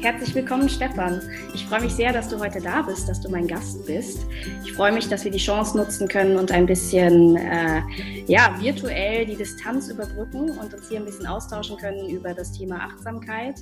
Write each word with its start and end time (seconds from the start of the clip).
Herzlich 0.00 0.32
willkommen, 0.32 0.68
Stefan. 0.68 1.20
Ich 1.54 1.66
freue 1.66 1.80
mich 1.80 1.92
sehr, 1.92 2.12
dass 2.12 2.28
du 2.28 2.38
heute 2.38 2.60
da 2.60 2.82
bist, 2.82 3.08
dass 3.08 3.20
du 3.20 3.28
mein 3.30 3.48
Gast 3.48 3.84
bist. 3.84 4.24
Ich 4.64 4.72
freue 4.72 4.92
mich, 4.92 5.08
dass 5.08 5.24
wir 5.24 5.32
die 5.32 5.38
Chance 5.38 5.76
nutzen 5.76 6.06
können 6.06 6.36
und 6.36 6.52
ein 6.52 6.66
bisschen 6.66 7.36
äh, 7.36 7.82
ja, 8.28 8.54
virtuell 8.60 9.26
die 9.26 9.34
Distanz 9.34 9.88
überbrücken 9.88 10.56
und 10.56 10.72
uns 10.72 10.88
hier 10.88 11.00
ein 11.00 11.04
bisschen 11.04 11.26
austauschen 11.26 11.76
können 11.78 12.08
über 12.10 12.32
das 12.32 12.52
Thema 12.52 12.76
Achtsamkeit. 12.76 13.58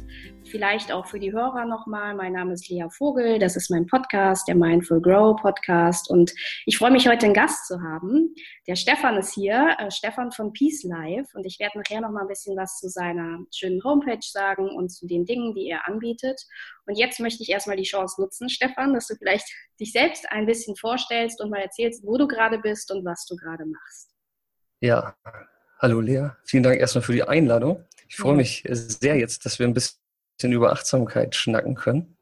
Vielleicht 0.51 0.93
auch 0.93 1.07
für 1.07 1.19
die 1.19 1.33
Hörer 1.33 1.65
nochmal. 1.65 2.15
Mein 2.15 2.35
Name 2.35 2.53
ist 2.53 2.69
Lea 2.69 2.85
Vogel, 2.91 3.39
das 3.39 3.57
ist 3.57 3.71
mein 3.71 3.87
Podcast, 3.87 4.47
der 4.47 4.57
Mindful 4.57 5.01
Grow 5.01 5.41
Podcast. 5.41 6.11
Und 6.11 6.35
ich 6.67 6.77
freue 6.77 6.91
mich, 6.91 7.09
heute 7.09 7.25
einen 7.25 7.35
Gast 7.35 7.67
zu 7.67 7.81
haben. 7.81 8.35
Der 8.67 8.77
Stefan 8.77 9.17
ist 9.17 9.33
hier, 9.33 9.75
äh, 9.79 9.91
Stefan 9.91 10.33
von 10.33 10.53
Peace 10.53 10.85
Life. 10.85 11.31
Und 11.35 11.47
ich 11.47 11.59
werde 11.59 11.79
nachher 11.79 12.03
nochmal 12.03 12.23
ein 12.23 12.29
bisschen 12.29 12.57
was 12.59 12.79
zu 12.79 12.91
seiner 12.91 13.39
schönen 13.55 13.83
Homepage 13.83 14.19
sagen 14.21 14.69
und 14.69 14.91
zu 14.91 15.07
den 15.07 15.25
Dingen, 15.25 15.55
die 15.55 15.69
er 15.69 15.89
anbietet 15.89 16.26
anbietet. 16.27 16.47
Und 16.87 16.97
jetzt 16.97 17.21
möchte 17.21 17.43
ich 17.43 17.51
erstmal 17.51 17.77
die 17.77 17.85
Chance 17.85 18.21
nutzen, 18.21 18.49
Stefan, 18.49 18.95
dass 18.95 19.09
du 19.09 19.15
vielleicht 19.17 19.47
dich 19.81 19.93
selbst 19.93 20.27
ein 20.31 20.47
bisschen 20.47 20.77
vorstellst 20.77 21.41
und 21.41 21.51
mal 21.51 21.61
erzählst, 21.61 22.05
wo 22.05 22.17
du 22.17 22.27
gerade 22.27 22.59
bist 22.59 22.91
und 22.91 23.05
was 23.05 23.27
du 23.27 23.37
gerade 23.37 23.65
machst. 23.67 24.11
Ja, 24.81 25.17
hallo 25.81 26.01
Lea. 26.01 26.31
Vielen 26.45 26.63
Dank 26.63 26.79
erstmal 26.79 27.03
für 27.03 27.13
die 27.13 27.25
Einladung. 27.25 27.85
Ich 28.09 28.17
freue 28.17 28.37
mich 28.37 28.65
sehr 28.69 29.17
jetzt, 29.17 29.45
dass 29.45 29.59
wir 29.59 29.67
ein 29.67 29.75
bisschen 29.75 29.99
über 30.41 30.73
Achtsamkeit 30.73 31.35
schnacken 31.35 31.75
können. 31.75 32.17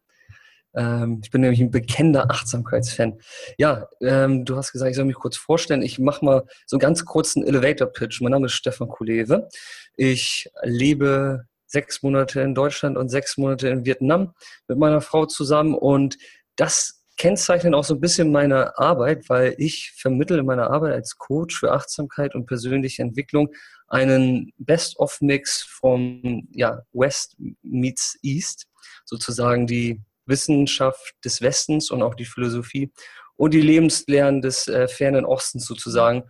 Ähm, 0.77 1.21
ich 1.23 1.31
bin 1.31 1.43
nämlich 1.43 1.61
ein 1.61 1.71
bekennender 1.71 2.31
Achtsamkeitsfan. 2.31 3.21
Ja, 3.59 3.89
ähm, 4.01 4.45
du 4.45 4.57
hast 4.57 4.73
gesagt, 4.73 4.91
ich 4.91 4.97
soll 4.97 5.05
mich 5.05 5.17
kurz 5.17 5.37
vorstellen. 5.37 5.83
Ich 5.83 5.99
mache 5.99 6.25
mal 6.25 6.45
so 6.67 6.77
einen 6.77 6.81
ganz 6.81 7.05
kurzen 7.05 7.47
Elevator-Pitch. 7.47 8.21
Mein 8.23 8.33
Name 8.33 8.47
ist 8.47 8.55
Stefan 8.55 8.89
Kulewe. 8.89 9.49
Ich 9.97 10.51
lebe 10.63 11.47
sechs 11.75 12.03
Monate 12.03 12.41
in 12.41 12.55
Deutschland 12.55 12.97
und 12.97 13.09
sechs 13.09 13.37
Monate 13.37 13.69
in 13.69 13.85
Vietnam 13.85 14.33
mit 14.69 14.79
meiner 14.79 15.01
Frau 15.01 15.27
zusammen. 15.27 15.75
Und 15.75 16.17
das 16.57 17.05
kennzeichnet 17.17 17.75
auch 17.75 17.85
so 17.85 17.95
ein 17.95 18.01
bisschen 18.01 18.31
meine 18.33 18.79
Arbeit, 18.79 19.29
weil 19.29 19.55
ich 19.59 19.93
vermittle 19.97 20.39
in 20.39 20.47
meiner 20.47 20.71
Arbeit 20.71 20.95
als 20.95 21.19
Coach 21.19 21.59
für 21.59 21.73
Achtsamkeit 21.73 22.35
und 22.35 22.47
persönliche 22.47 23.03
Entwicklung 23.03 23.49
einen 23.89 24.53
Best-of-Mix 24.59 25.63
vom 25.63 26.49
ja, 26.53 26.81
West 26.93 27.37
meets 27.63 28.19
East, 28.23 28.67
sozusagen 29.05 29.67
die 29.67 30.01
Wissenschaft 30.27 31.15
des 31.25 31.43
Westens 31.43 31.91
und 31.91 32.03
auch 32.03 32.15
die 32.15 32.25
Philosophie 32.25 32.91
und 33.37 33.53
die 33.53 33.61
Lebenslehren 33.61 34.41
des 34.41 34.69
äh, 34.69 34.89
fernen 34.89 35.25
Ostens 35.25 35.67
sozusagen. 35.67 36.23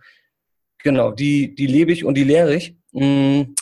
Genau, 0.79 1.11
die, 1.11 1.55
die 1.55 1.67
lebe 1.67 1.91
ich 1.91 2.03
und 2.03 2.15
die 2.15 2.23
lehre 2.23 2.55
ich. 2.55 2.75
Mm, 2.91 3.55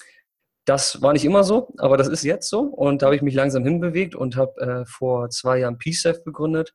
das 0.65 1.01
war 1.01 1.13
nicht 1.13 1.25
immer 1.25 1.43
so, 1.43 1.73
aber 1.77 1.97
das 1.97 2.07
ist 2.07 2.23
jetzt 2.23 2.49
so. 2.49 2.61
Und 2.61 3.01
da 3.01 3.07
habe 3.07 3.15
ich 3.15 3.21
mich 3.21 3.35
langsam 3.35 3.63
hinbewegt 3.63 4.15
und 4.15 4.35
habe 4.35 4.61
äh, 4.61 4.85
vor 4.85 5.29
zwei 5.29 5.59
Jahren 5.59 5.77
PSAF 5.77 6.23
gegründet 6.23 6.73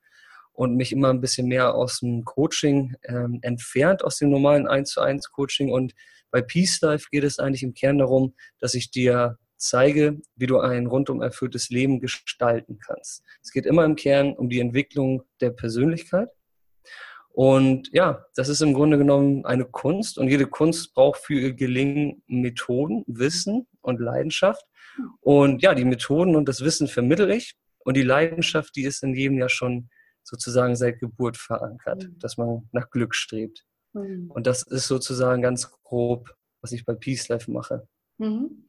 und 0.52 0.76
mich 0.76 0.92
immer 0.92 1.10
ein 1.10 1.20
bisschen 1.20 1.48
mehr 1.48 1.74
aus 1.74 2.00
dem 2.00 2.24
Coaching 2.24 2.96
ähm, 3.04 3.38
entfernt, 3.42 4.04
aus 4.04 4.16
dem 4.16 4.30
normalen 4.30 4.66
1 4.66 4.90
zu 4.90 5.00
1 5.00 5.30
Coaching. 5.30 5.70
Und 5.70 5.94
bei 6.30 6.42
Peace 6.42 6.80
Life 6.82 7.08
geht 7.10 7.24
es 7.24 7.38
eigentlich 7.38 7.62
im 7.62 7.74
Kern 7.74 7.98
darum, 7.98 8.34
dass 8.58 8.74
ich 8.74 8.90
dir 8.90 9.38
zeige, 9.56 10.20
wie 10.36 10.46
du 10.46 10.60
ein 10.60 10.86
rundum 10.86 11.22
erfülltes 11.22 11.70
Leben 11.70 12.00
gestalten 12.00 12.78
kannst. 12.78 13.22
Es 13.42 13.52
geht 13.52 13.66
immer 13.66 13.84
im 13.84 13.96
Kern 13.96 14.34
um 14.34 14.48
die 14.48 14.60
Entwicklung 14.60 15.22
der 15.40 15.50
Persönlichkeit 15.50 16.28
und 17.32 17.90
ja, 17.92 18.24
das 18.34 18.48
ist 18.48 18.62
im 18.62 18.74
Grunde 18.74 18.98
genommen 18.98 19.44
eine 19.44 19.64
Kunst 19.64 20.18
und 20.18 20.28
jede 20.28 20.46
Kunst 20.46 20.94
braucht 20.94 21.20
für 21.20 21.34
ihr 21.34 21.52
Gelingen 21.52 22.22
Methoden, 22.26 23.04
Wissen 23.06 23.66
und 23.80 24.00
Leidenschaft. 24.00 24.64
Und 25.20 25.62
ja, 25.62 25.74
die 25.74 25.84
Methoden 25.84 26.34
und 26.34 26.48
das 26.48 26.62
Wissen 26.62 26.88
vermittle 26.88 27.34
ich 27.34 27.56
und 27.78 27.96
die 27.96 28.02
Leidenschaft, 28.02 28.74
die 28.74 28.82
ist 28.82 29.02
in 29.02 29.14
jedem 29.14 29.38
ja 29.38 29.48
schon 29.48 29.88
sozusagen 30.24 30.76
seit 30.76 30.98
Geburt 30.98 31.36
verankert, 31.36 32.04
mhm. 32.04 32.18
dass 32.18 32.36
man 32.36 32.68
nach 32.72 32.90
Glück 32.90 33.14
strebt. 33.14 33.64
Mhm. 33.92 34.30
Und 34.30 34.46
das 34.46 34.62
ist 34.62 34.88
sozusagen 34.88 35.40
ganz 35.40 35.70
grob, 35.82 36.34
was 36.60 36.72
ich 36.72 36.84
bei 36.84 36.94
Peace 36.94 37.28
Life 37.28 37.50
mache. 37.50 37.86
Mhm. 38.18 38.68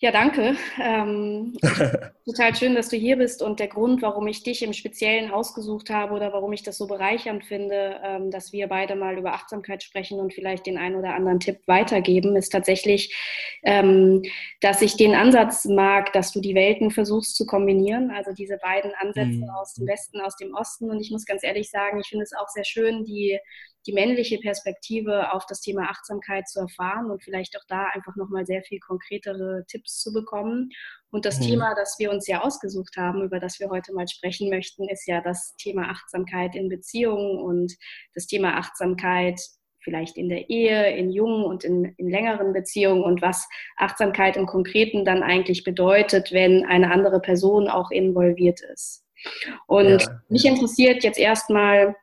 Ja, 0.00 0.10
danke. 0.10 0.56
Ähm, 0.82 1.56
total 2.26 2.54
schön, 2.54 2.74
dass 2.74 2.88
du 2.88 2.96
hier 2.96 3.16
bist 3.16 3.42
und 3.42 3.60
der 3.60 3.68
Grund, 3.68 4.02
warum 4.02 4.26
ich 4.26 4.42
dich 4.42 4.62
im 4.62 4.72
Speziellen 4.72 5.30
ausgesucht 5.30 5.88
habe 5.88 6.14
oder 6.14 6.32
warum 6.32 6.52
ich 6.52 6.62
das 6.62 6.78
so 6.78 6.86
bereichernd 6.86 7.44
finde, 7.44 8.00
ähm, 8.02 8.30
dass 8.30 8.52
wir 8.52 8.66
beide 8.66 8.96
mal 8.96 9.16
über 9.16 9.34
Achtsamkeit 9.34 9.82
sprechen 9.82 10.18
und 10.18 10.34
vielleicht 10.34 10.66
den 10.66 10.78
einen 10.78 10.96
oder 10.96 11.14
anderen 11.14 11.38
Tipp 11.38 11.60
weitergeben, 11.66 12.34
ist 12.36 12.50
tatsächlich, 12.50 13.16
ähm, 13.62 14.22
dass 14.60 14.82
ich 14.82 14.96
den 14.96 15.14
Ansatz 15.14 15.64
mag, 15.64 16.12
dass 16.12 16.32
du 16.32 16.40
die 16.40 16.56
Welten 16.56 16.90
versuchst 16.90 17.36
zu 17.36 17.46
kombinieren, 17.46 18.10
also 18.10 18.32
diese 18.32 18.58
beiden 18.58 18.92
Ansätze 18.98 19.44
mhm. 19.44 19.50
aus 19.50 19.74
dem 19.74 19.86
Westen, 19.86 20.20
aus 20.20 20.36
dem 20.36 20.54
Osten. 20.54 20.90
Und 20.90 21.00
ich 21.00 21.12
muss 21.12 21.24
ganz 21.24 21.44
ehrlich 21.44 21.70
sagen, 21.70 22.00
ich 22.00 22.08
finde 22.08 22.24
es 22.24 22.32
auch 22.36 22.48
sehr 22.48 22.64
schön, 22.64 23.04
die 23.04 23.38
die 23.86 23.92
männliche 23.92 24.38
Perspektive 24.38 25.32
auf 25.32 25.46
das 25.46 25.60
Thema 25.60 25.90
Achtsamkeit 25.90 26.48
zu 26.48 26.60
erfahren 26.60 27.10
und 27.10 27.22
vielleicht 27.22 27.56
auch 27.56 27.64
da 27.68 27.86
einfach 27.92 28.16
nochmal 28.16 28.46
sehr 28.46 28.62
viel 28.62 28.80
konkretere 28.80 29.64
Tipps 29.68 30.00
zu 30.00 30.12
bekommen. 30.12 30.70
Und 31.10 31.26
das 31.26 31.38
mhm. 31.40 31.44
Thema, 31.44 31.74
das 31.74 31.96
wir 31.98 32.10
uns 32.10 32.26
ja 32.26 32.42
ausgesucht 32.42 32.96
haben, 32.96 33.22
über 33.22 33.40
das 33.40 33.60
wir 33.60 33.68
heute 33.68 33.92
mal 33.92 34.08
sprechen 34.08 34.50
möchten, 34.50 34.88
ist 34.88 35.06
ja 35.06 35.20
das 35.20 35.54
Thema 35.56 35.90
Achtsamkeit 35.90 36.54
in 36.54 36.68
Beziehungen 36.68 37.38
und 37.38 37.74
das 38.14 38.26
Thema 38.26 38.56
Achtsamkeit 38.56 39.40
vielleicht 39.84 40.16
in 40.16 40.30
der 40.30 40.48
Ehe, 40.48 40.96
in 40.96 41.12
jungen 41.12 41.44
und 41.44 41.62
in, 41.62 41.94
in 41.98 42.08
längeren 42.08 42.52
Beziehungen 42.54 43.04
und 43.04 43.22
was 43.22 43.46
Achtsamkeit 43.76 44.36
im 44.36 44.46
Konkreten 44.46 45.04
dann 45.04 45.22
eigentlich 45.22 45.62
bedeutet, 45.62 46.32
wenn 46.32 46.64
eine 46.64 46.90
andere 46.90 47.20
Person 47.20 47.68
auch 47.68 47.90
involviert 47.90 48.60
ist. 48.72 49.04
Und 49.66 50.02
ja. 50.02 50.20
mich 50.28 50.44
interessiert 50.46 51.04
jetzt 51.04 51.18
erstmal, 51.18 51.94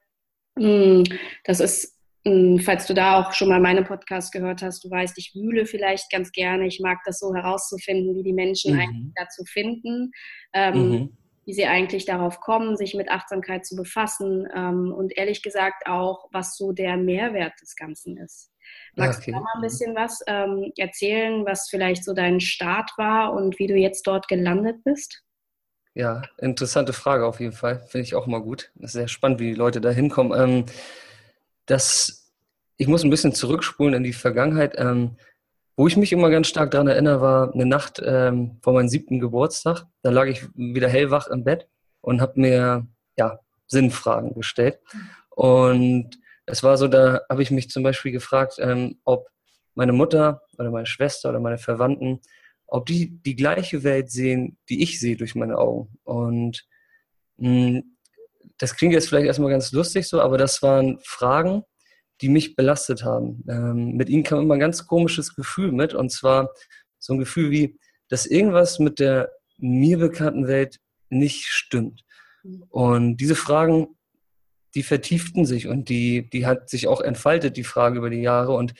das 0.55 1.59
ist, 1.59 1.97
hm, 2.25 2.59
falls 2.59 2.85
du 2.85 2.93
da 2.93 3.19
auch 3.19 3.33
schon 3.33 3.49
mal 3.49 3.59
meine 3.59 3.83
Podcast 3.83 4.31
gehört 4.31 4.61
hast, 4.61 4.83
du 4.83 4.89
weißt, 4.89 5.17
ich 5.17 5.33
wühle 5.33 5.65
vielleicht 5.65 6.11
ganz 6.11 6.31
gerne. 6.31 6.67
Ich 6.67 6.79
mag 6.79 6.99
das 7.05 7.19
so 7.19 7.33
herauszufinden, 7.33 8.15
wie 8.15 8.23
die 8.23 8.33
Menschen 8.33 8.75
mhm. 8.75 8.79
eigentlich 8.79 9.13
dazu 9.15 9.43
finden, 9.45 10.11
ähm, 10.53 10.89
mhm. 10.89 11.17
wie 11.45 11.53
sie 11.53 11.65
eigentlich 11.65 12.05
darauf 12.05 12.39
kommen, 12.39 12.77
sich 12.77 12.93
mit 12.93 13.09
Achtsamkeit 13.09 13.65
zu 13.65 13.75
befassen 13.75 14.47
ähm, 14.55 14.93
und 14.95 15.17
ehrlich 15.17 15.41
gesagt 15.41 15.87
auch, 15.87 16.27
was 16.31 16.57
so 16.57 16.73
der 16.73 16.97
Mehrwert 16.97 17.53
des 17.61 17.75
Ganzen 17.75 18.17
ist. 18.17 18.51
Magst 18.95 19.21
okay. 19.21 19.31
du 19.31 19.37
da 19.37 19.43
mal 19.43 19.55
ein 19.55 19.61
bisschen 19.61 19.95
was 19.95 20.21
ähm, 20.27 20.71
erzählen, 20.77 21.45
was 21.45 21.69
vielleicht 21.69 22.03
so 22.03 22.13
dein 22.13 22.39
Start 22.39 22.91
war 22.97 23.33
und 23.33 23.57
wie 23.57 23.67
du 23.67 23.75
jetzt 23.75 24.05
dort 24.05 24.27
gelandet 24.27 24.83
bist? 24.83 25.23
Ja, 25.93 26.21
interessante 26.37 26.93
Frage 26.93 27.25
auf 27.25 27.39
jeden 27.39 27.51
Fall. 27.51 27.79
Finde 27.87 28.05
ich 28.05 28.15
auch 28.15 28.25
mal 28.25 28.41
gut. 28.41 28.71
Das 28.75 28.91
ist 28.91 28.93
sehr 28.93 29.07
spannend, 29.09 29.39
wie 29.39 29.49
die 29.49 29.55
Leute 29.55 29.81
da 29.81 29.89
hinkommen. 29.89 30.39
Ähm, 30.39 30.65
das, 31.65 32.31
ich 32.77 32.87
muss 32.87 33.03
ein 33.03 33.09
bisschen 33.09 33.33
zurückspulen 33.33 33.93
in 33.93 34.03
die 34.03 34.13
Vergangenheit. 34.13 34.75
Ähm, 34.77 35.17
wo 35.75 35.87
ich 35.87 35.97
mich 35.97 36.13
immer 36.13 36.29
ganz 36.29 36.47
stark 36.47 36.71
daran 36.71 36.87
erinnere, 36.87 37.21
war 37.21 37.53
eine 37.53 37.65
Nacht 37.65 38.01
ähm, 38.05 38.57
vor 38.61 38.73
meinem 38.73 38.87
siebten 38.87 39.19
Geburtstag. 39.19 39.85
Da 40.01 40.11
lag 40.11 40.27
ich 40.27 40.47
wieder 40.55 40.87
hellwach 40.87 41.27
im 41.27 41.43
Bett 41.43 41.67
und 42.01 42.21
habe 42.21 42.39
mir 42.39 42.87
ja, 43.17 43.39
Sinnfragen 43.67 44.33
gestellt. 44.33 44.79
Und 45.29 46.19
es 46.45 46.63
war 46.63 46.77
so, 46.77 46.87
da 46.87 47.21
habe 47.29 47.41
ich 47.41 47.51
mich 47.51 47.69
zum 47.69 47.83
Beispiel 47.83 48.11
gefragt, 48.11 48.55
ähm, 48.59 48.99
ob 49.03 49.27
meine 49.75 49.93
Mutter 49.93 50.41
oder 50.57 50.71
meine 50.71 50.85
Schwester 50.85 51.29
oder 51.29 51.39
meine 51.39 51.57
Verwandten 51.57 52.21
ob 52.71 52.85
die 52.85 53.21
die 53.21 53.35
gleiche 53.35 53.83
Welt 53.83 54.09
sehen, 54.09 54.57
die 54.69 54.81
ich 54.81 54.99
sehe 54.99 55.17
durch 55.17 55.35
meine 55.35 55.57
Augen. 55.57 55.89
Und 56.03 56.65
mh, 57.37 57.67
hm, 57.67 57.97
das 58.57 58.75
klingt 58.75 58.93
jetzt 58.93 59.09
vielleicht 59.09 59.27
erstmal 59.27 59.51
ganz 59.51 59.71
lustig 59.71 60.07
so, 60.07 60.21
aber 60.21 60.37
das 60.37 60.61
waren 60.61 60.99
Fragen, 61.03 61.63
die 62.21 62.29
mich 62.29 62.55
belastet 62.55 63.03
haben. 63.03 63.43
Ähm, 63.49 63.97
mit 63.97 64.07
ihnen 64.07 64.23
kam 64.23 64.39
immer 64.39 64.53
ein 64.53 64.59
ganz 64.59 64.87
komisches 64.87 65.35
Gefühl 65.35 65.71
mit, 65.71 65.93
und 65.93 66.11
zwar 66.11 66.49
so 66.97 67.13
ein 67.13 67.19
Gefühl 67.19 67.51
wie, 67.51 67.77
dass 68.07 68.25
irgendwas 68.25 68.79
mit 68.79 68.99
der 68.99 69.31
mir 69.57 69.97
bekannten 69.97 70.47
Welt 70.47 70.79
nicht 71.09 71.47
stimmt. 71.47 72.03
Und 72.69 73.17
diese 73.17 73.35
Fragen, 73.35 73.87
die 74.75 74.83
vertieften 74.83 75.45
sich 75.45 75.67
und 75.67 75.89
die, 75.89 76.29
die 76.29 76.45
hat 76.45 76.69
sich 76.69 76.87
auch 76.87 77.01
entfaltet, 77.01 77.57
die 77.57 77.65
Frage 77.65 77.97
über 77.97 78.09
die 78.09 78.21
Jahre. 78.21 78.53
Und 78.53 78.73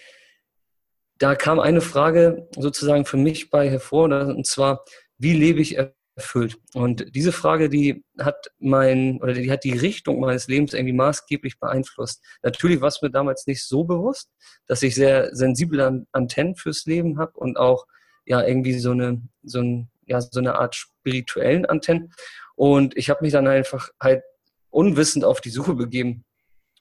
da 1.22 1.36
kam 1.36 1.60
eine 1.60 1.82
Frage 1.82 2.48
sozusagen 2.58 3.06
für 3.06 3.18
mich 3.18 3.52
bei 3.52 3.70
hervor, 3.70 4.06
und 4.06 4.48
zwar, 4.48 4.84
wie 5.20 5.34
lebe 5.34 5.62
ich 5.62 5.78
erfüllt? 6.18 6.58
Und 6.74 7.16
diese 7.16 7.32
Frage, 7.32 7.70
die 7.70 8.04
hat 8.20 8.52
mein, 8.58 9.22
oder 9.22 9.34
die 9.34 9.52
hat 9.52 9.64
die 9.64 9.78
Richtung 9.78 10.20
meines 10.20 10.48
Lebens 10.48 10.74
irgendwie 10.74 10.94
maßgeblich 10.94 11.60
beeinflusst. 11.60 12.24
Natürlich 12.42 12.82
war 12.82 12.88
es 12.88 13.04
mir 13.04 13.12
damals 13.12 13.46
nicht 13.46 13.64
so 13.64 13.84
bewusst, 13.84 14.32
dass 14.66 14.82
ich 14.82 14.96
sehr 14.96 15.36
sensible 15.36 16.08
Antennen 16.12 16.56
fürs 16.56 16.86
Leben 16.86 17.20
habe 17.20 17.34
und 17.36 17.56
auch 17.56 17.86
ja 18.26 18.44
irgendwie 18.44 18.80
so 18.80 18.92
eine, 18.92 19.22
so, 19.44 19.60
ein, 19.60 19.92
ja, 20.08 20.22
so 20.22 20.40
eine 20.40 20.56
Art 20.56 20.74
spirituellen 20.74 21.68
Antennen. 21.68 22.12
Und 22.56 22.98
ich 22.98 23.12
habe 23.12 23.24
mich 23.24 23.34
dann 23.34 23.48
einfach 23.48 23.90
halt 24.02 24.24
unwissend 24.72 25.24
auf 25.24 25.40
die 25.40 25.52
Suche 25.52 25.76
begeben 25.76 26.26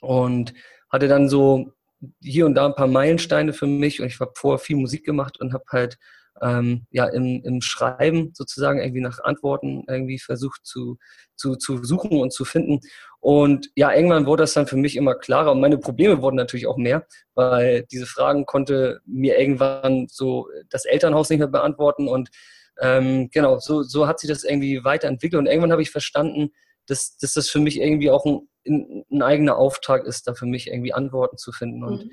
und 0.00 0.54
hatte 0.88 1.08
dann 1.08 1.28
so 1.28 1.75
hier 2.23 2.47
und 2.47 2.55
da 2.55 2.67
ein 2.67 2.75
paar 2.75 2.87
Meilensteine 2.87 3.52
für 3.52 3.67
mich. 3.67 4.00
Und 4.00 4.06
ich 4.06 4.20
habe 4.20 4.32
vorher 4.37 4.58
viel 4.58 4.76
Musik 4.76 5.05
gemacht 5.05 5.41
und 5.41 5.52
habe 5.52 5.64
halt 5.70 5.99
ähm, 6.43 6.87
ja 6.91 7.06
im, 7.06 7.43
im 7.44 7.61
Schreiben 7.61 8.31
sozusagen 8.35 8.81
irgendwie 8.81 9.00
nach 9.00 9.23
Antworten 9.23 9.85
irgendwie 9.88 10.19
versucht 10.19 10.64
zu, 10.64 10.97
zu, 11.37 11.56
zu 11.56 11.85
suchen 11.85 12.19
und 12.19 12.32
zu 12.32 12.44
finden. 12.44 12.81
Und 13.19 13.70
ja, 13.75 13.93
irgendwann 13.93 14.26
wurde 14.26 14.44
das 14.44 14.55
dann 14.55 14.67
für 14.67 14.76
mich 14.76 14.97
immer 14.97 15.14
klarer 15.14 15.52
und 15.52 15.61
meine 15.61 15.79
Probleme 15.79 16.23
wurden 16.23 16.37
natürlich 16.37 16.67
auch 16.67 16.79
mehr, 16.79 17.06
weil 17.35 17.85
diese 17.91 18.06
Fragen 18.06 18.47
konnte 18.47 19.00
mir 19.05 19.38
irgendwann 19.38 20.06
so 20.08 20.49
das 20.70 20.87
Elternhaus 20.87 21.29
nicht 21.29 21.41
mehr 21.41 21.49
beantworten. 21.49 22.08
Und 22.08 22.31
ähm, 22.81 23.29
genau, 23.31 23.58
so, 23.58 23.82
so 23.82 24.06
hat 24.06 24.20
sich 24.20 24.31
das 24.31 24.44
irgendwie 24.44 24.85
weiterentwickelt. 24.85 25.38
Und 25.38 25.47
irgendwann 25.47 25.73
habe 25.73 25.82
ich 25.82 25.91
verstanden, 25.91 26.52
dass, 26.90 27.16
dass 27.16 27.34
das 27.34 27.48
für 27.48 27.60
mich 27.60 27.81
irgendwie 27.81 28.10
auch 28.10 28.26
ein, 28.26 29.04
ein 29.10 29.22
eigener 29.22 29.56
Auftrag 29.56 30.04
ist, 30.04 30.26
da 30.26 30.34
für 30.34 30.46
mich 30.46 30.66
irgendwie 30.69 30.92
Antworten 30.92 31.38
zu 31.38 31.52
finden. 31.52 31.84
Und 31.84 32.06
mhm. 32.06 32.12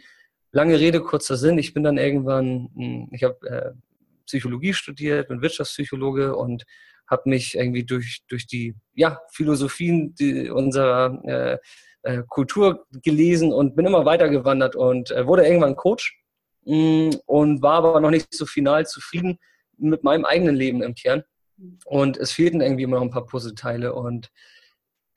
lange 0.51 0.79
Rede, 0.79 1.01
kurzer 1.01 1.35
Sinn, 1.35 1.57
ich 1.57 1.74
bin 1.74 1.83
dann 1.83 1.97
irgendwann, 1.97 2.69
hm, 2.75 3.09
ich 3.12 3.24
habe 3.24 3.47
äh, 3.47 3.71
Psychologie 4.25 4.74
studiert, 4.74 5.29
bin 5.29 5.41
Wirtschaftspsychologe 5.41 6.35
und 6.35 6.65
habe 7.09 7.29
mich 7.29 7.56
irgendwie 7.56 7.85
durch, 7.85 8.24
durch 8.27 8.45
die 8.45 8.75
ja, 8.94 9.19
Philosophien 9.31 10.13
die, 10.15 10.50
unserer 10.50 11.21
äh, 11.25 11.57
äh, 12.03 12.24
Kultur 12.27 12.85
gelesen 12.91 13.53
und 13.53 13.75
bin 13.75 13.85
immer 13.85 14.06
weitergewandert 14.06 14.75
und 14.75 15.12
äh, 15.12 15.25
wurde 15.25 15.45
irgendwann 15.45 15.75
Coach 15.75 16.21
mh, 16.65 16.75
hm, 17.13 17.19
und 17.25 17.62
war 17.62 17.75
aber 17.75 18.00
noch 18.00 18.12
nicht 18.12 18.33
so 18.33 18.45
final 18.45 18.85
zufrieden 18.85 19.39
mit 19.77 20.03
meinem 20.03 20.25
eigenen 20.25 20.56
Leben 20.56 20.83
im 20.83 20.95
Kern. 20.95 21.24
Und 21.85 22.18
es 22.18 22.31
fehlten 22.31 22.62
irgendwie 22.62 22.83
immer 22.83 22.97
noch 22.97 23.03
ein 23.03 23.12
paar 23.12 23.25
Puzzleteile. 23.25 23.94
Und 23.94 24.29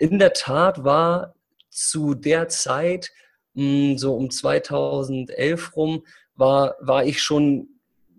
in 0.01 0.19
der 0.19 0.33
Tat 0.33 0.83
war 0.83 1.35
zu 1.69 2.15
der 2.15 2.49
Zeit, 2.49 3.13
hm, 3.55 3.99
so 3.99 4.15
um 4.17 4.31
2011 4.31 5.77
rum, 5.77 6.05
war, 6.35 6.77
war 6.81 7.05
ich 7.05 7.23
schon 7.23 7.69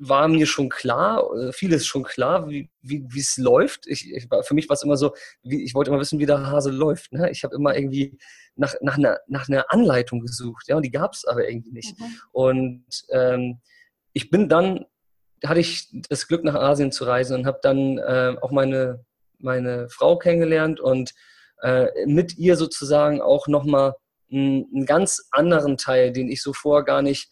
war 0.04 0.28
mir 0.28 0.48
schon 0.48 0.70
klar, 0.70 1.24
äh, 1.36 1.54
vieles 1.54 1.86
schon 1.86 2.02
klar, 2.02 2.50
wie 2.50 2.72
wie 2.82 3.20
es 3.20 3.38
läuft. 3.38 3.86
Ich, 3.86 4.12
ich, 4.12 4.28
für 4.42 4.54
mich 4.56 4.68
war 4.68 4.74
es 4.74 4.82
immer 4.82 4.98
so, 4.98 5.14
wie, 5.44 5.64
ich 5.64 5.76
wollte 5.76 5.92
immer 5.92 6.00
wissen, 6.00 6.18
wie 6.18 6.26
der 6.26 6.48
Hase 6.48 6.72
läuft. 6.72 7.14
Ne? 7.14 7.30
Ich 7.30 7.44
habe 7.44 7.54
immer 7.54 7.76
irgendwie 7.76 8.18
nach, 8.56 8.74
nach, 8.82 8.98
einer, 8.98 9.20
nach 9.28 9.48
einer 9.48 9.72
Anleitung 9.72 10.22
gesucht, 10.22 10.68
ja, 10.68 10.76
und 10.76 10.84
die 10.84 10.92
gab 10.92 11.14
es 11.14 11.26
aber 11.26 11.48
irgendwie 11.48 11.72
nicht. 11.72 12.00
Mhm. 12.00 12.06
Und 12.32 12.86
ähm, 13.12 13.62
ich 14.14 14.32
bin 14.32 14.50
dann, 14.50 14.86
hatte 15.46 15.60
ich 15.60 15.88
das 16.10 16.28
Glück, 16.28 16.44
nach 16.44 16.56
Asien 16.56 16.92
zu 16.92 17.04
reisen 17.04 17.38
und 17.38 17.46
habe 17.46 17.60
dann 17.62 18.00
äh, 18.00 18.36
auch 18.42 18.52
meine, 18.52 19.06
meine 19.38 19.88
Frau 19.90 20.18
kennengelernt 20.18 20.80
und 20.80 21.14
äh, 21.62 21.88
mit 22.06 22.38
ihr 22.38 22.56
sozusagen 22.56 23.22
auch 23.22 23.48
nochmal 23.48 23.94
einen, 24.32 24.68
einen 24.74 24.86
ganz 24.86 25.28
anderen 25.32 25.78
Teil, 25.78 26.12
den 26.12 26.30
ich 26.30 26.42
so 26.42 26.54
vorher 26.54 26.84
gar 26.84 27.02
nicht 27.02 27.30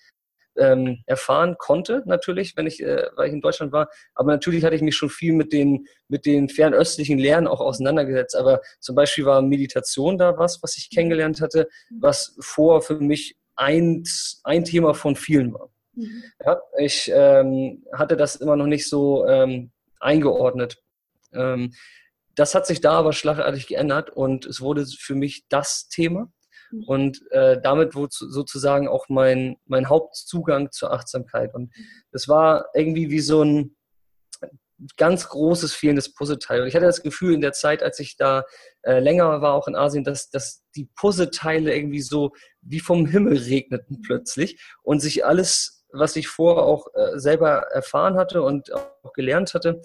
ähm, 0.58 1.04
erfahren 1.06 1.56
konnte, 1.58 2.04
natürlich, 2.06 2.56
wenn 2.58 2.68
ich, 2.68 2.82
äh, 2.82 3.08
weil 3.16 3.28
ich 3.28 3.34
in 3.34 3.42
Deutschland 3.42 3.72
war. 3.72 3.90
Aber 4.14 4.32
natürlich 4.32 4.64
hatte 4.64 4.76
ich 4.76 4.82
mich 4.82 4.96
schon 4.96 5.10
viel 5.10 5.34
mit 5.34 5.54
den, 5.54 5.88
mit 6.08 6.26
den 6.26 6.50
fernöstlichen 6.50 7.18
Lehren 7.18 7.48
auch 7.48 7.62
auseinandergesetzt. 7.62 8.36
Aber 8.36 8.62
zum 8.80 8.96
Beispiel 8.96 9.26
war 9.26 9.42
Meditation 9.42 10.18
da 10.18 10.38
was, 10.38 10.62
was 10.62 10.78
ich 10.78 10.90
kennengelernt 10.90 11.42
hatte, 11.42 11.70
was 12.00 12.36
vor 12.40 12.82
für 12.82 13.00
mich 13.00 13.38
ein, 13.56 14.04
ein 14.44 14.64
Thema 14.64 14.94
von 14.94 15.16
vielen 15.16 15.54
war. 15.54 15.70
Mhm. 15.94 16.24
Ja, 16.46 16.62
ich 16.78 17.12
ähm, 17.14 17.84
hatte 17.94 18.18
das 18.18 18.36
immer 18.36 18.56
noch 18.56 18.68
nicht 18.68 18.88
so 18.88 19.26
ähm, 19.28 19.72
eingeordnet. 20.00 20.82
Ähm, 21.34 21.74
das 22.36 22.56
hat 22.56 22.66
sich 22.68 22.82
da 22.82 22.94
aber 22.94 23.14
schlagartig 23.14 23.68
geändert 23.68 24.10
und 24.10 24.46
es 24.46 24.62
wurde 24.62 24.86
für 24.86 25.16
mich 25.16 25.46
das 25.50 25.88
Thema. 25.90 26.32
Mhm. 26.72 26.84
Und 26.86 27.32
äh, 27.32 27.60
damit 27.62 27.96
wurde 27.96 28.12
sozusagen 28.12 28.88
auch 28.88 29.10
mein, 29.10 29.58
mein 29.66 29.90
Hauptzugang 29.90 30.72
zur 30.72 30.92
Achtsamkeit. 30.92 31.54
Und 31.54 31.74
es 32.12 32.28
war 32.28 32.70
irgendwie 32.74 33.10
wie 33.10 33.20
so 33.20 33.44
ein 33.44 33.76
ganz 34.98 35.28
großes 35.28 35.74
fehlendes 35.74 36.14
Puzzleteil. 36.14 36.62
Und 36.62 36.68
ich 36.68 36.76
hatte 36.76 36.86
das 36.86 37.04
Gefühl 37.04 37.34
in 37.34 37.42
der 37.42 37.54
Zeit, 37.54 37.84
als 37.84 38.00
ich 38.00 38.16
da 38.16 38.46
äh, 38.84 39.00
länger 39.00 39.42
war, 39.42 39.54
auch 39.54 39.68
in 39.68 39.76
Asien, 39.76 40.04
dass, 40.04 40.30
dass 40.30 40.64
die 40.76 40.90
Puzzleteile 40.96 41.76
irgendwie 41.76 42.02
so 42.02 42.32
wie 42.62 42.80
vom 42.80 43.06
Himmel 43.06 43.38
regneten 43.38 44.02
plötzlich 44.02 44.62
und 44.82 45.02
sich 45.02 45.26
alles, 45.26 45.86
was 45.92 46.16
ich 46.16 46.28
vorher 46.28 46.64
auch 46.64 46.88
äh, 46.94 47.20
selber 47.20 47.64
erfahren 47.74 48.16
hatte 48.16 48.42
und 48.42 48.72
auch 48.74 49.14
gelernt 49.14 49.54
hatte, 49.54 49.82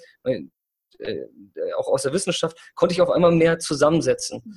äh, 1.00 1.26
auch 1.76 1.88
aus 1.88 2.02
der 2.02 2.12
Wissenschaft, 2.12 2.58
konnte 2.75 2.93
ich 2.93 3.00
auf 3.00 3.11
einmal 3.11 3.32
mehr 3.32 3.58
zusammensetzen. 3.58 4.43
Mhm. 4.44 4.55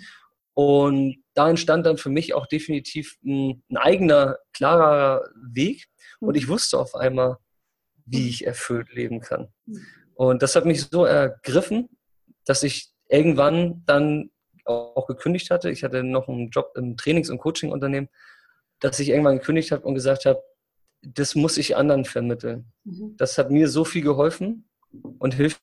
Und 0.54 1.24
da 1.36 1.50
entstand 1.50 1.86
dann 1.86 1.98
für 1.98 2.10
mich 2.10 2.34
auch 2.34 2.48
definitiv 2.48 3.18
ein, 3.24 3.64
ein 3.70 3.78
eigener, 3.78 4.40
klarer 4.54 5.30
Weg. 5.36 5.86
Und 6.20 6.36
ich 6.36 6.48
wusste 6.48 6.80
auf 6.80 6.96
einmal, 6.96 7.38
wie 8.06 8.28
ich 8.28 8.48
erfüllt 8.48 8.92
leben 8.92 9.20
kann. 9.20 9.50
Und 10.16 10.42
das 10.42 10.56
hat 10.56 10.66
mich 10.66 10.86
so 10.86 11.06
ergriffen, 11.06 11.90
dass 12.46 12.64
ich 12.64 12.92
irgendwann 13.08 13.84
dann 13.86 14.32
auch 14.66 15.06
gekündigt 15.06 15.52
hatte. 15.52 15.70
Ich 15.70 15.84
hatte 15.84 16.04
noch 16.04 16.28
einen 16.28 16.50
Job 16.50 16.72
im 16.76 16.98
Trainings- 16.98 17.30
und 17.30 17.38
Coaching-Unternehmen, 17.38 18.10
dass 18.80 19.00
ich 19.00 19.10
irgendwann 19.10 19.38
gekündigt 19.38 19.72
habe 19.72 19.84
und 19.84 19.94
gesagt 19.94 20.26
habe, 20.26 20.42
das 21.04 21.36
muss 21.36 21.58
ich 21.58 21.76
anderen 21.76 22.06
vermitteln. 22.06 22.72
Mhm. 22.84 23.16
Das 23.18 23.38
hat 23.38 23.52
mir 23.52 23.70
so 23.70 23.86
viel 23.86 24.02
geholfen 24.02 24.68
und 25.20 25.36
hilft 25.36 25.62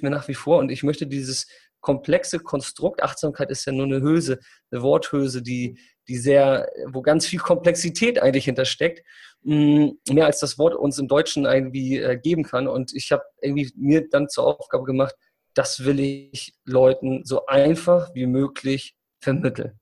mir 0.00 0.10
nach 0.10 0.28
wie 0.28 0.34
vor. 0.34 0.58
Und 0.58 0.70
ich 0.70 0.82
möchte 0.82 1.06
dieses 1.06 1.46
komplexe 1.80 2.38
Konstrukt. 2.38 3.02
Achtsamkeit 3.02 3.50
ist 3.50 3.64
ja 3.64 3.72
nur 3.72 3.86
eine 3.86 4.00
Hülse, 4.00 4.40
eine 4.70 4.82
Worthülse, 4.82 5.42
die, 5.42 5.78
die 6.08 6.16
sehr, 6.16 6.68
wo 6.86 7.02
ganz 7.02 7.26
viel 7.26 7.38
Komplexität 7.38 8.20
eigentlich 8.20 8.46
hintersteckt. 8.46 9.04
Mm, 9.42 9.90
mehr 10.10 10.26
als 10.26 10.40
das 10.40 10.58
Wort 10.58 10.74
uns 10.74 10.98
im 10.98 11.08
Deutschen 11.08 11.44
irgendwie 11.44 11.98
äh, 11.98 12.18
geben 12.18 12.42
kann. 12.42 12.66
Und 12.66 12.92
ich 12.94 13.12
habe 13.12 13.22
irgendwie 13.40 13.72
mir 13.76 14.08
dann 14.08 14.28
zur 14.28 14.46
Aufgabe 14.46 14.84
gemacht, 14.84 15.14
das 15.54 15.84
will 15.84 16.00
ich 16.00 16.54
Leuten 16.64 17.24
so 17.24 17.46
einfach 17.46 18.14
wie 18.14 18.26
möglich 18.26 18.94
vermitteln. 19.20 19.78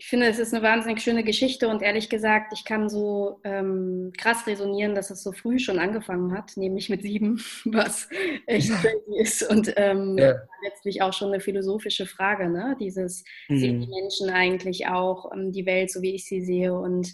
Ich 0.00 0.06
finde, 0.06 0.28
es 0.28 0.38
ist 0.38 0.54
eine 0.54 0.62
wahnsinnig 0.62 1.02
schöne 1.02 1.22
Geschichte 1.22 1.68
und 1.68 1.82
ehrlich 1.82 2.08
gesagt, 2.08 2.54
ich 2.54 2.64
kann 2.64 2.88
so 2.88 3.38
ähm, 3.44 4.14
krass 4.16 4.46
resonieren, 4.46 4.94
dass 4.94 5.10
es 5.10 5.22
so 5.22 5.30
früh 5.30 5.58
schon 5.58 5.78
angefangen 5.78 6.32
hat, 6.32 6.56
nämlich 6.56 6.88
mit 6.88 7.02
sieben, 7.02 7.38
was 7.66 8.08
echt 8.46 8.70
crazy 8.70 9.20
ist 9.20 9.42
und 9.42 9.74
ähm, 9.76 10.16
ja. 10.16 10.36
letztlich 10.64 11.02
auch 11.02 11.12
schon 11.12 11.28
eine 11.28 11.40
philosophische 11.40 12.06
Frage, 12.06 12.48
ne? 12.48 12.78
Dieses, 12.80 13.24
mhm. 13.48 13.58
sehen 13.58 13.80
die 13.82 13.88
Menschen 13.88 14.30
eigentlich 14.30 14.86
auch 14.86 15.30
ähm, 15.34 15.52
die 15.52 15.66
Welt 15.66 15.90
so, 15.90 16.00
wie 16.00 16.14
ich 16.14 16.24
sie 16.24 16.40
sehe 16.40 16.72
und 16.72 17.12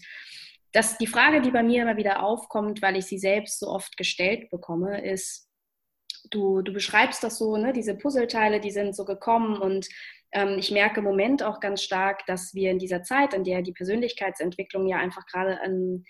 das, 0.71 0.97
die 0.97 1.09
Frage, 1.09 1.41
die 1.41 1.51
bei 1.51 1.65
mir 1.65 1.83
immer 1.83 1.97
wieder 1.97 2.23
aufkommt, 2.23 2.83
weil 2.83 2.95
ich 2.95 3.07
sie 3.07 3.19
selbst 3.19 3.59
so 3.59 3.67
oft 3.67 3.97
gestellt 3.97 4.49
bekomme, 4.51 5.05
ist, 5.05 5.49
du, 6.31 6.63
du 6.63 6.73
beschreibst 6.73 7.25
das 7.25 7.39
so, 7.39 7.57
ne? 7.57 7.73
diese 7.73 7.97
Puzzleteile, 7.97 8.61
die 8.61 8.71
sind 8.71 8.95
so 8.95 9.05
gekommen 9.05 9.61
und 9.61 9.89
ich 10.59 10.71
merke 10.71 10.99
im 10.99 11.05
Moment 11.05 11.43
auch 11.43 11.61
ganz 11.61 11.83
stark, 11.83 12.27
dass 12.27 12.53
wir 12.53 12.71
in 12.71 12.79
dieser 12.79 13.03
Zeit, 13.03 13.33
in 13.33 13.45
der 13.45 13.63
die 13.63 13.73
Persönlichkeitsentwicklung 13.73 14.87
ja 14.87 14.99
einfach 14.99 15.25
gerade 15.27 15.61
ein 15.61 16.05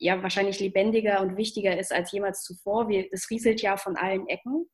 ja 0.00 0.22
wahrscheinlich 0.22 0.58
lebendiger 0.58 1.20
und 1.20 1.36
wichtiger 1.36 1.78
ist 1.78 1.92
als 1.92 2.10
jemals 2.10 2.42
zuvor. 2.42 2.88
Wir, 2.88 3.08
das 3.10 3.30
rieselt 3.30 3.62
ja 3.62 3.76
von 3.76 3.96
allen 3.96 4.26
Ecken. 4.28 4.66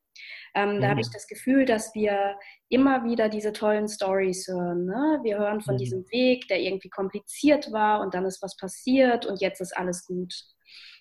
Ähm, 0.55 0.77
mhm. 0.77 0.81
Da 0.81 0.89
habe 0.89 1.01
ich 1.01 1.11
das 1.11 1.27
Gefühl, 1.27 1.67
dass 1.67 1.95
wir 1.95 2.39
immer 2.69 3.05
wieder 3.05 3.29
diese 3.29 3.53
tollen 3.53 3.89
Stories 3.89 4.47
hören. 4.49 4.87
Ne? 4.87 5.21
Wir 5.23 5.39
hören 5.39 5.61
von 5.61 5.75
mhm. 5.75 5.79
diesem 5.79 6.05
Weg, 6.11 6.49
der 6.49 6.61
irgendwie 6.61 6.89
kompliziert 6.89 7.73
war 7.73 8.01
und 8.01 8.15
dann 8.15 8.25
ist 8.25 8.41
was 8.43 8.57
passiert 8.57 9.27
und 9.27 9.41
jetzt 9.41 9.61
ist 9.61 9.77
alles 9.77 10.07
gut. 10.07 10.33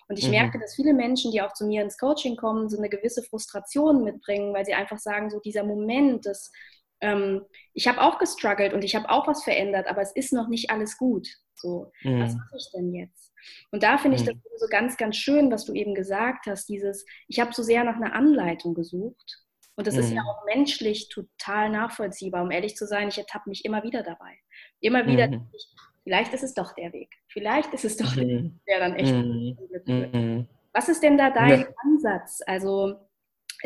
Und 0.08 0.18
ich 0.18 0.26
mhm. 0.26 0.32
merke, 0.32 0.58
dass 0.58 0.74
viele 0.74 0.92
Menschen, 0.92 1.32
die 1.32 1.40
auch 1.40 1.52
zu 1.52 1.64
mir 1.66 1.82
ins 1.82 1.96
Coaching 1.96 2.36
kommen, 2.36 2.68
so 2.68 2.78
eine 2.78 2.88
gewisse 2.88 3.22
Frustration 3.22 4.04
mitbringen, 4.04 4.52
weil 4.52 4.64
sie 4.64 4.74
einfach 4.74 4.98
sagen, 4.98 5.30
so 5.30 5.40
dieser 5.40 5.64
Moment 5.64 6.26
des 6.26 6.52
ähm, 7.00 7.42
ich 7.74 7.88
habe 7.88 8.00
auch 8.00 8.18
gestruggelt 8.18 8.72
und 8.72 8.84
ich 8.84 8.94
habe 8.94 9.10
auch 9.10 9.26
was 9.26 9.44
verändert, 9.44 9.86
aber 9.88 10.02
es 10.02 10.12
ist 10.12 10.32
noch 10.32 10.48
nicht 10.48 10.70
alles 10.70 10.96
gut. 10.96 11.28
So, 11.54 11.92
mhm. 12.02 12.22
was 12.22 12.34
mache 12.34 12.56
ich 12.56 12.70
denn 12.74 12.94
jetzt? 12.94 13.32
Und 13.70 13.82
da 13.82 13.98
finde 13.98 14.16
ich 14.16 14.22
mhm. 14.24 14.26
das 14.26 14.60
so 14.60 14.66
ganz, 14.68 14.96
ganz 14.96 15.16
schön, 15.16 15.50
was 15.50 15.64
du 15.64 15.72
eben 15.72 15.94
gesagt 15.94 16.46
hast, 16.46 16.68
dieses, 16.68 17.04
ich 17.28 17.40
habe 17.40 17.52
so 17.52 17.62
sehr 17.62 17.84
nach 17.84 17.96
einer 17.96 18.14
Anleitung 18.14 18.74
gesucht. 18.74 19.42
Und 19.76 19.86
das 19.86 19.94
mhm. 19.94 20.00
ist 20.00 20.10
ja 20.12 20.22
mhm. 20.22 20.28
auch 20.28 20.44
menschlich 20.46 21.08
total 21.08 21.70
nachvollziehbar. 21.70 22.42
Um 22.42 22.50
ehrlich 22.50 22.76
zu 22.76 22.86
sein, 22.86 23.08
ich 23.08 23.18
ertappe 23.18 23.48
mich 23.48 23.64
immer 23.64 23.82
wieder 23.82 24.02
dabei. 24.02 24.38
Immer 24.80 25.06
wieder, 25.06 25.28
mhm. 25.28 25.48
ich, 25.54 25.68
vielleicht 26.02 26.32
ist 26.34 26.42
es 26.42 26.54
doch 26.54 26.72
der 26.72 26.92
Weg. 26.92 27.14
Vielleicht 27.28 27.72
ist 27.74 27.84
es 27.84 27.96
doch 27.96 28.14
der 28.14 28.26
Weg, 28.26 28.42
mhm. 28.42 28.60
der 28.66 28.78
dann 28.80 28.94
echt 28.94 29.14
mhm. 29.14 30.48
Was 30.72 30.88
ist 30.88 31.02
denn 31.02 31.16
da 31.16 31.30
dein 31.30 31.60
ja. 31.60 31.66
Ansatz? 31.84 32.42
Also 32.46 33.05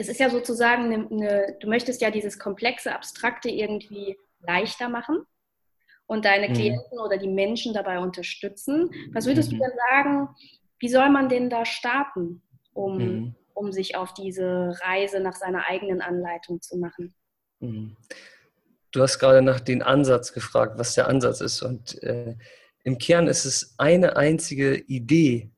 es 0.01 0.09
ist 0.09 0.19
ja 0.19 0.31
sozusagen 0.31 0.85
eine, 0.85 1.07
eine, 1.11 1.57
du 1.61 1.69
möchtest 1.69 2.01
ja 2.01 2.11
dieses 2.11 2.39
komplexe, 2.39 2.95
abstrakte 2.95 3.51
irgendwie 3.51 4.17
leichter 4.41 4.89
machen 4.89 5.25
und 6.07 6.25
deine 6.25 6.49
mhm. 6.49 6.55
Klienten 6.55 6.99
oder 6.99 7.19
die 7.19 7.29
Menschen 7.29 7.75
dabei 7.75 7.99
unterstützen. 7.99 8.91
Was 9.13 9.27
würdest 9.27 9.53
mhm. 9.53 9.59
du 9.59 9.65
denn 9.65 9.73
sagen, 9.91 10.29
wie 10.79 10.89
soll 10.89 11.11
man 11.11 11.29
denn 11.29 11.51
da 11.51 11.67
starten, 11.67 12.43
um, 12.73 12.99
mhm. 12.99 13.35
um 13.53 13.73
sich 13.73 13.95
auf 13.95 14.15
diese 14.15 14.75
Reise 14.83 15.21
nach 15.21 15.37
seiner 15.37 15.67
eigenen 15.67 16.01
Anleitung 16.01 16.63
zu 16.63 16.79
machen? 16.79 17.15
Mhm. 17.59 17.95
Du 18.93 19.03
hast 19.03 19.19
gerade 19.19 19.43
nach 19.43 19.61
dem 19.61 19.83
Ansatz 19.83 20.33
gefragt, 20.33 20.79
was 20.79 20.95
der 20.95 21.09
Ansatz 21.09 21.43
ist. 21.43 21.61
Und 21.61 22.03
äh, 22.03 22.37
im 22.85 22.97
Kern 22.97 23.29
ist 23.29 23.45
es 23.45 23.75
eine 23.77 24.17
einzige 24.17 24.77
Idee, 24.77 25.51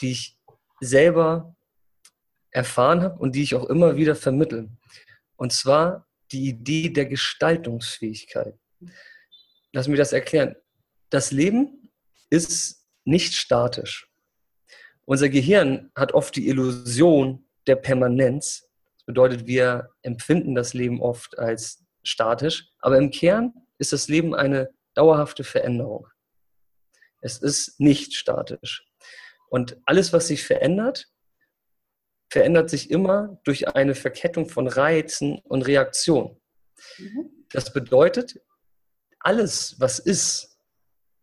die 0.00 0.12
ich 0.12 0.38
selber 0.80 1.56
erfahren 2.50 3.02
habe 3.02 3.18
und 3.18 3.34
die 3.34 3.42
ich 3.42 3.54
auch 3.54 3.66
immer 3.66 3.96
wieder 3.96 4.14
vermittle. 4.14 4.68
Und 5.36 5.52
zwar 5.52 6.06
die 6.32 6.48
Idee 6.48 6.90
der 6.90 7.06
Gestaltungsfähigkeit. 7.06 8.54
Lass 9.72 9.88
mich 9.88 9.98
das 9.98 10.12
erklären. 10.12 10.56
Das 11.10 11.30
Leben 11.30 11.90
ist 12.30 12.86
nicht 13.04 13.34
statisch. 13.34 14.10
Unser 15.04 15.28
Gehirn 15.30 15.90
hat 15.94 16.12
oft 16.12 16.36
die 16.36 16.48
Illusion 16.48 17.46
der 17.66 17.76
Permanenz. 17.76 18.68
Das 18.96 19.06
bedeutet, 19.06 19.46
wir 19.46 19.90
empfinden 20.02 20.54
das 20.54 20.74
Leben 20.74 21.00
oft 21.00 21.38
als 21.38 21.84
statisch, 22.02 22.70
aber 22.80 22.98
im 22.98 23.10
Kern 23.10 23.54
ist 23.78 23.92
das 23.92 24.08
Leben 24.08 24.34
eine 24.34 24.70
dauerhafte 24.94 25.44
Veränderung. 25.44 26.08
Es 27.20 27.38
ist 27.38 27.80
nicht 27.80 28.14
statisch. 28.14 28.86
Und 29.48 29.78
alles, 29.86 30.12
was 30.12 30.28
sich 30.28 30.44
verändert, 30.44 31.08
verändert 32.28 32.70
sich 32.70 32.90
immer 32.90 33.40
durch 33.44 33.68
eine 33.74 33.94
Verkettung 33.94 34.48
von 34.48 34.68
Reizen 34.68 35.38
und 35.44 35.62
Reaktionen. 35.66 36.36
Mhm. 36.98 37.30
Das 37.50 37.72
bedeutet, 37.72 38.40
alles, 39.20 39.76
was 39.78 39.98
ist, 39.98 40.58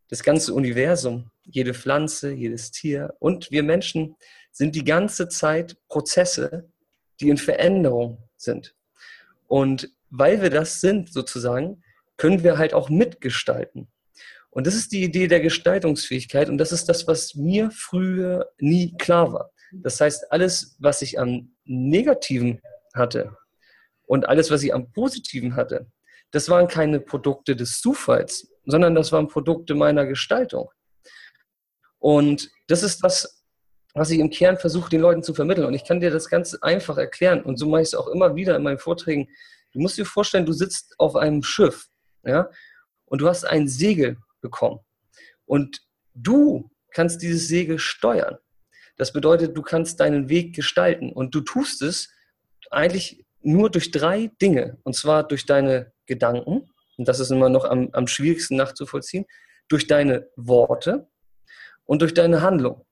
das 0.10 0.24
ganze 0.24 0.54
Universum, 0.54 1.32
jede 1.44 1.74
Pflanze, 1.74 2.32
jedes 2.32 2.72
Tier 2.72 3.16
und 3.20 3.52
wir 3.52 3.64
Menschen 3.64 4.16
sind 4.52 4.76
die 4.76 4.86
ganze 4.86 5.28
Zeit 5.28 5.78
Prozesse, 5.88 6.70
die 7.20 7.30
in 7.30 7.38
Veränderung 7.38 8.30
sind. 8.38 8.76
Und 9.48 9.92
weil 10.10 10.42
wir 10.42 10.50
das 10.50 10.82
sind 10.82 11.12
sozusagen, 11.12 11.84
können 12.18 12.44
wir 12.44 12.58
halt 12.58 12.74
auch 12.74 12.90
mitgestalten. 12.90 13.88
Und 14.50 14.68
das 14.68 14.76
ist 14.76 14.92
die 14.92 15.04
Idee 15.04 15.28
der 15.28 15.42
Gestaltungsfähigkeit 15.42 16.50
und 16.50 16.58
das 16.58 16.72
ist 16.72 16.88
das, 16.88 17.08
was 17.08 17.36
mir 17.36 17.72
früher 17.72 18.50
nie 18.58 18.96
klar 18.98 19.34
war. 19.34 19.52
Das 19.84 20.00
heißt, 20.00 20.32
alles, 20.32 20.75
was 20.79 21.01
ich 21.01 21.20
am 21.20 21.55
Negativen 21.65 22.62
hatte 22.94 23.36
und 24.05 24.27
alles, 24.27 24.51
was 24.51 24.63
ich 24.63 24.74
am 24.74 24.91
Positiven 24.91 25.55
hatte, 25.55 25.88
das 26.32 26.50
waren 26.50 26.67
keine 26.67 27.00
Produkte 27.00 27.55
des 27.55 27.79
Zufalls, 27.79 28.51
sondern 28.65 28.96
das 28.96 29.12
waren 29.12 29.27
Produkte 29.27 29.75
meiner 29.75 30.05
Gestaltung. 30.05 30.70
Und 32.00 32.51
das 32.67 32.84
ist 32.84 33.03
das, 33.03 33.44
was 33.94 34.10
ich 34.12 34.20
im 34.20 34.29
Kern 34.29 34.58
versuche, 34.58 34.89
den 34.89 35.01
Leuten 35.01 35.24
zu 35.24 35.34
vermitteln. 35.34 35.65
Und 35.65 35.74
ich 35.74 35.86
kann 35.86 36.01
dir 36.01 36.12
das 36.12 36.29
ganz 36.29 36.53
einfach 36.55 36.98
erklären. 36.98 37.41
Und 37.41 37.58
so 37.58 37.67
mache 37.67 37.82
ich 37.82 37.88
es 37.88 37.96
auch 37.96 38.08
immer 38.08 38.36
wieder 38.36 38.55
in 38.55 38.63
meinen 38.63 38.77
Vorträgen. 38.77 39.29
Du 39.72 39.79
musst 39.79 39.98
dir 39.98 40.05
vorstellen, 40.05 40.46
du 40.46 40.53
sitzt 40.53 40.96
auf 41.00 41.15
einem 41.15 41.41
Schiff, 41.44 41.88
ja, 42.24 42.50
und 43.05 43.22
du 43.22 43.27
hast 43.27 43.46
ein 43.46 43.67
Segel 43.67 44.17
bekommen. 44.41 44.79
Und 45.46 45.82
du 46.13 46.70
kannst 46.91 47.22
dieses 47.22 47.48
Segel 47.48 47.79
steuern. 47.79 48.38
Das 48.98 49.12
bedeutet, 49.12 49.56
du 49.56 49.62
kannst 49.62 50.00
deinen 50.00 50.30
Weg 50.30 50.56
gestalten 50.56 51.12
und 51.12 51.36
du 51.36 51.42
tust 51.42 51.82
es 51.82 52.10
eigentlich 52.72 53.25
nur 53.42 53.70
durch 53.70 53.92
drei 53.92 54.32
Dinge. 54.42 54.78
Und 54.84 54.96
zwar 54.96 55.28
durch 55.28 55.46
deine 55.46 55.92
Gedanken, 56.06 56.70
und 56.98 57.08
das 57.08 57.20
ist 57.20 57.32
immer 57.32 57.50
noch 57.50 57.66
am, 57.66 57.90
am 57.92 58.08
schwierigsten 58.08 58.56
nachzuvollziehen, 58.56 59.25
durch 59.68 59.88
deine 59.88 60.28
Worte 60.36 61.08
und 61.86 62.02
durch 62.02 62.14
deine 62.14 62.42
Handlung. 62.42 62.86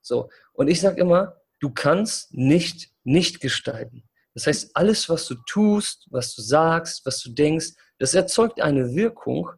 So. 0.00 0.30
Und 0.52 0.68
ich 0.68 0.80
sage 0.80 1.00
immer, 1.00 1.36
du 1.60 1.70
kannst 1.70 2.32
nicht 2.34 2.92
nicht 3.04 3.40
gestalten. 3.40 4.04
Das 4.34 4.46
heißt, 4.46 4.70
alles, 4.74 5.08
was 5.08 5.26
du 5.26 5.34
tust, 5.46 6.06
was 6.10 6.34
du 6.34 6.42
sagst, 6.42 7.04
was 7.04 7.20
du 7.20 7.30
denkst, 7.30 7.72
das 7.98 8.14
erzeugt 8.14 8.60
eine 8.60 8.94
Wirkung 8.94 9.50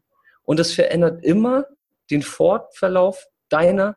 und 0.42 0.58
das 0.58 0.72
verändert 0.72 1.24
immer 1.24 1.66
den 2.10 2.22
Fortverlauf 2.22 3.26
deiner 3.48 3.96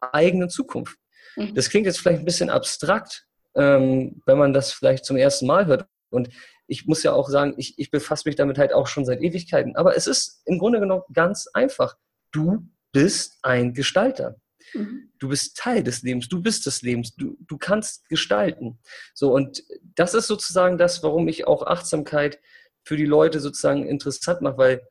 eigenen 0.00 0.50
Zukunft. 0.50 0.98
Mhm. 1.36 1.54
Das 1.54 1.70
klingt 1.70 1.86
jetzt 1.86 2.00
vielleicht 2.00 2.20
ein 2.20 2.24
bisschen 2.24 2.50
abstrakt, 2.50 3.26
ähm, 3.54 4.22
wenn 4.26 4.38
man 4.38 4.52
das 4.52 4.72
vielleicht 4.72 5.04
zum 5.04 5.16
ersten 5.16 5.46
Mal 5.46 5.66
hört. 5.66 5.86
Und 6.10 6.28
ich 6.66 6.86
muss 6.86 7.02
ja 7.02 7.12
auch 7.12 7.28
sagen, 7.28 7.54
ich, 7.56 7.78
ich 7.78 7.90
befasse 7.90 8.28
mich 8.28 8.36
damit 8.36 8.58
halt 8.58 8.72
auch 8.72 8.86
schon 8.86 9.04
seit 9.04 9.20
Ewigkeiten. 9.20 9.76
Aber 9.76 9.96
es 9.96 10.06
ist 10.06 10.42
im 10.44 10.58
Grunde 10.58 10.80
genommen 10.80 11.02
ganz 11.12 11.48
einfach. 11.52 11.96
Du 12.32 12.68
bist 12.92 13.38
ein 13.42 13.74
Gestalter. 13.74 14.36
Mhm. 14.74 15.10
Du 15.18 15.28
bist 15.28 15.56
Teil 15.56 15.82
des 15.82 16.02
Lebens, 16.02 16.28
du 16.28 16.40
bist 16.40 16.66
des 16.66 16.82
Lebens, 16.82 17.14
du, 17.16 17.36
du 17.40 17.58
kannst 17.58 18.08
gestalten. 18.08 18.78
So, 19.14 19.32
und 19.32 19.64
das 19.96 20.14
ist 20.14 20.26
sozusagen 20.26 20.78
das, 20.78 21.02
warum 21.02 21.28
ich 21.28 21.46
auch 21.46 21.66
Achtsamkeit 21.66 22.40
für 22.84 22.96
die 22.96 23.06
Leute 23.06 23.40
sozusagen 23.40 23.86
interessant 23.86 24.40
mache, 24.40 24.58
weil 24.58 24.88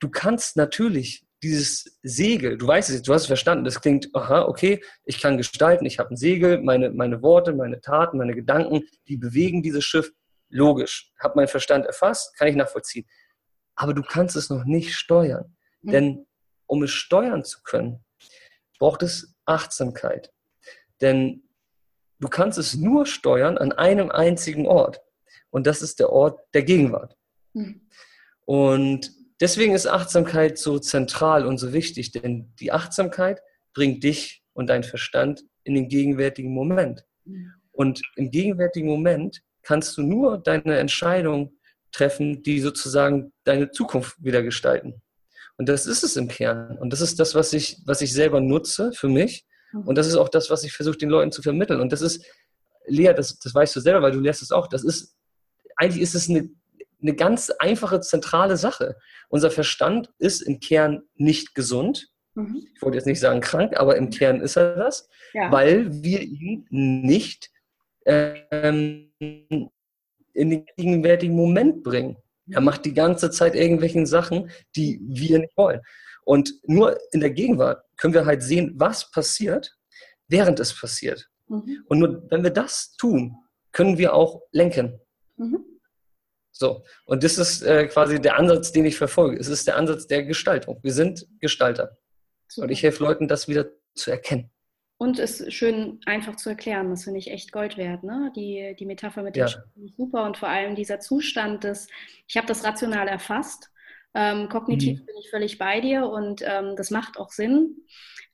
du 0.00 0.10
kannst 0.10 0.56
natürlich 0.56 1.24
dieses 1.42 1.98
Segel, 2.02 2.56
du 2.56 2.66
weißt 2.66 2.90
es, 2.90 3.02
du 3.02 3.12
hast 3.12 3.22
es 3.22 3.26
verstanden, 3.26 3.64
das 3.64 3.80
klingt, 3.80 4.14
aha, 4.14 4.42
okay, 4.42 4.82
ich 5.04 5.20
kann 5.20 5.36
gestalten, 5.36 5.84
ich 5.86 5.98
habe 5.98 6.10
ein 6.10 6.16
Segel, 6.16 6.62
meine, 6.62 6.90
meine 6.90 7.20
Worte, 7.22 7.52
meine 7.52 7.80
Taten, 7.80 8.18
meine 8.18 8.34
Gedanken, 8.34 8.82
die 9.08 9.16
bewegen 9.16 9.62
dieses 9.62 9.84
Schiff, 9.84 10.12
logisch, 10.48 11.10
habe 11.18 11.36
meinen 11.36 11.48
Verstand 11.48 11.86
erfasst, 11.86 12.36
kann 12.36 12.48
ich 12.48 12.54
nachvollziehen. 12.54 13.06
Aber 13.74 13.94
du 13.94 14.02
kannst 14.02 14.36
es 14.36 14.50
noch 14.50 14.64
nicht 14.64 14.94
steuern, 14.94 15.56
mhm. 15.80 15.90
denn 15.90 16.26
um 16.66 16.82
es 16.84 16.90
steuern 16.90 17.42
zu 17.44 17.62
können, 17.62 18.04
braucht 18.78 19.02
es 19.02 19.34
Achtsamkeit. 19.44 20.32
Denn 21.00 21.42
du 22.20 22.28
kannst 22.28 22.58
es 22.58 22.74
nur 22.74 23.06
steuern 23.06 23.58
an 23.58 23.72
einem 23.72 24.10
einzigen 24.10 24.66
Ort 24.66 25.00
und 25.50 25.66
das 25.66 25.82
ist 25.82 25.98
der 25.98 26.10
Ort 26.10 26.40
der 26.54 26.62
Gegenwart. 26.62 27.16
Mhm. 27.52 27.88
Und 28.44 29.21
Deswegen 29.42 29.74
ist 29.74 29.88
Achtsamkeit 29.88 30.56
so 30.56 30.78
zentral 30.78 31.44
und 31.46 31.58
so 31.58 31.72
wichtig, 31.72 32.12
denn 32.12 32.54
die 32.60 32.70
Achtsamkeit 32.70 33.40
bringt 33.74 34.04
dich 34.04 34.44
und 34.52 34.68
deinen 34.68 34.84
Verstand 34.84 35.42
in 35.64 35.74
den 35.74 35.88
gegenwärtigen 35.88 36.54
Moment. 36.54 37.04
Und 37.72 38.00
im 38.14 38.30
gegenwärtigen 38.30 38.88
Moment 38.88 39.42
kannst 39.62 39.96
du 39.96 40.02
nur 40.02 40.38
deine 40.38 40.78
Entscheidung 40.78 41.56
treffen, 41.90 42.44
die 42.44 42.60
sozusagen 42.60 43.32
deine 43.42 43.72
Zukunft 43.72 44.14
wieder 44.22 44.44
gestalten. 44.44 45.02
Und 45.56 45.68
das 45.68 45.86
ist 45.86 46.04
es 46.04 46.16
im 46.16 46.28
Kern. 46.28 46.78
Und 46.78 46.92
das 46.92 47.00
ist 47.00 47.18
das, 47.18 47.34
was 47.34 47.52
ich, 47.52 47.78
was 47.84 48.00
ich 48.00 48.12
selber 48.12 48.40
nutze 48.40 48.92
für 48.92 49.08
mich. 49.08 49.44
Und 49.72 49.98
das 49.98 50.06
ist 50.06 50.14
auch 50.14 50.28
das, 50.28 50.50
was 50.50 50.62
ich 50.62 50.72
versuche, 50.72 50.98
den 50.98 51.10
Leuten 51.10 51.32
zu 51.32 51.42
vermitteln. 51.42 51.80
Und 51.80 51.90
das 51.92 52.00
ist, 52.00 52.24
Lea, 52.86 53.12
das, 53.12 53.40
das 53.40 53.52
weißt 53.52 53.74
du 53.74 53.80
selber, 53.80 54.02
weil 54.02 54.12
du 54.12 54.20
lehrst 54.20 54.40
es 54.40 54.52
auch, 54.52 54.68
das 54.68 54.84
ist, 54.84 55.16
eigentlich 55.74 56.00
ist 56.00 56.14
es 56.14 56.30
eine 56.30 56.48
eine 57.02 57.14
ganz 57.14 57.50
einfache, 57.58 58.00
zentrale 58.00 58.56
Sache. 58.56 58.96
Unser 59.28 59.50
Verstand 59.50 60.10
ist 60.18 60.40
im 60.40 60.60
Kern 60.60 61.02
nicht 61.14 61.54
gesund. 61.54 62.08
Mhm. 62.34 62.66
Ich 62.74 62.82
wollte 62.82 62.96
jetzt 62.96 63.06
nicht 63.06 63.20
sagen 63.20 63.40
krank, 63.40 63.78
aber 63.78 63.96
im 63.96 64.10
Kern 64.10 64.40
ist 64.40 64.56
er 64.56 64.76
das, 64.76 65.08
ja. 65.34 65.50
weil 65.50 66.02
wir 66.02 66.20
ihn 66.20 66.66
nicht 66.70 67.50
ähm, 68.06 69.12
in 69.18 69.70
den 70.50 70.66
gegenwärtigen 70.76 71.34
Moment 71.34 71.82
bringen. 71.82 72.16
Er 72.50 72.60
macht 72.60 72.84
die 72.84 72.94
ganze 72.94 73.30
Zeit 73.30 73.54
irgendwelchen 73.54 74.06
Sachen, 74.06 74.50
die 74.76 75.00
wir 75.02 75.38
nicht 75.38 75.56
wollen. 75.56 75.80
Und 76.24 76.54
nur 76.64 76.98
in 77.12 77.20
der 77.20 77.30
Gegenwart 77.30 77.84
können 77.96 78.14
wir 78.14 78.26
halt 78.26 78.42
sehen, 78.42 78.72
was 78.76 79.10
passiert, 79.10 79.76
während 80.28 80.60
es 80.60 80.78
passiert. 80.78 81.28
Mhm. 81.48 81.84
Und 81.86 81.98
nur 81.98 82.30
wenn 82.30 82.42
wir 82.42 82.50
das 82.50 82.96
tun, 82.96 83.36
können 83.72 83.98
wir 83.98 84.14
auch 84.14 84.42
lenken. 84.52 85.00
Mhm. 85.36 85.64
So, 86.52 86.84
und 87.06 87.24
das 87.24 87.38
ist 87.38 87.62
äh, 87.62 87.86
quasi 87.86 88.20
der 88.20 88.38
Ansatz, 88.38 88.72
den 88.72 88.84
ich 88.84 88.96
verfolge. 88.96 89.38
Es 89.38 89.48
ist 89.48 89.66
der 89.66 89.76
Ansatz 89.76 90.06
der 90.06 90.22
Gestaltung. 90.22 90.78
Wir 90.82 90.92
sind 90.92 91.26
Gestalter. 91.40 91.96
Super. 92.46 92.66
Und 92.66 92.70
ich 92.70 92.82
helfe 92.82 93.02
Leuten, 93.02 93.26
das 93.26 93.48
wieder 93.48 93.66
zu 93.94 94.10
erkennen. 94.10 94.50
Und 94.98 95.18
es 95.18 95.40
ist 95.40 95.54
schön 95.54 95.98
einfach 96.06 96.36
zu 96.36 96.50
erklären. 96.50 96.90
Das 96.90 97.04
finde 97.04 97.18
ich 97.18 97.30
echt 97.30 97.50
Gold 97.50 97.76
wert. 97.76 98.04
Ne? 98.04 98.30
Die, 98.36 98.76
die 98.78 98.86
Metapher 98.86 99.22
mit 99.22 99.34
dem 99.34 99.46
ja. 99.46 99.64
super 99.96 100.24
und 100.24 100.36
vor 100.36 100.48
allem 100.48 100.76
dieser 100.76 101.00
Zustand 101.00 101.64
des, 101.64 101.88
ich 102.28 102.36
habe 102.36 102.46
das 102.46 102.62
rational 102.62 103.08
erfasst. 103.08 103.70
Ähm, 104.14 104.50
kognitiv 104.50 105.00
mhm. 105.00 105.06
bin 105.06 105.14
ich 105.18 105.30
völlig 105.30 105.58
bei 105.58 105.80
dir 105.80 106.06
und 106.06 106.42
ähm, 106.46 106.76
das 106.76 106.90
macht 106.90 107.18
auch 107.18 107.30
Sinn. 107.30 107.78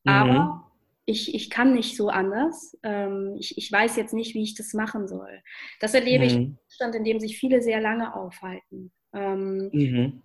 Aber 0.04 0.32
mhm 0.32 0.67
ich, 1.08 1.34
ich 1.34 1.48
kann 1.48 1.72
nicht 1.72 1.96
so 1.96 2.10
anders. 2.10 2.76
Ähm, 2.82 3.34
ich, 3.38 3.56
ich 3.56 3.72
weiß 3.72 3.96
jetzt 3.96 4.12
nicht, 4.12 4.34
wie 4.34 4.42
ich 4.42 4.54
das 4.54 4.74
machen 4.74 5.08
soll. 5.08 5.42
Das 5.80 5.94
erlebe 5.94 6.24
mhm. 6.24 6.28
ich 6.28 6.34
im 6.36 6.58
Zustand, 6.68 6.94
in 6.94 7.04
dem 7.04 7.18
sich 7.18 7.38
viele 7.38 7.62
sehr 7.62 7.80
lange 7.80 8.14
aufhalten. 8.14 8.92
Ähm, 9.14 9.70
mhm. 9.72 10.22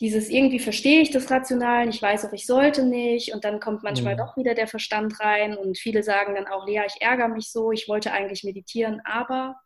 Dieses 0.00 0.30
irgendwie 0.30 0.60
verstehe 0.60 1.02
ich 1.02 1.10
das 1.10 1.30
Rational, 1.30 1.88
ich 1.88 2.00
weiß 2.00 2.24
auch, 2.24 2.32
ich 2.32 2.46
sollte 2.46 2.86
nicht 2.86 3.34
und 3.34 3.44
dann 3.44 3.60
kommt 3.60 3.82
manchmal 3.82 4.14
mhm. 4.14 4.18
doch 4.18 4.36
wieder 4.36 4.54
der 4.54 4.68
Verstand 4.68 5.20
rein 5.20 5.56
und 5.58 5.76
viele 5.76 6.02
sagen 6.02 6.36
dann 6.36 6.46
auch, 6.46 6.66
Lea, 6.66 6.82
ich 6.86 7.02
ärgere 7.02 7.28
mich 7.28 7.50
so, 7.50 7.72
ich 7.72 7.88
wollte 7.88 8.12
eigentlich 8.12 8.44
meditieren, 8.44 9.02
aber 9.04 9.56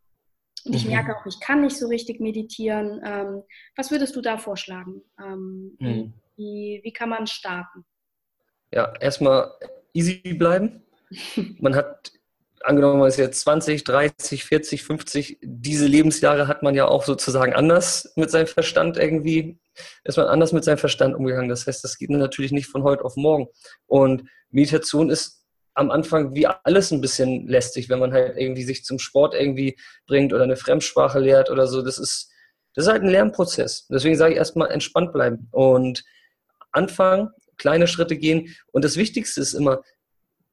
und 0.64 0.74
ich 0.74 0.84
mhm. 0.84 0.92
merke 0.92 1.16
auch, 1.16 1.26
ich 1.26 1.38
kann 1.40 1.60
nicht 1.60 1.76
so 1.76 1.86
richtig 1.88 2.20
meditieren. 2.20 3.00
Ähm, 3.04 3.42
was 3.76 3.90
würdest 3.90 4.16
du 4.16 4.20
da 4.20 4.38
vorschlagen? 4.38 5.02
Ähm, 5.20 5.76
mhm. 5.78 6.14
wie, 6.36 6.80
wie 6.82 6.92
kann 6.92 7.10
man 7.10 7.26
starten? 7.26 7.84
Ja, 8.72 8.92
erstmal 9.00 9.52
easy 9.92 10.34
bleiben. 10.34 10.82
Man 11.58 11.74
hat, 11.74 12.12
angenommen, 12.62 13.00
man 13.00 13.08
ist 13.08 13.18
jetzt 13.18 13.40
20, 13.40 13.84
30, 13.84 14.44
40, 14.44 14.82
50, 14.82 15.38
diese 15.42 15.86
Lebensjahre 15.86 16.48
hat 16.48 16.62
man 16.62 16.74
ja 16.74 16.86
auch 16.86 17.04
sozusagen 17.04 17.52
anders 17.52 18.12
mit 18.16 18.30
seinem 18.30 18.46
Verstand 18.46 18.96
irgendwie, 18.96 19.58
ist 20.04 20.16
man 20.16 20.26
anders 20.26 20.52
mit 20.52 20.64
seinem 20.64 20.78
Verstand 20.78 21.14
umgegangen. 21.14 21.48
Das 21.48 21.66
heißt, 21.66 21.82
das 21.84 21.98
geht 21.98 22.10
natürlich 22.10 22.52
nicht 22.52 22.68
von 22.68 22.82
heute 22.82 23.04
auf 23.04 23.16
morgen. 23.16 23.48
Und 23.86 24.24
Meditation 24.50 25.10
ist 25.10 25.42
am 25.74 25.90
Anfang 25.90 26.34
wie 26.34 26.46
alles 26.46 26.90
ein 26.90 27.00
bisschen 27.00 27.46
lästig, 27.48 27.88
wenn 27.88 27.98
man 27.98 28.12
halt 28.12 28.36
irgendwie 28.36 28.64
sich 28.64 28.84
zum 28.84 28.98
Sport 28.98 29.34
irgendwie 29.34 29.78
bringt 30.06 30.32
oder 30.32 30.44
eine 30.44 30.56
Fremdsprache 30.56 31.18
lehrt 31.18 31.50
oder 31.50 31.66
so. 31.66 31.82
Das 31.82 31.98
ist, 31.98 32.30
das 32.74 32.86
ist 32.86 32.92
halt 32.92 33.02
ein 33.02 33.10
Lernprozess. 33.10 33.86
Deswegen 33.88 34.16
sage 34.16 34.32
ich 34.32 34.38
erstmal 34.38 34.70
entspannt 34.70 35.12
bleiben 35.12 35.48
und 35.50 36.04
anfangen, 36.72 37.30
kleine 37.56 37.86
Schritte 37.86 38.16
gehen. 38.16 38.54
Und 38.72 38.84
das 38.84 38.96
Wichtigste 38.96 39.40
ist 39.40 39.54
immer, 39.54 39.82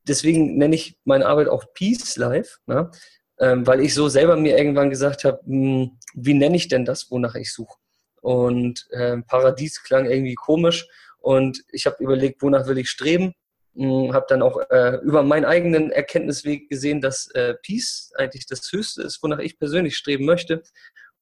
deswegen 0.07 0.57
nenne 0.57 0.75
ich 0.75 0.97
meine 1.05 1.25
Arbeit 1.25 1.47
auch 1.47 1.65
Peace 1.73 2.17
Life, 2.17 2.57
ne? 2.65 2.91
ähm, 3.39 3.65
weil 3.65 3.81
ich 3.81 3.93
so 3.93 4.09
selber 4.09 4.35
mir 4.35 4.57
irgendwann 4.57 4.89
gesagt 4.89 5.23
habe, 5.23 5.39
hm, 5.45 5.97
wie 6.13 6.33
nenne 6.33 6.57
ich 6.57 6.67
denn 6.67 6.85
das, 6.85 7.09
wonach 7.11 7.35
ich 7.35 7.53
suche? 7.53 7.77
Und 8.21 8.87
äh, 8.91 9.17
Paradies 9.21 9.81
klang 9.83 10.05
irgendwie 10.05 10.35
komisch 10.35 10.87
und 11.19 11.63
ich 11.71 11.85
habe 11.85 12.03
überlegt, 12.03 12.41
wonach 12.41 12.67
will 12.67 12.77
ich 12.77 12.89
streben? 12.89 13.33
Hm, 13.75 14.13
habe 14.13 14.25
dann 14.27 14.41
auch 14.41 14.59
äh, 14.69 14.97
über 15.03 15.23
meinen 15.23 15.45
eigenen 15.45 15.91
Erkenntnisweg 15.91 16.69
gesehen, 16.69 17.01
dass 17.01 17.27
äh, 17.33 17.53
Peace 17.63 18.11
eigentlich 18.15 18.45
das 18.45 18.69
Höchste 18.71 19.03
ist, 19.03 19.23
wonach 19.23 19.39
ich 19.39 19.57
persönlich 19.57 19.95
streben 19.95 20.25
möchte. 20.25 20.63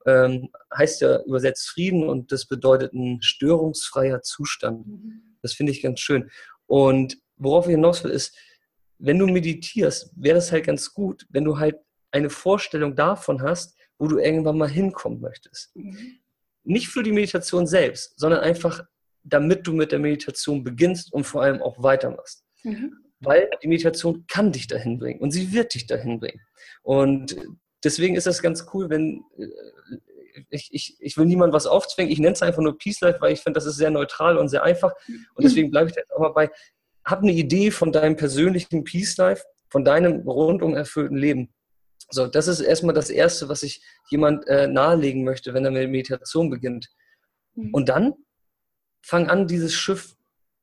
Ähm, 0.05 0.49
heißt 0.75 1.01
ja 1.01 1.21
übersetzt 1.23 1.67
Frieden 1.67 2.07
und 2.07 2.31
das 2.31 2.45
bedeutet 2.45 2.93
ein 2.93 3.21
störungsfreier 3.21 4.21
Zustand. 4.21 4.87
Mhm. 4.87 5.26
Das 5.41 5.53
finde 5.53 5.71
ich 5.71 5.81
ganz 5.81 5.99
schön. 5.99 6.29
Und 6.65 7.17
worauf 7.37 7.65
ich 7.65 7.71
hinaus 7.71 8.03
will, 8.03 8.11
ist, 8.11 8.35
wenn 8.99 9.19
du 9.19 9.27
meditierst, 9.27 10.11
wäre 10.15 10.35
das 10.35 10.51
halt 10.51 10.65
ganz 10.65 10.93
gut, 10.93 11.25
wenn 11.29 11.43
du 11.43 11.59
halt 11.59 11.77
eine 12.11 12.29
Vorstellung 12.29 12.95
davon 12.95 13.41
hast, 13.41 13.77
wo 13.99 14.07
du 14.07 14.17
irgendwann 14.17 14.57
mal 14.57 14.69
hinkommen 14.69 15.21
möchtest. 15.21 15.75
Mhm. 15.75 16.19
Nicht 16.63 16.87
für 16.87 17.03
die 17.03 17.11
Meditation 17.11 17.67
selbst, 17.67 18.19
sondern 18.19 18.41
einfach, 18.41 18.83
damit 19.23 19.65
du 19.67 19.73
mit 19.73 19.91
der 19.91 19.99
Meditation 19.99 20.63
beginnst 20.63 21.13
und 21.13 21.25
vor 21.25 21.43
allem 21.43 21.61
auch 21.61 21.81
weitermachst. 21.81 22.43
Mhm. 22.63 22.93
Weil 23.19 23.49
die 23.63 23.67
Meditation 23.67 24.25
kann 24.27 24.51
dich 24.51 24.67
dahin 24.67 24.99
bringen 24.99 25.19
und 25.19 25.31
sie 25.31 25.51
wird 25.51 25.73
dich 25.73 25.87
dahin 25.87 26.19
bringen. 26.19 26.41
Und 26.83 27.35
deswegen 27.83 28.15
ist 28.15 28.27
das 28.27 28.41
ganz 28.41 28.65
cool, 28.73 28.89
wenn 28.89 29.23
äh, 29.37 29.47
ich, 30.49 30.69
ich, 30.71 30.97
ich 30.99 31.17
will 31.17 31.25
niemandem 31.25 31.53
was 31.53 31.67
aufzwingen, 31.67 32.11
ich 32.11 32.19
nenne 32.19 32.33
es 32.33 32.41
einfach 32.41 32.61
nur 32.61 32.77
Peace 32.77 33.01
Life, 33.01 33.21
weil 33.21 33.33
ich 33.33 33.41
finde, 33.41 33.57
das 33.57 33.65
ist 33.65 33.77
sehr 33.77 33.89
neutral 33.89 34.37
und 34.37 34.49
sehr 34.49 34.63
einfach. 34.63 34.93
Und 35.07 35.43
deswegen 35.43 35.71
bleibe 35.71 35.89
ich 35.89 35.95
da 35.95 36.01
jetzt 36.01 36.13
auch 36.13 36.19
mal 36.19 36.29
bei, 36.29 36.49
hab 37.05 37.21
eine 37.21 37.31
Idee 37.31 37.71
von 37.71 37.91
deinem 37.91 38.15
persönlichen 38.15 38.83
Peace 38.83 39.17
Life, 39.17 39.43
von 39.69 39.85
deinem 39.85 40.27
rundum 40.27 40.75
erfüllten 40.75 41.17
Leben. 41.17 41.53
So, 42.09 42.27
das 42.27 42.47
ist 42.47 42.61
erstmal 42.61 42.95
das 42.95 43.09
Erste, 43.09 43.49
was 43.49 43.63
ich 43.63 43.81
jemand 44.09 44.47
äh, 44.47 44.67
nahelegen 44.67 45.23
möchte, 45.23 45.53
wenn 45.53 45.65
er 45.65 45.71
mit 45.71 45.89
Meditation 45.89 46.49
beginnt. 46.49 46.89
Mhm. 47.55 47.73
Und 47.73 47.89
dann 47.89 48.13
fang 49.01 49.27
an, 49.29 49.47
dieses 49.47 49.73
Schiff 49.73 50.15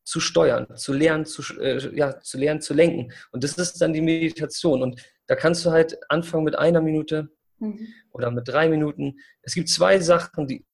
zu 0.04 0.20
steuern, 0.20 0.66
zu 0.76 0.92
lernen, 0.92 1.24
zu, 1.24 1.42
äh, 1.60 1.94
ja, 1.96 2.20
zu 2.20 2.38
lernen, 2.38 2.60
zu 2.60 2.74
lenken. 2.74 3.12
Und 3.32 3.44
das 3.44 3.56
ist 3.56 3.80
dann 3.80 3.92
die 3.92 4.02
Meditation. 4.02 4.82
Und 4.82 5.02
da 5.26 5.34
kannst 5.34 5.64
du 5.64 5.70
halt 5.70 5.98
anfangen 6.10 6.44
mit 6.44 6.56
einer 6.58 6.80
Minute 6.80 7.30
mhm. 7.58 7.88
oder 8.10 8.30
mit 8.30 8.48
drei 8.48 8.68
Minuten. 8.68 9.18
Es 9.42 9.54
gibt 9.54 9.68
zwei 9.68 9.98
Sachen, 9.98 10.46
die 10.46 10.64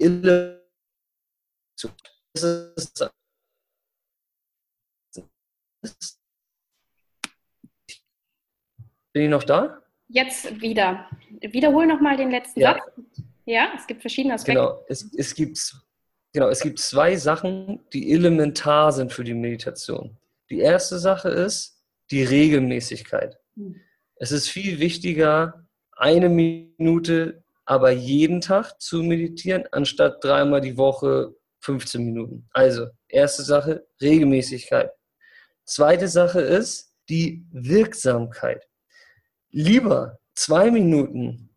bin 0.00 0.22
ich 9.14 9.28
noch 9.28 9.44
da? 9.44 9.82
Jetzt 10.08 10.60
wieder. 10.60 11.08
Wiederhol 11.40 11.86
nochmal 11.86 12.16
den 12.16 12.30
letzten 12.30 12.60
ja. 12.60 12.74
Satz. 12.74 12.82
Ja, 13.44 13.72
es 13.76 13.86
gibt 13.86 14.00
verschiedene 14.00 14.34
Aspekte. 14.34 14.60
Genau, 14.60 14.84
es, 14.88 15.12
es, 15.16 15.34
gibt, 15.34 15.74
genau, 16.32 16.48
es 16.48 16.60
gibt 16.60 16.78
zwei 16.78 17.16
Sachen, 17.16 17.80
die 17.92 18.12
elementar 18.12 18.92
sind 18.92 19.12
für 19.12 19.24
die 19.24 19.34
Meditation. 19.34 20.16
Die 20.50 20.60
erste 20.60 20.98
Sache 20.98 21.28
ist 21.28 21.82
die 22.10 22.22
Regelmäßigkeit. 22.22 23.38
Hm. 23.54 23.80
Es 24.22 24.32
ist 24.32 24.50
viel 24.50 24.80
wichtiger, 24.80 25.66
eine 25.96 26.28
Minute, 26.28 27.42
aber 27.64 27.90
jeden 27.90 28.42
Tag 28.42 28.78
zu 28.78 29.02
meditieren, 29.02 29.64
anstatt 29.72 30.22
dreimal 30.22 30.60
die 30.60 30.76
Woche 30.76 31.34
15 31.60 32.04
Minuten. 32.04 32.46
Also, 32.52 32.88
erste 33.08 33.42
Sache, 33.42 33.86
Regelmäßigkeit. 34.02 34.90
Zweite 35.64 36.06
Sache 36.06 36.42
ist 36.42 36.92
die 37.08 37.46
Wirksamkeit. 37.50 38.68
Lieber 39.52 40.18
zwei 40.34 40.70
Minuten 40.70 41.48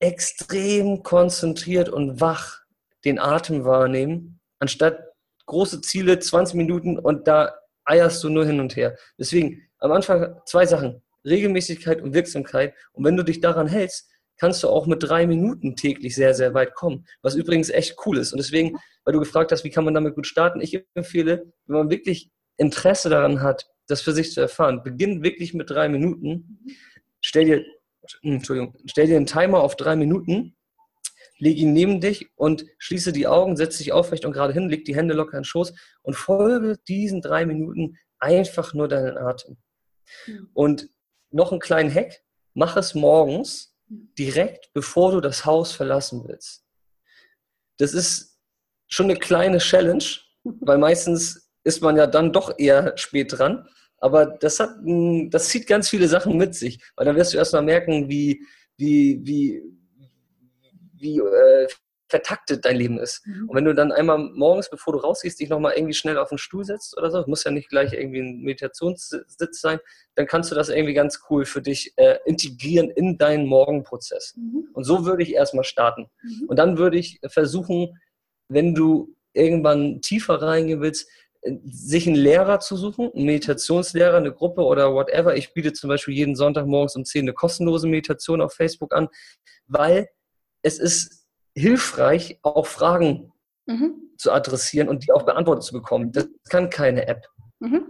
extrem 0.00 1.04
konzentriert 1.04 1.88
und 1.88 2.20
wach 2.20 2.62
den 3.04 3.20
Atem 3.20 3.64
wahrnehmen, 3.64 4.40
anstatt 4.58 4.98
große 5.46 5.82
Ziele, 5.82 6.18
20 6.18 6.56
Minuten 6.56 6.98
und 6.98 7.28
da 7.28 7.54
eierst 7.84 8.24
du 8.24 8.28
nur 8.28 8.44
hin 8.44 8.58
und 8.58 8.74
her. 8.74 8.98
Deswegen 9.16 9.62
am 9.78 9.92
Anfang 9.92 10.40
zwei 10.46 10.66
Sachen, 10.66 11.00
Regelmäßigkeit 11.28 12.02
und 12.02 12.14
Wirksamkeit. 12.14 12.74
Und 12.92 13.04
wenn 13.04 13.16
du 13.16 13.22
dich 13.22 13.40
daran 13.40 13.66
hältst, 13.66 14.10
kannst 14.38 14.62
du 14.62 14.68
auch 14.68 14.86
mit 14.86 15.02
drei 15.02 15.26
Minuten 15.26 15.76
täglich 15.76 16.14
sehr, 16.14 16.34
sehr 16.34 16.54
weit 16.54 16.74
kommen. 16.74 17.06
Was 17.22 17.34
übrigens 17.34 17.70
echt 17.70 17.96
cool 18.06 18.18
ist. 18.18 18.32
Und 18.32 18.38
deswegen, 18.38 18.78
weil 19.04 19.12
du 19.12 19.18
gefragt 19.18 19.52
hast, 19.52 19.64
wie 19.64 19.70
kann 19.70 19.84
man 19.84 19.94
damit 19.94 20.14
gut 20.14 20.26
starten, 20.26 20.60
ich 20.60 20.84
empfehle, 20.94 21.52
wenn 21.66 21.76
man 21.76 21.90
wirklich 21.90 22.30
Interesse 22.56 23.08
daran 23.08 23.42
hat, 23.42 23.66
das 23.86 24.02
für 24.02 24.12
sich 24.12 24.32
zu 24.32 24.40
erfahren, 24.40 24.82
beginn 24.82 25.22
wirklich 25.22 25.54
mit 25.54 25.70
drei 25.70 25.88
Minuten. 25.88 26.60
Stell 27.20 27.44
dir, 27.44 27.64
Entschuldigung, 28.22 28.76
stell 28.86 29.06
dir 29.06 29.16
einen 29.16 29.26
Timer 29.26 29.60
auf 29.60 29.76
drei 29.76 29.96
Minuten, 29.96 30.56
leg 31.38 31.56
ihn 31.56 31.72
neben 31.72 32.00
dich 32.00 32.30
und 32.36 32.64
schließe 32.78 33.12
die 33.12 33.26
Augen, 33.26 33.56
setz 33.56 33.78
dich 33.78 33.92
aufrecht 33.92 34.24
und 34.24 34.32
gerade 34.32 34.52
hin, 34.52 34.68
leg 34.68 34.84
die 34.84 34.94
Hände 34.94 35.14
locker 35.14 35.36
in 35.36 35.40
den 35.40 35.44
Schoß 35.44 35.72
und 36.02 36.14
folge 36.14 36.76
diesen 36.86 37.22
drei 37.22 37.46
Minuten 37.46 37.96
einfach 38.18 38.74
nur 38.74 38.88
deinen 38.88 39.16
Atem. 39.16 39.56
Und 40.52 40.90
noch 41.30 41.52
einen 41.52 41.60
kleinen 41.60 41.92
Hack, 41.92 42.22
mach 42.54 42.76
es 42.76 42.94
morgens 42.94 43.74
direkt, 43.88 44.72
bevor 44.72 45.12
du 45.12 45.20
das 45.20 45.44
Haus 45.44 45.72
verlassen 45.72 46.24
willst. 46.26 46.64
Das 47.78 47.94
ist 47.94 48.38
schon 48.86 49.06
eine 49.06 49.18
kleine 49.18 49.58
Challenge, 49.58 50.04
weil 50.42 50.78
meistens 50.78 51.50
ist 51.64 51.82
man 51.82 51.96
ja 51.96 52.06
dann 52.06 52.32
doch 52.32 52.58
eher 52.58 52.96
spät 52.96 53.38
dran. 53.38 53.68
Aber 53.98 54.26
das 54.26 54.60
hat, 54.60 54.70
das 55.30 55.48
zieht 55.48 55.66
ganz 55.66 55.88
viele 55.88 56.08
Sachen 56.08 56.36
mit 56.36 56.54
sich, 56.54 56.80
weil 56.96 57.06
dann 57.06 57.16
wirst 57.16 57.34
du 57.34 57.38
erstmal 57.38 57.62
merken, 57.62 58.08
wie, 58.08 58.46
wie, 58.76 59.20
wie, 59.24 59.62
wie 60.94 61.18
äh, 61.18 61.68
vertaktet 62.08 62.64
dein 62.64 62.76
Leben 62.76 62.98
ist. 62.98 63.26
Mhm. 63.26 63.48
Und 63.48 63.56
wenn 63.56 63.64
du 63.64 63.74
dann 63.74 63.92
einmal 63.92 64.18
morgens, 64.18 64.70
bevor 64.70 64.94
du 64.94 65.00
rausgehst, 65.00 65.38
dich 65.40 65.48
nochmal 65.48 65.74
irgendwie 65.76 65.94
schnell 65.94 66.18
auf 66.18 66.30
den 66.30 66.38
Stuhl 66.38 66.64
setzt 66.64 66.96
oder 66.96 67.10
so, 67.10 67.22
muss 67.26 67.44
ja 67.44 67.50
nicht 67.50 67.68
gleich 67.68 67.92
irgendwie 67.92 68.20
ein 68.20 68.40
Meditationssitz 68.40 69.60
sein, 69.60 69.78
dann 70.14 70.26
kannst 70.26 70.50
du 70.50 70.54
das 70.54 70.68
irgendwie 70.68 70.94
ganz 70.94 71.20
cool 71.28 71.44
für 71.44 71.62
dich 71.62 71.92
äh, 71.96 72.18
integrieren 72.24 72.90
in 72.90 73.18
deinen 73.18 73.46
Morgenprozess. 73.46 74.34
Mhm. 74.36 74.68
Und 74.72 74.84
so 74.84 75.04
würde 75.04 75.22
ich 75.22 75.34
erstmal 75.34 75.64
starten. 75.64 76.08
Mhm. 76.22 76.48
Und 76.48 76.58
dann 76.58 76.78
würde 76.78 76.98
ich 76.98 77.20
versuchen, 77.26 77.98
wenn 78.48 78.74
du 78.74 79.14
irgendwann 79.34 80.00
tiefer 80.00 80.40
reingehen 80.40 80.80
willst, 80.80 81.08
sich 81.64 82.06
einen 82.06 82.16
Lehrer 82.16 82.58
zu 82.60 82.76
suchen, 82.76 83.12
einen 83.14 83.26
Meditationslehrer, 83.26 84.16
eine 84.16 84.32
Gruppe 84.32 84.62
oder 84.62 84.92
whatever. 84.92 85.36
Ich 85.36 85.52
biete 85.54 85.72
zum 85.72 85.88
Beispiel 85.88 86.14
jeden 86.14 86.34
Sonntag 86.34 86.66
morgens 86.66 86.96
um 86.96 87.04
10 87.04 87.22
eine 87.22 87.32
kostenlose 87.32 87.86
Meditation 87.86 88.40
auf 88.40 88.54
Facebook 88.54 88.94
an, 88.94 89.08
weil 89.66 90.08
es 90.62 90.78
ist 90.78 91.27
hilfreich, 91.58 92.38
auch 92.42 92.66
Fragen 92.66 93.32
mhm. 93.66 94.12
zu 94.16 94.32
adressieren 94.32 94.88
und 94.88 95.06
die 95.06 95.12
auch 95.12 95.24
beantwortet 95.24 95.64
zu 95.64 95.72
bekommen. 95.72 96.12
Das 96.12 96.28
kann 96.48 96.70
keine 96.70 97.06
App. 97.06 97.26
Mhm. 97.60 97.86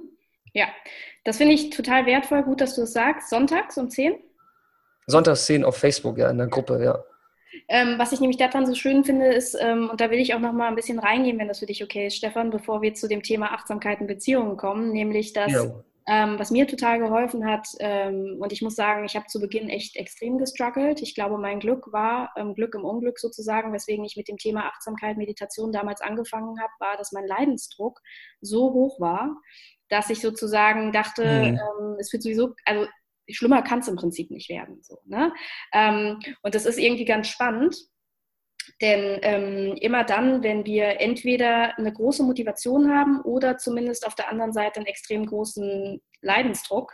Ja, 0.52 0.68
das 1.24 1.36
finde 1.36 1.54
ich 1.54 1.70
total 1.70 2.06
wertvoll. 2.06 2.42
Gut, 2.42 2.60
dass 2.60 2.74
du 2.74 2.82
es 2.82 2.92
sagst. 2.92 3.30
Sonntags 3.30 3.76
um 3.76 3.90
10? 3.90 4.14
Sonntags 5.06 5.46
10 5.46 5.64
auf 5.64 5.76
Facebook, 5.76 6.18
ja, 6.18 6.30
in 6.30 6.38
der 6.38 6.48
Gruppe, 6.48 6.82
ja. 6.82 6.98
Ähm, 7.68 7.98
was 7.98 8.12
ich 8.12 8.20
nämlich 8.20 8.36
daran 8.36 8.66
so 8.66 8.74
schön 8.74 9.04
finde, 9.04 9.26
ist, 9.26 9.56
ähm, 9.58 9.88
und 9.90 10.00
da 10.00 10.10
will 10.10 10.18
ich 10.18 10.34
auch 10.34 10.38
noch 10.38 10.52
mal 10.52 10.68
ein 10.68 10.74
bisschen 10.74 10.98
reingehen, 10.98 11.38
wenn 11.38 11.48
das 11.48 11.58
für 11.60 11.66
dich 11.66 11.82
okay 11.82 12.06
ist, 12.06 12.16
Stefan, 12.16 12.50
bevor 12.50 12.82
wir 12.82 12.94
zu 12.94 13.08
dem 13.08 13.22
Thema 13.22 13.52
Achtsamkeit 13.52 14.00
in 14.00 14.06
Beziehungen 14.06 14.56
kommen, 14.56 14.92
nämlich 14.92 15.32
dass, 15.32 15.52
ja. 15.52 15.84
Ähm, 16.08 16.38
was 16.38 16.50
mir 16.50 16.66
total 16.66 16.98
geholfen 16.98 17.46
hat, 17.46 17.68
ähm, 17.80 18.38
und 18.40 18.50
ich 18.50 18.62
muss 18.62 18.74
sagen, 18.74 19.04
ich 19.04 19.14
habe 19.14 19.26
zu 19.26 19.40
Beginn 19.40 19.68
echt 19.68 19.94
extrem 19.96 20.38
gestruggelt. 20.38 21.02
Ich 21.02 21.14
glaube, 21.14 21.36
mein 21.36 21.60
Glück 21.60 21.92
war 21.92 22.32
ähm, 22.36 22.54
Glück 22.54 22.74
im 22.74 22.84
Unglück 22.84 23.18
sozusagen, 23.18 23.74
weswegen 23.74 24.04
ich 24.06 24.16
mit 24.16 24.26
dem 24.26 24.38
Thema 24.38 24.64
Achtsamkeit, 24.68 25.18
Meditation 25.18 25.70
damals 25.70 26.00
angefangen 26.00 26.58
habe, 26.60 26.72
war, 26.78 26.96
dass 26.96 27.12
mein 27.12 27.26
Leidensdruck 27.26 28.00
so 28.40 28.72
hoch 28.72 28.98
war, 29.00 29.36
dass 29.90 30.08
ich 30.08 30.20
sozusagen 30.20 30.92
dachte, 30.92 31.24
mhm. 31.24 31.60
ähm, 31.60 31.96
es 32.00 32.10
wird 32.10 32.22
sowieso, 32.22 32.54
also 32.64 32.86
schlimmer 33.28 33.60
kann 33.60 33.80
es 33.80 33.88
im 33.88 33.96
Prinzip 33.96 34.30
nicht 34.30 34.48
werden. 34.48 34.78
So, 34.82 34.98
ne? 35.04 35.32
Ähm, 35.74 36.20
und 36.42 36.54
das 36.54 36.64
ist 36.64 36.78
irgendwie 36.78 37.04
ganz 37.04 37.28
spannend. 37.28 37.76
Denn 38.80 39.18
ähm, 39.22 39.76
immer 39.80 40.04
dann, 40.04 40.42
wenn 40.42 40.64
wir 40.64 41.00
entweder 41.00 41.76
eine 41.78 41.92
große 41.92 42.22
Motivation 42.22 42.90
haben 42.90 43.20
oder 43.22 43.58
zumindest 43.58 44.06
auf 44.06 44.14
der 44.14 44.28
anderen 44.30 44.52
Seite 44.52 44.76
einen 44.80 44.86
extrem 44.86 45.26
großen 45.26 46.00
Leidensdruck. 46.20 46.92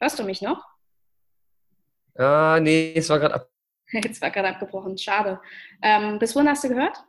Hörst 0.00 0.18
du 0.18 0.24
mich 0.24 0.42
noch? 0.42 0.64
Ah, 2.16 2.58
nee, 2.60 2.92
es 2.94 3.08
war 3.08 3.18
gerade 3.18 3.34
ab. 3.34 3.50
Jetzt 3.92 4.20
war 4.20 4.30
gerade 4.30 4.48
abgebrochen, 4.48 4.96
schade. 4.98 5.40
Ähm, 5.82 6.18
bis 6.18 6.34
wohin 6.34 6.48
hast 6.48 6.64
du 6.64 6.68
gehört? 6.68 7.02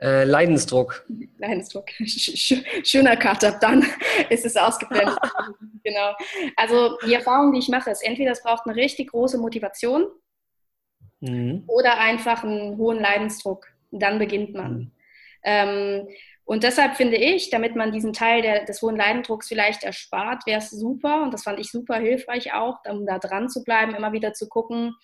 Äh, 0.00 0.24
Leidensdruck. 0.24 1.04
Leidensdruck. 1.38 1.90
Schöner 1.98 3.16
Cut-up, 3.16 3.60
dann 3.60 3.84
ist 4.30 4.46
es 4.46 4.56
ausgeblendet. 4.56 5.18
genau. 5.82 6.14
Also 6.56 6.96
die 7.04 7.14
Erfahrung, 7.14 7.52
die 7.52 7.58
ich 7.58 7.68
mache, 7.68 7.90
ist 7.90 8.04
entweder 8.04 8.32
es 8.32 8.42
braucht 8.42 8.66
eine 8.66 8.76
richtig 8.76 9.10
große 9.10 9.38
Motivation 9.38 10.06
mhm. 11.20 11.64
oder 11.66 11.98
einfach 11.98 12.44
einen 12.44 12.76
hohen 12.76 13.00
Leidensdruck. 13.00 13.66
Dann 13.90 14.18
beginnt 14.18 14.54
man. 14.54 14.72
Mhm. 14.72 14.92
Ähm, 15.44 16.08
und 16.44 16.62
deshalb 16.62 16.96
finde 16.96 17.16
ich, 17.16 17.50
damit 17.50 17.76
man 17.76 17.92
diesen 17.92 18.14
Teil 18.14 18.40
der, 18.40 18.64
des 18.64 18.80
hohen 18.80 18.96
Leidendrucks 18.96 19.48
vielleicht 19.48 19.84
erspart, 19.84 20.46
wäre 20.46 20.60
es 20.60 20.70
super, 20.70 21.22
und 21.22 21.34
das 21.34 21.42
fand 21.42 21.60
ich 21.60 21.70
super 21.70 21.96
hilfreich 21.96 22.54
auch, 22.54 22.78
um 22.88 23.04
da 23.04 23.18
dran 23.18 23.50
zu 23.50 23.62
bleiben, 23.62 23.94
immer 23.94 24.12
wieder 24.12 24.32
zu 24.32 24.48
gucken, 24.48 24.94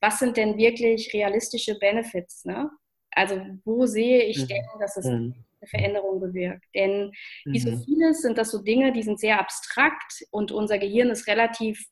was 0.00 0.20
sind 0.20 0.36
denn 0.36 0.56
wirklich 0.58 1.12
realistische 1.12 1.76
Benefits? 1.78 2.44
Ne? 2.44 2.70
Also 3.10 3.40
wo 3.64 3.86
sehe 3.86 4.22
ich 4.24 4.42
mhm. 4.42 4.46
denn, 4.46 4.64
dass 4.78 4.96
es 4.96 5.06
mhm. 5.06 5.34
eine 5.60 5.68
Veränderung 5.68 6.20
bewirkt? 6.20 6.64
Denn 6.72 7.10
wie 7.46 7.58
so 7.58 7.72
mhm. 7.72 7.82
vieles 7.82 8.22
sind 8.22 8.38
das 8.38 8.52
so 8.52 8.62
Dinge, 8.62 8.92
die 8.92 9.02
sind 9.02 9.18
sehr 9.18 9.40
abstrakt 9.40 10.24
und 10.30 10.52
unser 10.52 10.78
Gehirn 10.78 11.10
ist 11.10 11.26
relativ 11.26 11.84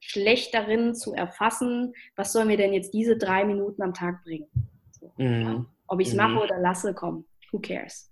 schlecht 0.00 0.54
darin 0.54 0.94
zu 0.94 1.14
erfassen, 1.14 1.94
was 2.16 2.32
sollen 2.32 2.48
wir 2.48 2.56
denn 2.56 2.72
jetzt 2.72 2.92
diese 2.94 3.16
drei 3.16 3.44
Minuten 3.44 3.82
am 3.82 3.94
Tag 3.94 4.24
bringen? 4.24 4.48
So, 4.90 5.12
mhm. 5.16 5.42
ja? 5.42 5.66
Ob 5.86 6.00
ich 6.00 6.08
es 6.08 6.14
mache 6.14 6.32
mhm. 6.32 6.38
oder 6.38 6.58
lasse, 6.58 6.94
komm, 6.94 7.26
who 7.52 7.60
cares? 7.60 8.10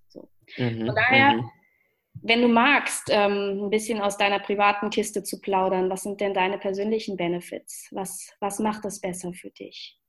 Mhm, 0.57 0.87
Von 0.87 0.95
daher, 0.95 1.35
mhm. 1.35 1.51
wenn 2.23 2.43
du 2.43 2.49
magst, 2.49 3.09
ähm, 3.11 3.65
ein 3.65 3.71
bisschen 3.71 4.01
aus 4.01 4.17
deiner 4.17 4.39
privaten 4.39 4.91
Kiste 4.91 5.23
zu 5.23 5.41
plaudern, 5.41 5.91
was 5.91 6.03
sind 6.03 6.21
denn 6.21 6.35
deine 6.35 6.59
persönlichen 6.59 7.17
Benefits? 7.17 7.89
Was, 7.91 8.31
was 8.41 8.59
macht 8.59 8.85
das 8.85 9.01
besser 9.01 9.33
für 9.33 9.51
dich? 9.51 10.01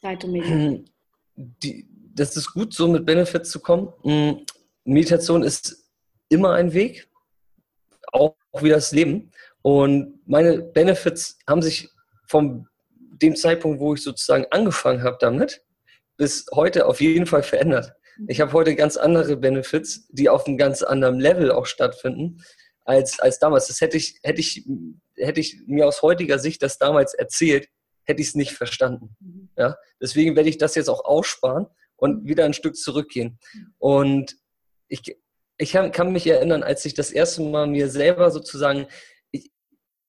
Seit 0.00 0.22
du 0.22 0.28
meditierst. 0.28 0.92
Die, 1.36 1.88
das 2.14 2.36
ist 2.36 2.52
gut, 2.52 2.72
so 2.72 2.86
mit 2.88 3.04
Benefits 3.04 3.50
zu 3.50 3.60
kommen. 3.60 3.92
Mm, 4.04 4.44
Meditation 4.84 5.42
ist 5.42 5.90
immer 6.28 6.52
ein 6.52 6.72
Weg, 6.72 7.08
auch 8.12 8.36
wie 8.60 8.68
das 8.68 8.92
Leben. 8.92 9.32
Und 9.64 10.20
meine 10.26 10.58
Benefits 10.58 11.38
haben 11.48 11.62
sich 11.62 11.88
vom 12.28 12.68
dem 12.90 13.34
Zeitpunkt, 13.34 13.80
wo 13.80 13.94
ich 13.94 14.02
sozusagen 14.02 14.44
angefangen 14.50 15.02
habe 15.02 15.16
damit, 15.18 15.62
bis 16.18 16.44
heute 16.52 16.84
auf 16.84 17.00
jeden 17.00 17.24
Fall 17.24 17.42
verändert. 17.42 17.94
Ich 18.28 18.42
habe 18.42 18.52
heute 18.52 18.74
ganz 18.74 18.98
andere 18.98 19.38
Benefits, 19.38 20.06
die 20.10 20.28
auf 20.28 20.46
einem 20.46 20.58
ganz 20.58 20.82
anderen 20.82 21.18
Level 21.18 21.50
auch 21.50 21.64
stattfinden 21.64 22.44
als, 22.84 23.18
als 23.20 23.38
damals. 23.38 23.68
Das 23.68 23.80
hätte 23.80 23.96
ich, 23.96 24.18
hätte 24.22 24.40
ich, 24.40 24.68
hätte 25.16 25.40
ich 25.40 25.62
mir 25.66 25.86
aus 25.86 26.02
heutiger 26.02 26.38
Sicht 26.38 26.62
das 26.62 26.76
damals 26.76 27.14
erzählt, 27.14 27.66
hätte 28.02 28.20
ich 28.20 28.28
es 28.28 28.34
nicht 28.34 28.52
verstanden. 28.52 29.16
Ja? 29.56 29.78
Deswegen 29.98 30.36
werde 30.36 30.50
ich 30.50 30.58
das 30.58 30.74
jetzt 30.74 30.90
auch 30.90 31.06
aussparen 31.06 31.68
und 31.96 32.28
wieder 32.28 32.44
ein 32.44 32.52
Stück 32.52 32.76
zurückgehen. 32.76 33.38
Und 33.78 34.36
ich, 34.88 35.16
ich 35.56 35.72
kann 35.72 36.12
mich 36.12 36.26
erinnern, 36.26 36.62
als 36.62 36.84
ich 36.84 36.92
das 36.92 37.10
erste 37.10 37.40
Mal 37.40 37.66
mir 37.66 37.88
selber 37.88 38.30
sozusagen, 38.30 38.88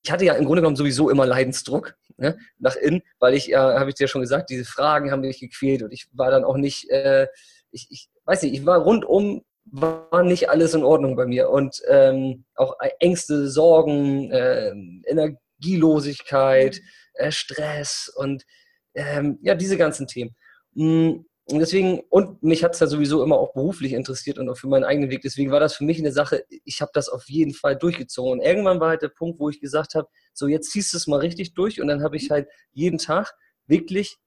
ich, 0.06 0.12
hatte 0.12 0.26
ja 0.26 0.34
im 0.34 0.46
Grunde 0.46 0.62
genommen 0.62 0.76
sowieso 0.76 1.10
immer 1.10 1.26
Leidensdruck 1.26 1.96
ne, 2.18 2.38
nach 2.60 2.76
innen, 2.76 3.02
weil 3.20 3.34
ich, 3.34 3.48
ja, 3.48 3.80
habe 3.80 3.90
ich 3.90 3.96
dir 3.96 4.08
schon 4.08 4.22
gesagt, 4.22 4.50
diese 4.50 4.66
Fragen 4.66 5.12
haben 5.12 5.22
mich 5.22 5.40
gequält 5.40 5.84
und 5.84 5.92
ich 5.92 6.08
war 6.14 6.32
dann 6.32 6.44
auch 6.44 6.58
nicht, 6.58 6.90
äh, 6.90 7.28
ich, 7.72 7.88
ich 7.90 8.10
weiß 8.26 8.44
nicht, 8.44 8.54
ich 8.54 8.66
war 8.66 8.80
rundum, 8.80 9.44
war 9.66 10.24
nicht 10.24 10.50
alles 10.50 10.74
in 10.74 10.84
Ordnung 10.84 11.16
bei 11.16 11.26
mir. 11.26 11.50
Und 11.50 11.82
ähm, 11.90 12.46
auch 12.56 12.76
Ängste, 13.00 13.50
Sorgen, 13.50 14.32
äh, 14.32 14.72
Energielosigkeit, 15.06 16.80
äh, 17.16 17.32
Stress 17.32 18.12
und 18.16 18.46
ähm, 18.94 19.40
ja, 19.42 19.56
diese 19.56 19.78
ganzen 19.78 20.08
Themen. 20.08 20.36
Und 21.48 21.60
deswegen, 21.60 22.00
und 22.10 22.42
mich 22.42 22.64
hat 22.64 22.74
es 22.74 22.80
ja 22.80 22.88
sowieso 22.88 23.24
immer 23.24 23.38
auch 23.38 23.54
beruflich 23.54 23.94
interessiert 23.94 24.40
und 24.40 24.50
auch 24.50 24.58
für 24.58 24.68
meinen 24.68 24.84
eigenen 24.84 25.12
Weg. 25.12 25.22
Deswegen 25.22 25.52
war 25.52 25.60
das 25.60 25.76
für 25.76 25.84
mich 25.84 26.00
eine 26.00 26.12
Sache, 26.12 26.44
ich 26.64 26.82
habe 26.82 26.92
das 26.94 27.08
auf 27.08 27.30
jeden 27.30 27.54
Fall 27.54 27.76
durchgezogen. 27.76 28.40
Und 28.40 28.46
irgendwann 28.46 28.80
war 28.80 28.90
halt 28.90 29.04
der 29.04 29.10
Punkt, 29.10 29.40
wo 29.40 29.50
ich 29.50 29.62
gesagt 29.62 29.94
habe, 29.94 30.08
so 30.34 30.48
jetzt 30.48 30.72
ziehst 30.72 30.94
du 30.94 30.98
es 30.98 31.06
mal 31.06 31.20
richtig 31.20 31.54
durch. 31.54 31.80
Und 31.80 31.88
dann 31.88 32.02
habe 32.02 32.18
ich 32.18 32.32
halt 32.32 32.48
jeden 32.74 32.98
Tag 32.98 33.36
wirklich 33.68 34.18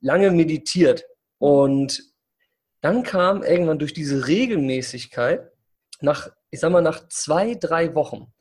lange 0.00 0.30
meditiert. 0.30 1.04
Und 1.38 2.04
dann 2.80 3.02
kam 3.02 3.42
irgendwann 3.42 3.80
durch 3.80 3.92
diese 3.92 4.28
Regelmäßigkeit, 4.28 5.50
nach, 6.00 6.30
ich 6.50 6.60
sag 6.60 6.70
mal, 6.70 6.82
nach 6.82 7.08
zwei, 7.08 7.54
drei 7.54 7.94
Wochen, 7.96 8.32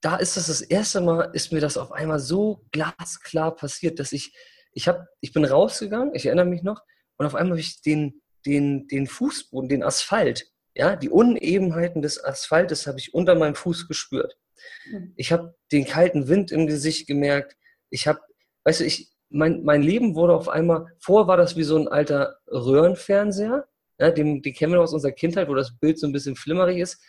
da 0.00 0.16
ist 0.16 0.36
das 0.36 0.46
das 0.48 0.60
erste 0.60 1.00
Mal, 1.00 1.30
ist 1.32 1.52
mir 1.52 1.60
das 1.60 1.76
auf 1.76 1.92
einmal 1.92 2.18
so 2.18 2.64
glasklar 2.72 3.54
passiert, 3.54 3.98
dass 3.98 4.12
ich, 4.12 4.34
ich 4.72 4.86
habe, 4.86 5.08
ich 5.20 5.32
bin 5.32 5.44
rausgegangen, 5.44 6.14
ich 6.14 6.26
erinnere 6.26 6.46
mich 6.46 6.62
noch, 6.62 6.82
und 7.18 7.26
auf 7.26 7.34
einmal 7.34 7.52
habe 7.52 7.60
ich 7.60 7.82
den, 7.82 8.22
den, 8.46 8.86
den 8.88 9.06
Fußboden, 9.06 9.68
den 9.68 9.82
Asphalt, 9.82 10.50
ja, 10.74 10.94
die 10.94 11.10
Unebenheiten 11.10 12.02
des 12.02 12.22
Asphaltes 12.24 12.86
habe 12.86 12.98
ich 12.98 13.12
unter 13.12 13.34
meinem 13.34 13.56
Fuß 13.56 13.88
gespürt. 13.88 14.38
Hm. 14.84 15.12
Ich 15.16 15.32
habe 15.32 15.56
den 15.72 15.84
kalten 15.84 16.28
Wind 16.28 16.52
im 16.52 16.66
Gesicht 16.68 17.08
gemerkt. 17.08 17.56
Ich 17.90 18.06
habe, 18.06 18.20
weißt 18.64 18.80
du, 18.80 18.84
ich, 18.84 19.10
mein, 19.28 19.64
mein 19.64 19.82
Leben 19.82 20.14
wurde 20.14 20.34
auf 20.34 20.48
einmal, 20.48 20.86
vorher 21.00 21.26
war 21.26 21.36
das 21.36 21.56
wie 21.56 21.64
so 21.64 21.76
ein 21.76 21.88
alter 21.88 22.38
Röhrenfernseher, 22.46 23.66
ja, 24.00 24.10
den, 24.12 24.40
den 24.42 24.54
kennen 24.54 24.72
wir 24.72 24.80
aus 24.80 24.94
unserer 24.94 25.12
Kindheit, 25.12 25.48
wo 25.48 25.54
das 25.54 25.76
Bild 25.76 25.98
so 25.98 26.06
ein 26.06 26.12
bisschen 26.12 26.36
flimmerig 26.36 26.78
ist. 26.78 27.02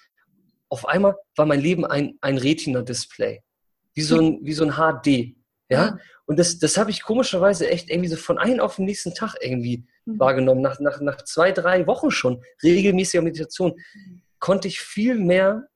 Auf 0.69 0.87
einmal 0.87 1.15
war 1.35 1.45
mein 1.45 1.61
Leben 1.61 1.85
ein, 1.85 2.17
ein 2.21 2.37
Retina-Display, 2.37 3.41
wie 3.93 4.01
so 4.01 4.19
ein, 4.19 4.39
wie 4.43 4.53
so 4.53 4.65
ein 4.65 4.73
HD. 4.73 5.35
Ja, 5.71 5.99
und 6.25 6.39
das, 6.39 6.57
das 6.57 6.77
habe 6.77 6.89
ich 6.89 7.03
komischerweise 7.03 7.69
echt 7.69 7.91
irgendwie 7.91 8.09
so 8.09 8.15
von 8.15 8.39
einem 8.39 8.59
auf 8.59 8.77
den 8.77 8.85
nächsten 8.85 9.13
Tag 9.13 9.35
irgendwie 9.39 9.85
mhm. 10.13 10.19
wahrgenommen. 10.19 10.61
Nach, 10.61 10.79
nach, 10.79 10.99
nach 11.01 11.21
zwei, 11.23 11.51
drei 11.51 11.87
Wochen 11.87 12.11
schon 12.11 12.43
regelmäßiger 12.63 13.23
Meditation 13.23 13.75
konnte 14.39 14.67
ich 14.67 14.79
viel 14.79 15.15
mehr 15.15 15.67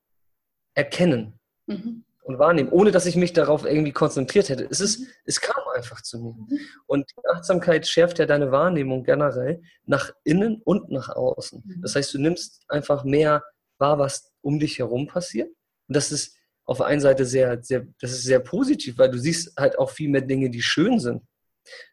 erkennen. 0.74 1.40
Mhm 1.68 2.06
und 2.24 2.40
wahrnehmen, 2.40 2.70
ohne 2.70 2.92
dass 2.92 3.06
ich 3.06 3.16
mich 3.16 3.34
darauf 3.34 3.66
irgendwie 3.66 3.92
konzentriert 3.92 4.50
hätte. 4.50 4.68
Es, 4.70 4.80
ist, 4.80 5.02
mhm. 5.02 5.08
es 5.26 5.42
kam 5.42 5.64
einfach 5.76 6.02
zu 6.02 6.20
mir. 6.20 6.34
Mhm. 6.34 6.60
Und 6.88 7.12
die 7.12 7.30
Achtsamkeit 7.30 7.88
schärft 7.88 8.20
ja 8.20 8.26
deine 8.26 8.52
Wahrnehmung 8.52 9.04
generell 9.04 9.62
nach 9.86 10.12
innen 10.24 10.62
und 10.64 10.90
nach 10.90 11.10
außen. 11.10 11.62
Mhm. 11.66 11.82
Das 11.82 11.96
heißt, 11.96 12.14
du 12.14 12.20
nimmst 12.20 12.64
einfach 12.70 13.04
mehr 13.04 13.44
wahr, 13.78 14.00
was 14.00 14.32
um 14.42 14.60
dich 14.60 14.80
herum 14.80 15.08
passiert. 15.08 15.50
Und 15.88 15.96
das 15.96 16.12
ist 16.12 16.38
auf 16.66 16.78
der 16.78 16.88
einen 16.88 17.02
Seite 17.02 17.26
sehr, 17.26 17.62
sehr, 17.62 17.86
das 18.00 18.12
ist 18.12 18.24
sehr 18.24 18.40
positiv, 18.40 18.98
weil 18.98 19.12
du 19.12 19.18
siehst 19.18 19.58
halt 19.58 19.78
auch 19.78 19.90
viel 19.90 20.10
mehr 20.10 20.22
Dinge, 20.22 20.50
die 20.50 20.62
schön 20.62 21.00
sind. 21.00 21.24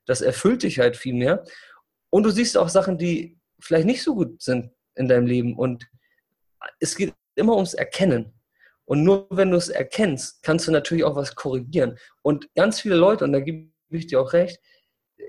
Das 0.07 0.21
erfüllt 0.21 0.63
dich 0.63 0.79
halt 0.79 0.97
viel 0.97 1.15
mehr. 1.15 1.45
Und 2.11 2.25
du 2.25 2.31
siehst 2.31 2.57
auch 2.59 2.69
Sachen, 2.69 2.99
die 2.99 3.39
vielleicht 3.61 3.87
nicht 3.87 4.03
so 4.03 4.15
gut 4.15 4.43
sind 4.43 4.71
in 4.95 5.09
deinem 5.09 5.27
Leben. 5.27 5.57
Und 5.57 5.87
es 6.79 6.97
geht 6.97 7.15
immer 7.37 7.55
ums 7.55 7.75
Erkennen. 7.75 8.35
Und 8.85 9.05
nur 9.05 9.29
wenn 9.31 9.51
du 9.51 9.57
es 9.57 9.69
erkennst, 9.69 10.43
kannst 10.43 10.67
du 10.67 10.73
natürlich 10.73 11.05
auch 11.05 11.15
was 11.15 11.35
korrigieren. 11.37 11.97
Und 12.23 12.53
ganz 12.55 12.81
viele 12.81 12.97
Leute, 12.97 13.25
und 13.25 13.33
da 13.33 13.41
gebe 13.41 13.71
ich 13.91 14.09
dir 14.09 14.21
auch 14.21 14.33
recht, 14.33 14.59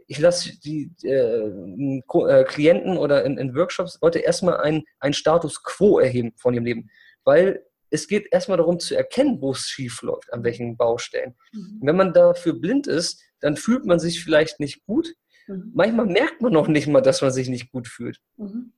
ich 0.07 0.19
lasse 0.19 0.59
die 0.59 0.91
äh, 1.03 1.47
äh, 1.47 2.43
Klienten 2.45 2.97
oder 2.97 3.23
in, 3.23 3.37
in 3.37 3.55
Workshops 3.55 3.99
Leute 4.01 4.19
erstmal 4.19 4.57
einen, 4.57 4.83
einen 4.99 5.13
Status 5.13 5.63
quo 5.63 5.99
erheben 5.99 6.33
von 6.37 6.53
ihrem 6.53 6.65
Leben. 6.65 6.89
Weil 7.23 7.63
es 7.91 8.07
geht 8.07 8.27
erstmal 8.31 8.57
darum 8.57 8.79
zu 8.79 8.95
erkennen, 8.95 9.41
wo 9.41 9.51
es 9.51 9.67
schief 9.67 10.01
läuft, 10.01 10.33
an 10.33 10.43
welchen 10.43 10.77
Baustellen. 10.77 11.35
Mhm. 11.51 11.79
Wenn 11.81 11.95
man 11.95 12.13
dafür 12.13 12.53
blind 12.53 12.87
ist, 12.87 13.21
dann 13.41 13.57
fühlt 13.57 13.85
man 13.85 13.99
sich 13.99 14.23
vielleicht 14.23 14.59
nicht 14.59 14.83
gut. 14.85 15.13
Mhm. 15.51 15.71
Manchmal 15.73 16.05
merkt 16.05 16.41
man 16.41 16.53
noch 16.53 16.67
nicht 16.67 16.87
mal, 16.87 17.01
dass 17.01 17.21
man 17.21 17.31
sich 17.31 17.49
nicht 17.49 17.71
gut 17.71 17.87
fühlt. 17.87 18.19
Mhm. 18.37 18.73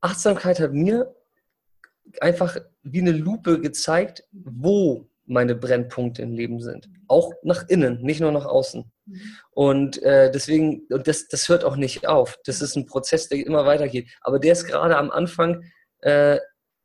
Achtsamkeit 0.00 0.60
hat 0.60 0.72
mir 0.72 1.14
einfach 2.20 2.56
wie 2.82 3.00
eine 3.00 3.12
Lupe 3.12 3.60
gezeigt, 3.60 4.24
wo 4.32 5.08
meine 5.24 5.56
Brennpunkte 5.56 6.22
im 6.22 6.32
Leben 6.32 6.60
sind. 6.60 6.88
Auch 7.08 7.32
nach 7.42 7.68
innen, 7.68 8.02
nicht 8.02 8.20
nur 8.20 8.30
nach 8.30 8.44
außen. 8.44 8.90
Mhm. 9.06 9.20
Und 9.50 10.02
äh, 10.02 10.30
deswegen, 10.30 10.86
und 10.90 11.06
das, 11.08 11.28
das 11.28 11.48
hört 11.48 11.64
auch 11.64 11.76
nicht 11.76 12.06
auf. 12.06 12.38
Das 12.44 12.62
ist 12.62 12.76
ein 12.76 12.86
Prozess, 12.86 13.28
der 13.28 13.44
immer 13.44 13.66
weitergeht. 13.66 14.08
Aber 14.20 14.38
der 14.38 14.52
ist 14.52 14.64
gerade 14.66 14.96
am 14.96 15.10
Anfang 15.10 15.64
äh, 16.02 16.38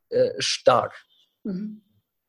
äh, 0.08 0.32
stark. 0.38 0.94
Mhm. 1.44 1.82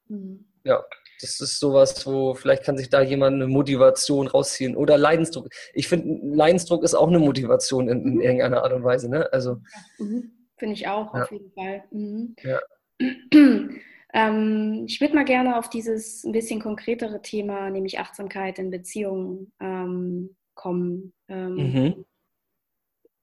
Mhm. 0.08 0.46
Ja, 0.64 0.84
das 1.24 1.40
ist 1.40 1.60
sowas, 1.60 2.06
wo 2.06 2.34
vielleicht 2.34 2.64
kann 2.64 2.78
sich 2.78 2.90
da 2.90 3.02
jemand 3.02 3.36
eine 3.36 3.48
Motivation 3.48 4.28
rausziehen. 4.28 4.76
Oder 4.76 4.98
Leidensdruck. 4.98 5.48
Ich 5.74 5.88
finde, 5.88 6.20
Leidensdruck 6.36 6.84
ist 6.84 6.94
auch 6.94 7.08
eine 7.08 7.20
Motivation 7.20 7.90
in, 7.90 8.04
in 8.04 8.14
mhm. 8.16 8.22
irgendeiner 8.22 8.64
Art 8.64 8.74
und 8.74 8.84
Weise. 8.84 9.10
Ne? 9.10 9.32
Also, 9.32 9.62
mhm. 9.98 10.32
Finde 10.58 10.76
ich 10.76 10.88
auch, 10.88 11.14
ja. 11.14 11.24
auf 11.24 11.32
jeden 11.32 11.52
Fall. 11.52 11.84
Mhm. 11.92 12.36
Ja. 12.44 12.60
Ähm, 14.16 14.86
ich 14.88 15.02
würde 15.02 15.16
mal 15.16 15.26
gerne 15.26 15.58
auf 15.58 15.72
dieses 15.72 16.24
ein 16.24 16.34
bisschen 16.34 16.62
konkretere 16.62 17.24
Thema, 17.24 17.72
nämlich 17.72 18.00
Achtsamkeit 18.00 18.60
in 18.60 18.70
Beziehungen, 18.70 19.52
ähm, 19.60 20.36
kommen. 20.54 21.14
Ähm, 21.28 21.56
mhm. 21.56 22.06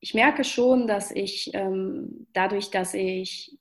Ich 0.00 0.14
merke 0.14 0.42
schon, 0.42 0.88
dass 0.88 1.12
ich 1.12 1.52
ähm, 1.54 2.26
dadurch, 2.32 2.70
dass 2.70 2.94
ich 2.94 3.56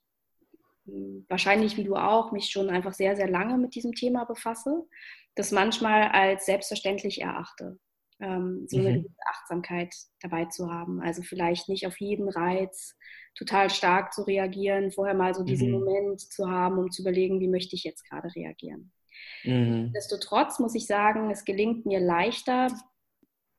wahrscheinlich 1.28 1.76
wie 1.76 1.84
du 1.84 1.96
auch 1.96 2.32
mich 2.32 2.50
schon 2.50 2.70
einfach 2.70 2.94
sehr, 2.94 3.16
sehr 3.16 3.28
lange 3.28 3.58
mit 3.58 3.74
diesem 3.74 3.92
Thema 3.92 4.24
befasse, 4.24 4.84
das 5.34 5.52
manchmal 5.52 6.08
als 6.08 6.46
selbstverständlich 6.46 7.20
erachte. 7.20 7.78
ähm, 8.20 8.66
so 8.68 8.78
eine 8.78 8.98
mhm. 8.98 9.06
Achtsamkeit 9.30 9.94
dabei 10.20 10.44
zu 10.46 10.70
haben. 10.70 11.00
Also 11.00 11.22
vielleicht 11.22 11.68
nicht 11.68 11.86
auf 11.86 11.98
jeden 12.00 12.28
Reiz 12.28 12.96
total 13.34 13.70
stark 13.70 14.12
zu 14.12 14.22
reagieren, 14.22 14.90
vorher 14.90 15.14
mal 15.14 15.34
so 15.34 15.42
diesen 15.42 15.68
mhm. 15.68 15.78
Moment 15.78 16.20
zu 16.20 16.48
haben, 16.50 16.78
um 16.78 16.90
zu 16.90 17.02
überlegen, 17.02 17.40
wie 17.40 17.48
möchte 17.48 17.76
ich 17.76 17.84
jetzt 17.84 18.08
gerade 18.08 18.28
reagieren. 18.34 18.92
Mhm. 19.44 19.90
Nichtsdestotrotz 19.92 20.58
muss 20.58 20.74
ich 20.74 20.86
sagen, 20.86 21.30
es 21.30 21.44
gelingt 21.44 21.86
mir 21.86 22.00
leichter, 22.00 22.68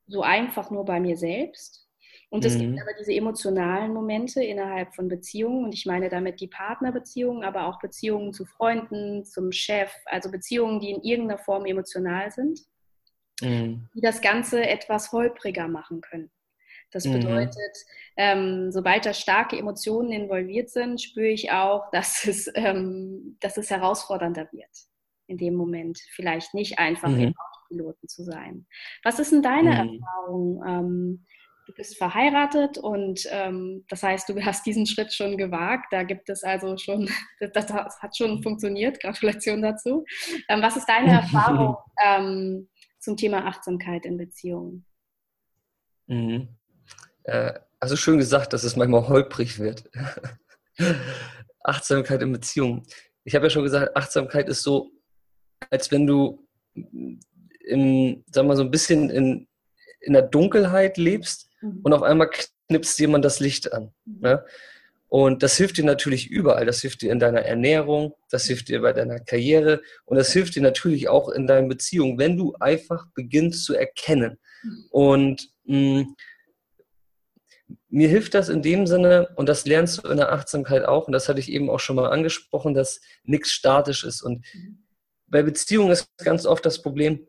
so 0.08 0.22
einfach 0.22 0.72
nur 0.72 0.86
bei 0.86 1.00
mir 1.00 1.18
selbst. 1.18 1.88
Und 2.32 2.46
es 2.46 2.56
mhm. 2.56 2.60
gibt 2.60 2.82
aber 2.82 2.94
diese 2.98 3.14
emotionalen 3.14 3.94
Momente 3.94 4.42
innerhalb 4.42 4.96
von 4.96 5.10
Beziehungen. 5.10 5.66
Und 5.66 5.74
ich 5.74 5.86
meine 5.86 6.08
damit 6.08 6.40
die 6.40 6.48
Partnerbeziehungen, 6.48 7.44
aber 7.44 7.66
auch 7.66 7.78
Beziehungen 7.80 8.32
zu 8.32 8.46
Freunden, 8.46 9.26
zum 9.26 9.52
Chef, 9.52 9.92
also 10.06 10.32
Beziehungen, 10.32 10.80
die 10.80 10.92
in 10.92 11.02
irgendeiner 11.02 11.40
Form 11.40 11.66
emotional 11.66 12.32
sind, 12.32 12.62
mhm. 13.42 13.90
die 13.94 14.00
das 14.00 14.22
Ganze 14.22 14.66
etwas 14.66 15.12
holpriger 15.12 15.68
machen 15.68 16.00
können. 16.00 16.32
Das 16.92 17.04
mhm. 17.04 17.20
bedeutet, 17.20 17.54
mhm. 17.58 18.16
ähm, 18.16 18.72
sobald 18.72 19.06
da 19.06 19.14
starke 19.14 19.58
Emotionen 19.58 20.14
involviert 20.14 20.70
sind, 20.70 21.02
spüre 21.02 21.28
ich 21.28 21.52
auch, 21.52 21.90
dass 21.92 22.26
es, 22.26 22.50
ähm, 22.56 23.36
dass 23.42 23.58
es 23.58 23.70
herausfordernder 23.70 24.48
wird 24.54 24.70
in 25.28 25.38
dem 25.38 25.56
Moment. 25.56 26.00
Vielleicht 26.12 26.54
nicht 26.54 26.80
einfach 26.80 27.10
mhm. 27.10 27.34
Piloten 27.68 28.08
zu 28.08 28.24
sein. 28.24 28.68
Was 29.04 29.20
ist 29.20 29.34
denn 29.34 29.42
deine 29.42 29.84
mhm. 29.84 30.00
Erfahrung? 30.00 30.64
Ähm, 30.66 31.26
du 31.66 31.74
bist 31.74 31.98
verheiratet 31.98 32.78
und 32.78 33.28
ähm, 33.30 33.86
das 33.88 34.04
heißt, 34.04 34.30
du 34.30 34.42
hast 34.44 34.66
diesen 34.66 34.86
Schritt 34.86 35.14
schon 35.14 35.38
gewagt. 35.38 35.88
Da 35.92 36.04
gibt 36.04 36.30
es 36.30 36.44
also 36.44 36.78
schon, 36.78 37.10
das, 37.54 37.68
das 37.68 38.02
hat 38.02 38.16
schon 38.16 38.42
funktioniert. 38.42 39.00
Gratulation 39.00 39.62
dazu. 39.62 40.06
Ähm, 40.50 40.62
was 40.62 40.78
ist 40.78 40.88
deine 40.88 41.12
Erfahrung 41.22 41.78
ähm, 42.04 42.70
zum 43.00 43.18
Thema 43.18 43.46
Achtsamkeit 43.46 44.06
in 44.06 44.18
Beziehungen? 44.18 44.86
Mhm. 46.08 46.50
Äh, 47.24 47.54
also 47.80 47.96
schön 47.96 48.18
gesagt, 48.18 48.54
dass 48.54 48.64
es 48.64 48.76
manchmal 48.76 49.08
holprig 49.08 49.60
wird. 49.60 49.90
Achtsamkeit 51.64 52.22
in 52.22 52.32
Beziehungen. 52.32 52.84
Ich 53.24 53.36
habe 53.36 53.46
ja 53.46 53.50
schon 53.50 53.64
gesagt, 53.64 53.96
Achtsamkeit 53.96 54.50
ist 54.50 54.64
so, 54.64 54.92
als 55.70 55.92
wenn 55.92 56.08
du 56.08 56.48
in, 56.74 58.24
sag 58.32 58.46
mal, 58.46 58.56
so 58.56 58.64
ein 58.64 58.72
bisschen 58.72 59.10
in, 59.10 59.48
in 60.02 60.14
der 60.14 60.24
Dunkelheit 60.24 60.98
lebst 60.98 61.48
mhm. 61.48 61.51
Und 61.62 61.94
auf 61.94 62.04
einmal 62.04 62.30
knipst 62.68 63.00
jemand 63.00 63.26
das 63.26 63.40
Licht 63.40 63.74
an. 63.74 63.94
Mhm. 64.06 64.20
Ne? 64.22 64.46
Und 65.08 65.44
das 65.44 65.58
hilft 65.58 65.78
dir 65.78 65.84
natürlich 65.84 66.30
überall. 66.30 66.66
Das 66.66 66.82
hilft 66.82 67.02
dir 67.02 67.12
in 67.12 67.20
deiner 67.20 67.42
Ernährung, 67.42 68.14
das 68.30 68.46
hilft 68.46 68.70
dir 68.70 68.82
bei 68.82 68.94
deiner 68.94 69.20
Karriere 69.20 69.82
und 70.06 70.18
das 70.18 70.32
hilft 70.32 70.56
dir 70.56 70.62
natürlich 70.62 71.10
auch 71.10 71.30
in 71.30 71.48
deinen 71.48 71.68
Beziehungen, 71.68 72.18
wenn 72.18 72.38
du 72.38 72.54
einfach 72.60 73.08
beginnst 73.14 73.66
zu 73.66 73.76
erkennen. 73.76 74.40
Mhm. 74.64 74.86
Und 74.90 75.50
mh, 75.66 76.04
mm, 76.04 76.16
mir 77.90 78.08
hilft 78.08 78.34
das 78.34 78.48
in 78.48 78.62
dem 78.62 78.88
Sinne, 78.88 79.30
und 79.36 79.50
das 79.50 79.66
lernst 79.66 80.04
du 80.04 80.10
in 80.10 80.18
der 80.18 80.32
Achtsamkeit 80.32 80.86
auch, 80.86 81.08
und 81.08 81.14
das 81.14 81.28
hatte 81.28 81.42
ich 81.42 81.52
eben 81.52 81.70
auch 81.70 81.80
schon 81.80 81.98
mal 81.98 82.10
angesprochen, 82.10 82.74
dass 82.74 83.02
nichts 83.24 83.52
statisch 83.52 84.06
ist. 84.06 84.22
Und 84.22 84.46
mhm. 84.54 84.84
bei 85.28 85.44
Beziehungen 85.44 85.92
ist 85.92 86.08
ganz 86.18 86.46
oft 86.46 86.66
das 86.66 86.82
Problem, 86.82 87.28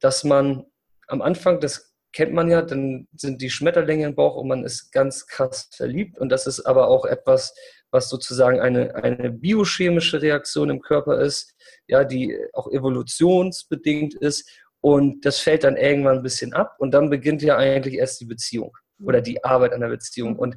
dass 0.00 0.24
man 0.24 0.64
am 1.06 1.22
Anfang, 1.22 1.60
das 1.60 1.87
kennt 2.12 2.32
man 2.32 2.48
ja, 2.48 2.62
dann 2.62 3.06
sind 3.14 3.42
die 3.42 3.50
Schmetterlinge 3.50 4.06
im 4.06 4.14
Bauch 4.14 4.36
und 4.36 4.48
man 4.48 4.64
ist 4.64 4.90
ganz 4.92 5.26
krass 5.26 5.68
verliebt. 5.74 6.18
Und 6.18 6.30
das 6.30 6.46
ist 6.46 6.60
aber 6.60 6.88
auch 6.88 7.04
etwas, 7.04 7.54
was 7.90 8.08
sozusagen 8.08 8.60
eine, 8.60 8.94
eine 8.94 9.30
biochemische 9.30 10.20
Reaktion 10.20 10.70
im 10.70 10.80
Körper 10.80 11.20
ist, 11.20 11.54
ja, 11.86 12.04
die 12.04 12.38
auch 12.52 12.70
evolutionsbedingt 12.70 14.14
ist. 14.14 14.48
Und 14.80 15.24
das 15.24 15.40
fällt 15.40 15.64
dann 15.64 15.76
irgendwann 15.76 16.18
ein 16.18 16.22
bisschen 16.22 16.52
ab 16.52 16.76
und 16.78 16.92
dann 16.92 17.10
beginnt 17.10 17.42
ja 17.42 17.56
eigentlich 17.56 17.94
erst 17.94 18.20
die 18.20 18.26
Beziehung 18.26 18.76
oder 19.02 19.20
die 19.20 19.42
Arbeit 19.44 19.72
an 19.72 19.80
der 19.80 19.88
Beziehung. 19.88 20.36
Und 20.36 20.56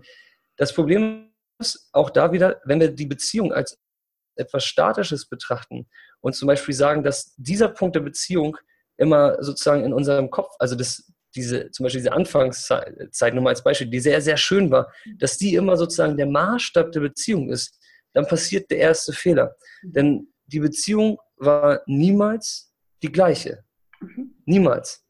das 0.58 0.74
Problem 0.74 1.32
ist 1.60 1.90
auch 1.92 2.10
da 2.10 2.32
wieder, 2.32 2.62
wenn 2.66 2.80
wir 2.80 2.92
die 2.92 3.06
Beziehung 3.06 3.52
als 3.52 3.80
etwas 4.36 4.64
Statisches 4.66 5.28
betrachten 5.28 5.88
und 6.22 6.36
zum 6.36 6.48
Beispiel 6.48 6.74
sagen, 6.74 7.04
dass 7.04 7.34
dieser 7.38 7.68
Punkt 7.70 7.96
der 7.96 8.02
Beziehung 8.02 8.58
immer 8.98 9.42
sozusagen 9.44 9.84
in 9.84 9.94
unserem 9.94 10.30
Kopf, 10.30 10.54
also 10.60 10.76
das, 10.76 11.11
diese, 11.36 11.72
zum 11.72 11.84
Beispiel 11.84 12.02
diese 12.02 12.14
Anfangszeit, 12.14 13.34
nur 13.34 13.44
mal 13.44 13.52
als 13.52 13.64
Beispiel, 13.64 13.88
die 13.88 14.00
sehr, 14.00 14.22
sehr 14.22 14.38
schön 14.38 14.70
war, 14.72 14.92
dass 15.18 15.38
die 15.38 15.56
immer 15.56 15.78
sozusagen 15.78 16.18
der 16.18 16.28
Maßstab 16.28 16.92
der 16.92 17.02
Beziehung 17.02 17.50
ist, 17.50 17.78
dann 18.14 18.28
passiert 18.28 18.70
der 18.72 18.80
erste 18.80 19.14
Fehler. 19.14 19.56
Mhm. 19.82 19.94
Denn 19.94 20.34
die 20.48 20.60
Beziehung 20.60 21.18
war 21.38 21.82
niemals 21.86 22.74
die 23.02 23.12
gleiche. 23.12 23.64
Mhm. 24.00 24.36
Niemals. 24.46 25.06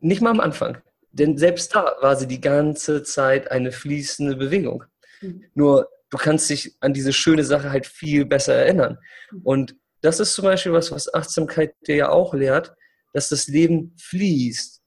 Nicht 0.00 0.20
mal 0.20 0.30
am 0.30 0.40
Anfang. 0.40 0.78
Denn 1.10 1.38
selbst 1.38 1.74
da 1.74 1.96
war 2.00 2.16
sie 2.16 2.26
die 2.26 2.40
ganze 2.40 3.02
Zeit 3.02 3.50
eine 3.50 3.72
fließende 3.72 4.36
Bewegung. 4.36 4.84
Mhm. 5.20 5.44
Nur 5.54 5.88
du 6.10 6.18
kannst 6.18 6.48
dich 6.50 6.76
an 6.80 6.92
diese 6.92 7.12
schöne 7.12 7.44
Sache 7.44 7.70
halt 7.70 7.86
viel 7.86 8.24
besser 8.24 8.54
erinnern. 8.54 8.98
Und 9.42 9.76
das 10.00 10.20
ist 10.20 10.34
zum 10.34 10.44
Beispiel 10.44 10.72
was, 10.72 10.92
was 10.92 11.12
Achtsamkeit 11.12 11.74
dir 11.86 11.96
ja 11.96 12.08
auch 12.10 12.34
lehrt, 12.34 12.74
dass 13.12 13.28
das 13.30 13.48
Leben 13.48 13.94
fließt. 13.98 14.77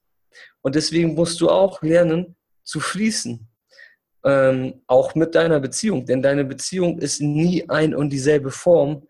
Und 0.62 0.74
deswegen 0.74 1.14
musst 1.14 1.40
du 1.40 1.50
auch 1.50 1.82
lernen 1.82 2.36
zu 2.64 2.80
fließen. 2.80 3.48
Ähm, 4.24 4.82
auch 4.86 5.14
mit 5.14 5.34
deiner 5.34 5.58
Beziehung. 5.60 6.06
Denn 6.06 6.22
deine 6.22 6.44
Beziehung 6.44 6.98
ist 6.98 7.20
nie 7.20 7.68
ein 7.68 7.94
und 7.94 8.10
dieselbe 8.10 8.50
Form. 8.50 9.06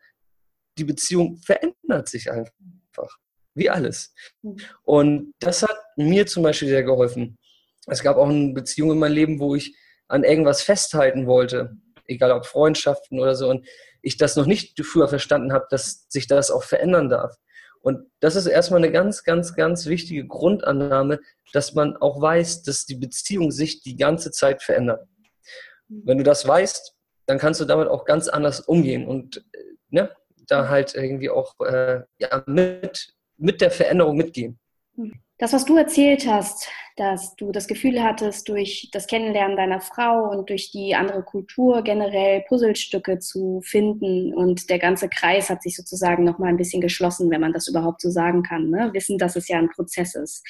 Die 0.78 0.84
Beziehung 0.84 1.36
verändert 1.36 2.08
sich 2.08 2.30
einfach. 2.30 3.18
Wie 3.54 3.68
alles. 3.68 4.14
Und 4.82 5.34
das 5.38 5.62
hat 5.62 5.76
mir 5.96 6.26
zum 6.26 6.42
Beispiel 6.42 6.68
sehr 6.68 6.82
geholfen. 6.82 7.36
Es 7.86 8.02
gab 8.02 8.16
auch 8.16 8.28
eine 8.28 8.54
Beziehung 8.54 8.92
in 8.92 8.98
meinem 8.98 9.12
Leben, 9.12 9.40
wo 9.40 9.54
ich 9.54 9.76
an 10.08 10.24
irgendwas 10.24 10.62
festhalten 10.62 11.26
wollte. 11.26 11.76
Egal 12.06 12.32
ob 12.32 12.46
Freundschaften 12.46 13.20
oder 13.20 13.34
so. 13.34 13.50
Und 13.50 13.66
ich 14.00 14.16
das 14.16 14.36
noch 14.36 14.46
nicht 14.46 14.80
früher 14.84 15.08
verstanden 15.08 15.52
habe, 15.52 15.66
dass 15.70 16.06
sich 16.08 16.26
das 16.26 16.50
auch 16.50 16.64
verändern 16.64 17.10
darf. 17.10 17.36
Und 17.82 18.10
das 18.20 18.36
ist 18.36 18.46
erstmal 18.46 18.78
eine 18.78 18.92
ganz, 18.92 19.24
ganz, 19.24 19.54
ganz 19.54 19.86
wichtige 19.86 20.26
Grundannahme, 20.26 21.20
dass 21.52 21.74
man 21.74 21.96
auch 21.96 22.20
weiß, 22.20 22.62
dass 22.62 22.86
die 22.86 22.94
Beziehung 22.94 23.50
sich 23.50 23.82
die 23.82 23.96
ganze 23.96 24.30
Zeit 24.30 24.62
verändert. 24.62 25.06
Wenn 25.88 26.18
du 26.18 26.24
das 26.24 26.46
weißt, 26.46 26.94
dann 27.26 27.38
kannst 27.38 27.60
du 27.60 27.64
damit 27.64 27.88
auch 27.88 28.04
ganz 28.04 28.28
anders 28.28 28.60
umgehen 28.60 29.06
und 29.06 29.38
äh, 29.52 29.58
ne, 29.90 30.10
da 30.46 30.68
halt 30.68 30.94
irgendwie 30.94 31.30
auch 31.30 31.58
äh, 31.60 32.02
ja, 32.18 32.42
mit, 32.46 33.14
mit 33.36 33.60
der 33.60 33.70
Veränderung 33.70 34.16
mitgehen. 34.16 34.58
Das, 35.42 35.52
was 35.52 35.64
du 35.64 35.76
erzählt 35.76 36.24
hast, 36.28 36.70
dass 36.94 37.34
du 37.34 37.50
das 37.50 37.66
Gefühl 37.66 38.00
hattest, 38.00 38.48
durch 38.48 38.88
das 38.92 39.08
Kennenlernen 39.08 39.56
deiner 39.56 39.80
Frau 39.80 40.30
und 40.30 40.48
durch 40.48 40.70
die 40.70 40.94
andere 40.94 41.24
Kultur 41.24 41.82
generell 41.82 42.44
Puzzlestücke 42.46 43.18
zu 43.18 43.60
finden 43.64 44.32
und 44.32 44.70
der 44.70 44.78
ganze 44.78 45.08
Kreis 45.08 45.50
hat 45.50 45.60
sich 45.60 45.74
sozusagen 45.74 46.22
nochmal 46.22 46.50
ein 46.50 46.58
bisschen 46.58 46.80
geschlossen, 46.80 47.28
wenn 47.32 47.40
man 47.40 47.52
das 47.52 47.66
überhaupt 47.66 48.02
so 48.02 48.08
sagen 48.08 48.44
kann. 48.44 48.70
Ne? 48.70 48.90
Wissen, 48.92 49.18
dass 49.18 49.34
es 49.34 49.48
ja 49.48 49.58
ein 49.58 49.68
Prozess 49.68 50.14
ist. 50.14 50.46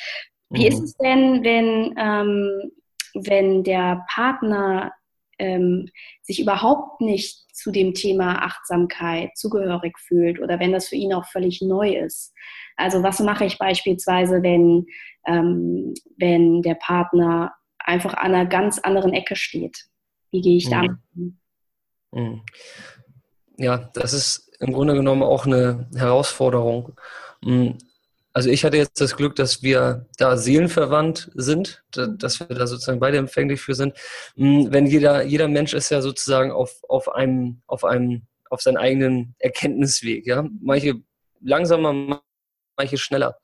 Wie 0.50 0.60
mhm. 0.60 0.66
ist 0.66 0.82
es 0.82 0.94
denn, 0.98 1.42
wenn, 1.42 1.94
ähm, 1.96 2.72
wenn 3.14 3.64
der 3.64 4.04
Partner 4.10 4.92
ähm, 5.38 5.88
sich 6.22 6.40
überhaupt 6.40 7.00
nicht 7.00 7.44
zu 7.54 7.70
dem 7.70 7.94
Thema 7.94 8.42
Achtsamkeit 8.44 9.30
zugehörig 9.36 9.98
fühlt 9.98 10.40
oder 10.40 10.58
wenn 10.60 10.72
das 10.72 10.88
für 10.88 10.96
ihn 10.96 11.12
auch 11.12 11.26
völlig 11.26 11.62
neu 11.62 11.96
ist? 11.96 12.32
Also 12.76 13.02
was 13.02 13.20
mache 13.20 13.44
ich 13.44 13.58
beispielsweise, 13.58 14.42
wenn, 14.42 14.86
ähm, 15.26 15.94
wenn 16.16 16.62
der 16.62 16.74
Partner 16.74 17.52
einfach 17.78 18.14
an 18.14 18.34
einer 18.34 18.46
ganz 18.46 18.78
anderen 18.78 19.12
Ecke 19.12 19.36
steht? 19.36 19.86
Wie 20.30 20.40
gehe 20.40 20.56
ich 20.56 20.68
damit 20.68 20.92
um? 21.14 21.38
Mhm. 22.12 22.42
Ja, 23.56 23.90
das 23.94 24.12
ist 24.12 24.50
im 24.60 24.72
Grunde 24.72 24.94
genommen 24.94 25.22
auch 25.22 25.46
eine 25.46 25.88
Herausforderung. 25.94 26.94
Also 28.34 28.48
ich 28.48 28.64
hatte 28.64 28.78
jetzt 28.78 29.00
das 29.00 29.16
Glück, 29.16 29.36
dass 29.36 29.62
wir 29.62 30.06
da 30.16 30.36
seelenverwandt 30.36 31.30
sind, 31.34 31.84
dass 31.90 32.40
wir 32.40 32.46
da 32.46 32.66
sozusagen 32.66 33.00
beide 33.00 33.18
empfänglich 33.18 33.60
für 33.60 33.74
sind. 33.74 33.94
Mhm. 34.36 34.68
Wenn 34.70 34.86
jeder, 34.86 35.22
jeder 35.22 35.48
Mensch 35.48 35.74
ist 35.74 35.90
ja 35.90 36.00
sozusagen 36.00 36.50
auf, 36.50 36.82
auf 36.88 37.12
einem, 37.12 37.62
auf 37.66 37.84
einem, 37.84 38.22
auf 38.48 38.62
seinen 38.62 38.78
eigenen 38.78 39.34
Erkenntnisweg. 39.38 40.26
Ja? 40.26 40.46
Manche 40.60 40.94
langsamer, 41.40 42.22
manche 42.76 42.96
schneller. 42.96 43.38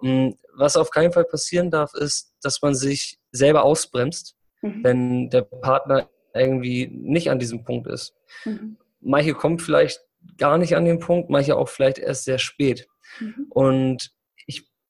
Mm, 0.00 0.30
was 0.54 0.76
auf 0.76 0.90
keinen 0.90 1.12
Fall 1.12 1.24
passieren 1.24 1.70
darf, 1.70 1.94
ist, 1.94 2.32
dass 2.42 2.62
man 2.62 2.74
sich 2.74 3.18
selber 3.32 3.64
ausbremst, 3.64 4.36
mhm. 4.62 4.84
wenn 4.84 5.30
der 5.30 5.42
Partner 5.42 6.08
irgendwie 6.34 6.86
nicht 6.86 7.30
an 7.30 7.38
diesem 7.38 7.64
Punkt 7.64 7.88
ist. 7.88 8.14
Mhm. 8.44 8.76
Manche 9.00 9.34
kommen 9.34 9.58
vielleicht 9.58 10.00
gar 10.36 10.58
nicht 10.58 10.76
an 10.76 10.84
den 10.84 11.00
Punkt, 11.00 11.30
manche 11.30 11.56
auch 11.56 11.68
vielleicht 11.68 11.98
erst 11.98 12.24
sehr 12.24 12.38
spät. 12.38 12.86
Mhm. 13.18 13.46
Und 13.50 14.12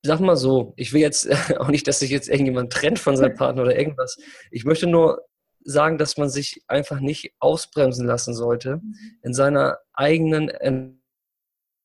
sag 0.02 0.20
mal 0.20 0.36
so, 0.36 0.72
ich 0.76 0.92
will 0.92 1.00
jetzt 1.00 1.28
auch 1.58 1.68
nicht, 1.68 1.86
dass 1.86 2.00
sich 2.00 2.10
jetzt 2.10 2.28
irgendjemand 2.28 2.72
trennt 2.72 2.98
von 2.98 3.16
seinem 3.16 3.34
Partner 3.36 3.62
oder 3.62 3.78
irgendwas. 3.78 4.16
Ich 4.50 4.64
möchte 4.64 4.86
nur 4.86 5.26
sagen, 5.62 5.98
dass 5.98 6.16
man 6.16 6.30
sich 6.30 6.62
einfach 6.68 7.00
nicht 7.00 7.34
ausbremsen 7.38 8.06
lassen 8.06 8.34
sollte 8.34 8.76
mhm. 8.76 8.94
in 9.22 9.34
seiner 9.34 9.78
eigenen 9.92 10.48
Entwicklung 10.48 11.00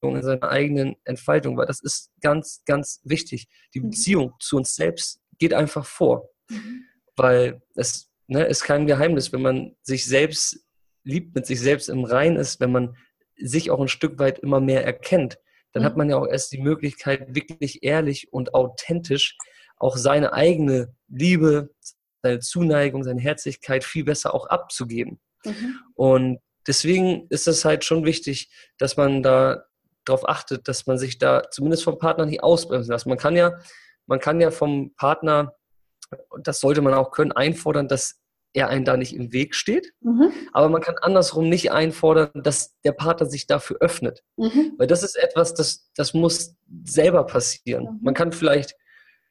in 0.04 0.21
seiner 0.21 0.49
eigenen 0.49 0.95
Entfaltung, 1.04 1.58
weil 1.58 1.65
das 1.65 1.82
ist 1.82 2.12
ganz, 2.21 2.62
ganz 2.65 3.01
wichtig. 3.04 3.47
Die 3.73 3.80
mhm. 3.80 3.89
Beziehung 3.89 4.34
zu 4.39 4.58
uns 4.58 4.75
selbst 4.75 5.19
geht 5.39 5.54
einfach 5.54 5.86
vor, 5.86 6.30
mhm. 6.49 6.84
weil 7.15 7.62
es 7.75 8.10
ne, 8.28 8.45
ist 8.45 8.63
kein 8.63 8.86
Geheimnis, 8.86 9.34
wenn 9.34 9.41
man 9.41 9.75
sich 9.82 10.06
selbst 10.06 10.60
liebt, 11.04 11.36
mit 11.36 11.45
sich 11.45 11.60
selbst 11.60 11.89
im 11.89 12.04
Rein 12.04 12.36
ist, 12.36 12.60
wenn 12.60 12.71
man 12.71 12.95
sich 13.38 13.71
auch 13.71 13.80
ein 13.80 13.88
Stück 13.88 14.19
weit 14.19 14.39
immer 14.39 14.60
mehr 14.60 14.86
erkennt, 14.86 15.39
dann 15.76 15.84
hat 15.84 15.98
man 15.98 16.10
ja 16.10 16.16
auch 16.16 16.26
erst 16.26 16.54
die 16.54 16.62
Möglichkeit, 16.62 17.36
wirklich 17.36 17.84
ehrlich 17.84 18.32
und 18.32 18.54
authentisch 18.54 19.38
auch 19.76 19.98
seine 19.98 20.32
eigene 20.32 20.96
Liebe, 21.10 21.70
seine 22.24 22.40
Zuneigung, 22.40 23.04
seine 23.04 23.20
Herzlichkeit 23.20 23.84
viel 23.84 24.06
besser 24.06 24.34
auch 24.34 24.48
abzugeben. 24.48 25.20
Mhm. 25.44 25.80
Und 25.96 26.40
deswegen 26.66 27.28
ist 27.28 27.50
es 27.50 27.66
halt 27.66 27.84
schon 27.84 28.06
wichtig, 28.06 28.50
dass 28.78 28.96
man 28.96 29.22
da 29.22 29.66
darauf 30.06 30.30
achtet, 30.30 30.70
dass 30.70 30.88
man 30.88 30.98
sich 30.98 31.18
da 31.18 31.44
zumindest 31.52 31.84
vom 31.84 32.00
Partner 32.00 32.26
nicht 32.26 32.42
ausbremsen 32.42 32.94
lässt. 32.94 33.06
Man 33.06 33.18
kann 33.18 33.36
ja, 33.36 33.60
man 34.06 34.22
kann 34.22 34.40
ja 34.40 34.52
vom 34.52 34.96
Partner, 34.96 35.58
das 36.42 36.62
sollte 36.62 36.82
man 36.82 36.94
auch 36.94 37.12
können, 37.12 37.34
einfordern, 37.34 37.90
dass 37.90 38.22
er 38.56 38.70
einen 38.70 38.86
da 38.86 38.98
nicht 38.98 39.13
im 39.13 39.34
Weg 39.34 39.54
steht. 39.54 39.94
Mhm. 40.02 40.32
Aber 40.54 40.70
man 40.70 40.82
kann 40.82 40.96
andersrum 41.02 41.50
nicht 41.50 41.72
einfordern, 41.72 42.32
dass 42.34 42.80
der 42.82 42.94
Partner 42.94 43.28
sich 43.28 43.48
dafür 43.48 43.78
öffnet. 43.82 44.24
Mhm. 44.38 44.74
Weil 44.78 44.88
das 44.88 45.04
ist 45.04 45.18
etwas, 45.18 45.54
das, 45.54 45.89
das 45.96 46.13
muss 46.13 46.56
selber 46.86 47.26
passieren. 47.26 47.84
Mhm. 47.84 48.00
Man 48.02 48.13
kann 48.13 48.32
vielleicht 48.32 48.76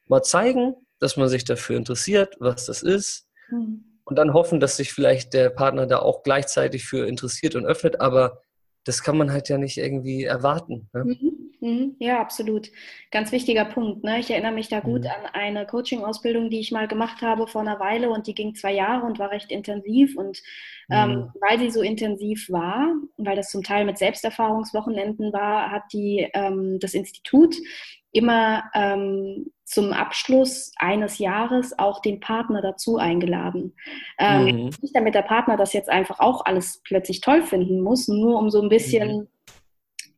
mal 0.07 0.21
zeigen, 0.21 0.75
dass 0.99 1.17
man 1.17 1.27
sich 1.27 1.43
dafür 1.43 1.75
interessiert, 1.75 2.35
was 2.39 2.67
das 2.67 2.83
ist. 2.83 3.27
Mhm. 3.49 3.99
Und 4.05 4.17
dann 4.17 4.33
hoffen, 4.33 4.59
dass 4.59 4.77
sich 4.77 4.93
vielleicht 4.93 5.33
der 5.33 5.49
Partner 5.49 5.87
da 5.87 5.99
auch 5.99 6.21
gleichzeitig 6.21 6.85
für 6.85 7.07
interessiert 7.07 7.55
und 7.55 7.65
öffnet. 7.65 7.99
Aber 7.99 8.41
das 8.83 9.01
kann 9.01 9.17
man 9.17 9.31
halt 9.31 9.49
ja 9.49 9.57
nicht 9.57 9.77
irgendwie 9.77 10.23
erwarten. 10.23 10.89
Ne? 10.93 11.17
Mhm. 11.65 11.95
Ja, 11.97 12.21
absolut. 12.21 12.69
Ganz 13.09 13.31
wichtiger 13.31 13.65
Punkt. 13.65 14.03
Ne? 14.03 14.19
Ich 14.19 14.29
erinnere 14.29 14.51
mich 14.51 14.69
da 14.69 14.81
gut 14.81 15.01
mhm. 15.01 15.07
an 15.07 15.25
eine 15.33 15.65
Coaching-Ausbildung, 15.65 16.51
die 16.51 16.59
ich 16.59 16.71
mal 16.71 16.87
gemacht 16.87 17.23
habe 17.23 17.47
vor 17.47 17.61
einer 17.61 17.79
Weile 17.79 18.11
und 18.11 18.27
die 18.27 18.35
ging 18.35 18.53
zwei 18.53 18.71
Jahre 18.71 19.05
und 19.05 19.17
war 19.17 19.31
recht 19.31 19.51
intensiv. 19.51 20.15
Und 20.15 20.43
ähm, 20.91 21.09
mhm. 21.09 21.31
weil 21.41 21.57
sie 21.57 21.71
so 21.71 21.81
intensiv 21.81 22.51
war, 22.51 22.93
weil 23.17 23.35
das 23.35 23.49
zum 23.49 23.63
Teil 23.63 23.85
mit 23.85 23.97
Selbsterfahrungswochenenden 23.97 25.33
war, 25.33 25.71
hat 25.71 25.83
die 25.91 26.29
ähm, 26.35 26.77
das 26.79 26.93
Institut 26.93 27.55
immer 28.11 28.65
ähm, 28.75 29.51
zum 29.63 29.91
Abschluss 29.91 30.71
eines 30.77 31.17
Jahres 31.17 31.77
auch 31.79 31.99
den 31.99 32.19
Partner 32.19 32.61
dazu 32.61 32.97
eingeladen. 32.97 33.73
Ähm, 34.19 34.45
mhm. 34.45 34.69
Nicht 34.81 34.95
damit 34.95 35.15
der 35.15 35.23
Partner 35.23 35.57
das 35.57 35.73
jetzt 35.73 35.89
einfach 35.89 36.19
auch 36.19 36.45
alles 36.45 36.81
plötzlich 36.83 37.21
toll 37.21 37.41
finden 37.41 37.81
muss, 37.81 38.07
nur 38.07 38.37
um 38.37 38.51
so 38.51 38.61
ein 38.61 38.69
bisschen 38.69 39.17
mhm 39.21 39.27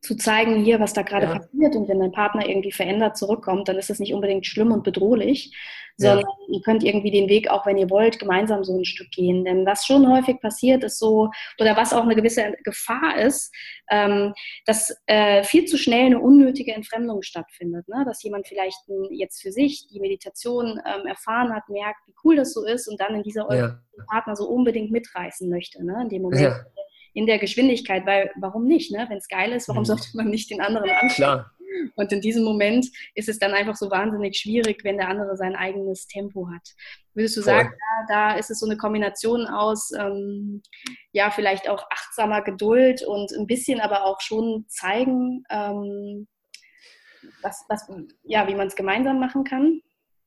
zu 0.08 0.16
zeigen, 0.16 0.64
hier, 0.64 0.80
was 0.80 0.94
da 0.94 1.02
gerade 1.02 1.26
ja. 1.26 1.34
passiert. 1.34 1.76
Und 1.76 1.86
wenn 1.86 2.00
dein 2.00 2.12
Partner 2.12 2.48
irgendwie 2.48 2.72
verändert 2.72 3.18
zurückkommt, 3.18 3.68
dann 3.68 3.76
ist 3.76 3.90
das 3.90 3.98
nicht 3.98 4.14
unbedingt 4.14 4.46
schlimm 4.46 4.72
und 4.72 4.82
bedrohlich, 4.82 5.54
sondern 5.98 6.20
ja. 6.20 6.54
ihr 6.54 6.62
könnt 6.62 6.82
irgendwie 6.82 7.10
den 7.10 7.28
Weg, 7.28 7.50
auch 7.50 7.66
wenn 7.66 7.76
ihr 7.76 7.90
wollt, 7.90 8.18
gemeinsam 8.18 8.64
so 8.64 8.74
ein 8.74 8.86
Stück 8.86 9.10
gehen. 9.10 9.44
Denn 9.44 9.66
was 9.66 9.84
schon 9.84 10.10
häufig 10.10 10.40
passiert, 10.40 10.82
ist 10.82 10.98
so, 10.98 11.30
oder 11.60 11.76
was 11.76 11.92
auch 11.92 12.04
eine 12.04 12.14
gewisse 12.14 12.54
Gefahr 12.64 13.18
ist, 13.18 13.54
ähm, 13.90 14.32
dass 14.64 14.96
äh, 15.06 15.42
viel 15.42 15.66
zu 15.66 15.76
schnell 15.76 16.06
eine 16.06 16.20
unnötige 16.20 16.72
Entfremdung 16.72 17.20
stattfindet. 17.20 17.86
Ne? 17.86 18.04
Dass 18.06 18.22
jemand 18.22 18.48
vielleicht 18.48 18.78
jetzt 19.10 19.42
für 19.42 19.52
sich 19.52 19.88
die 19.92 20.00
Meditation 20.00 20.80
ähm, 20.86 21.06
erfahren 21.06 21.54
hat, 21.54 21.68
merkt, 21.68 22.00
wie 22.06 22.14
cool 22.24 22.36
das 22.36 22.54
so 22.54 22.64
ist 22.64 22.88
und 22.88 22.98
dann 22.98 23.14
in 23.14 23.22
dieser 23.22 23.46
ja. 23.54 23.78
Partner 24.08 24.36
so 24.36 24.48
unbedingt 24.48 24.90
mitreißen 24.90 25.50
möchte. 25.50 25.84
Ne? 25.84 25.98
In 26.00 26.08
dem 26.08 26.22
Moment, 26.22 26.40
ja 26.40 26.64
in 27.18 27.26
der 27.26 27.40
Geschwindigkeit, 27.40 28.06
weil 28.06 28.30
warum 28.36 28.64
nicht? 28.64 28.92
Ne? 28.92 29.04
Wenn 29.08 29.18
es 29.18 29.26
geil 29.26 29.50
ist, 29.50 29.66
warum 29.66 29.82
mhm. 29.82 29.86
sollte 29.86 30.06
man 30.14 30.28
nicht 30.28 30.50
den 30.50 30.60
anderen 30.60 30.88
anschauen? 30.88 31.10
Klar. 31.16 31.52
Und 31.96 32.12
in 32.12 32.20
diesem 32.20 32.44
Moment 32.44 32.86
ist 33.14 33.28
es 33.28 33.40
dann 33.40 33.54
einfach 33.54 33.74
so 33.74 33.90
wahnsinnig 33.90 34.38
schwierig, 34.38 34.84
wenn 34.84 34.98
der 34.98 35.08
andere 35.08 35.36
sein 35.36 35.56
eigenes 35.56 36.06
Tempo 36.06 36.48
hat. 36.48 36.62
Würdest 37.14 37.36
du 37.36 37.42
sagen, 37.42 37.72
da, 38.08 38.30
da, 38.30 38.36
ist 38.36 38.50
es 38.50 38.60
so 38.60 38.66
eine 38.66 38.76
Kombination 38.76 39.46
aus, 39.46 39.90
ähm, 39.98 40.62
ja, 41.10 41.30
vielleicht 41.32 41.68
auch 41.68 41.84
achtsamer 41.90 42.42
Geduld 42.42 43.02
und 43.02 43.32
ein 43.32 43.48
bisschen 43.48 43.80
aber 43.80 44.04
auch 44.04 44.20
schon 44.20 44.64
zeigen, 44.68 45.42
ähm, 45.50 46.28
was, 47.42 47.64
was, 47.68 47.88
ja, 48.22 48.46
wie 48.46 48.54
man 48.54 48.68
es 48.68 48.76
gemeinsam 48.76 49.18
machen 49.18 49.42
kann? 49.42 49.80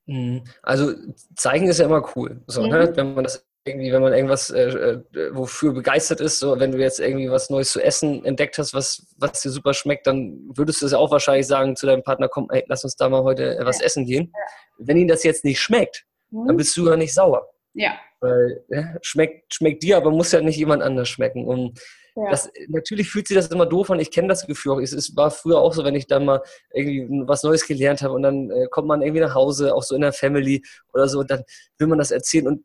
Mhm. 0.04 0.44
Also 0.62 0.92
zeigen 1.36 1.68
ist 1.68 1.78
ja 1.78 1.86
immer 1.86 2.06
cool, 2.16 2.42
so, 2.46 2.66
ne? 2.66 2.66
mhm. 2.66 2.84
ne? 2.84 2.96
wenn 2.96 3.14
man 3.14 3.24
das 3.24 3.46
irgendwie, 3.64 3.92
wenn 3.92 4.02
man 4.02 4.12
irgendwas 4.12 4.50
äh, 4.50 4.62
äh, 4.62 5.02
wofür 5.32 5.72
begeistert 5.72 6.20
ist, 6.20 6.40
so 6.40 6.58
wenn 6.58 6.72
du 6.72 6.78
jetzt 6.78 6.98
irgendwie 6.98 7.30
was 7.30 7.48
Neues 7.48 7.70
zu 7.70 7.80
essen 7.80 8.24
entdeckt 8.24 8.58
hast, 8.58 8.74
was, 8.74 9.06
was 9.16 9.40
dir 9.42 9.50
super 9.50 9.72
schmeckt, 9.72 10.06
dann 10.06 10.50
würdest 10.54 10.82
du 10.82 10.86
es 10.86 10.92
ja 10.92 10.98
auch 10.98 11.12
wahrscheinlich 11.12 11.46
sagen 11.46 11.76
zu 11.76 11.86
deinem 11.86 12.02
Partner, 12.02 12.28
komm, 12.28 12.48
ey, 12.50 12.64
lass 12.66 12.82
uns 12.82 12.96
da 12.96 13.08
mal 13.08 13.22
heute 13.22 13.58
äh, 13.58 13.64
was 13.64 13.78
ja. 13.78 13.86
essen 13.86 14.04
gehen. 14.04 14.32
Ja. 14.34 14.40
Wenn 14.78 14.96
ihm 14.96 15.08
das 15.08 15.22
jetzt 15.22 15.44
nicht 15.44 15.60
schmeckt, 15.60 16.04
mhm. 16.30 16.48
dann 16.48 16.56
bist 16.56 16.76
du 16.76 16.88
ja 16.88 16.96
nicht 16.96 17.14
sauer. 17.14 17.48
Ja. 17.74 17.92
Weil 18.20 18.64
ja, 18.68 18.96
schmeckt, 19.02 19.54
schmeckt 19.54 19.82
dir, 19.82 19.96
aber 19.96 20.10
muss 20.10 20.32
ja 20.32 20.40
nicht 20.40 20.56
jemand 20.56 20.82
anders 20.82 21.08
schmecken. 21.08 21.46
Und 21.46 21.80
ja. 22.14 22.30
Das, 22.30 22.50
natürlich 22.68 23.08
fühlt 23.08 23.26
sich 23.26 23.36
das 23.36 23.48
immer 23.48 23.64
doof 23.64 23.90
an. 23.90 23.98
Ich 23.98 24.10
kenne 24.10 24.28
das 24.28 24.46
Gefühl 24.46 24.72
auch. 24.72 24.80
Es, 24.80 24.92
es, 24.92 25.16
war 25.16 25.30
früher 25.30 25.58
auch 25.58 25.72
so, 25.72 25.82
wenn 25.82 25.94
ich 25.94 26.06
dann 26.06 26.26
mal 26.26 26.42
irgendwie 26.74 27.06
was 27.26 27.42
Neues 27.42 27.66
gelernt 27.66 28.02
habe 28.02 28.12
und 28.12 28.22
dann 28.22 28.50
äh, 28.50 28.66
kommt 28.70 28.88
man 28.88 29.00
irgendwie 29.00 29.22
nach 29.22 29.34
Hause, 29.34 29.74
auch 29.74 29.82
so 29.82 29.94
in 29.94 30.02
der 30.02 30.12
Family 30.12 30.62
oder 30.92 31.08
so, 31.08 31.20
und 31.20 31.30
dann 31.30 31.42
will 31.78 31.86
man 31.86 31.98
das 31.98 32.10
erzählen 32.10 32.48
und 32.48 32.64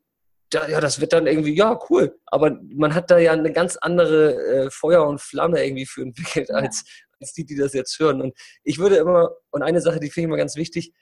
ja, 0.53 0.79
das 0.79 1.01
wird 1.01 1.13
dann 1.13 1.27
irgendwie, 1.27 1.55
ja, 1.55 1.79
cool. 1.89 2.19
Aber 2.25 2.57
man 2.69 2.93
hat 2.93 3.12
da 3.12 3.17
ja 3.17 3.33
eine 3.33 3.51
ganz 3.51 3.77
andere 3.77 4.36
äh, 4.36 4.69
Feuer 4.71 5.05
und 5.07 5.21
Flamme 5.21 5.63
irgendwie 5.63 5.86
für 5.86 6.01
entwickelt, 6.01 6.51
als, 6.51 6.83
als 7.19 7.33
die, 7.33 7.45
die 7.45 7.55
das 7.55 7.73
jetzt 7.73 7.99
hören. 7.99 8.21
Und 8.21 8.38
ich 8.63 8.79
würde 8.79 8.97
immer, 8.97 9.31
und 9.51 9.63
eine 9.63 9.81
Sache, 9.81 9.99
die 9.99 10.10
finde 10.10 10.25
ich 10.25 10.29
immer 10.29 10.38
ganz 10.38 10.55
wichtig, 10.55 10.93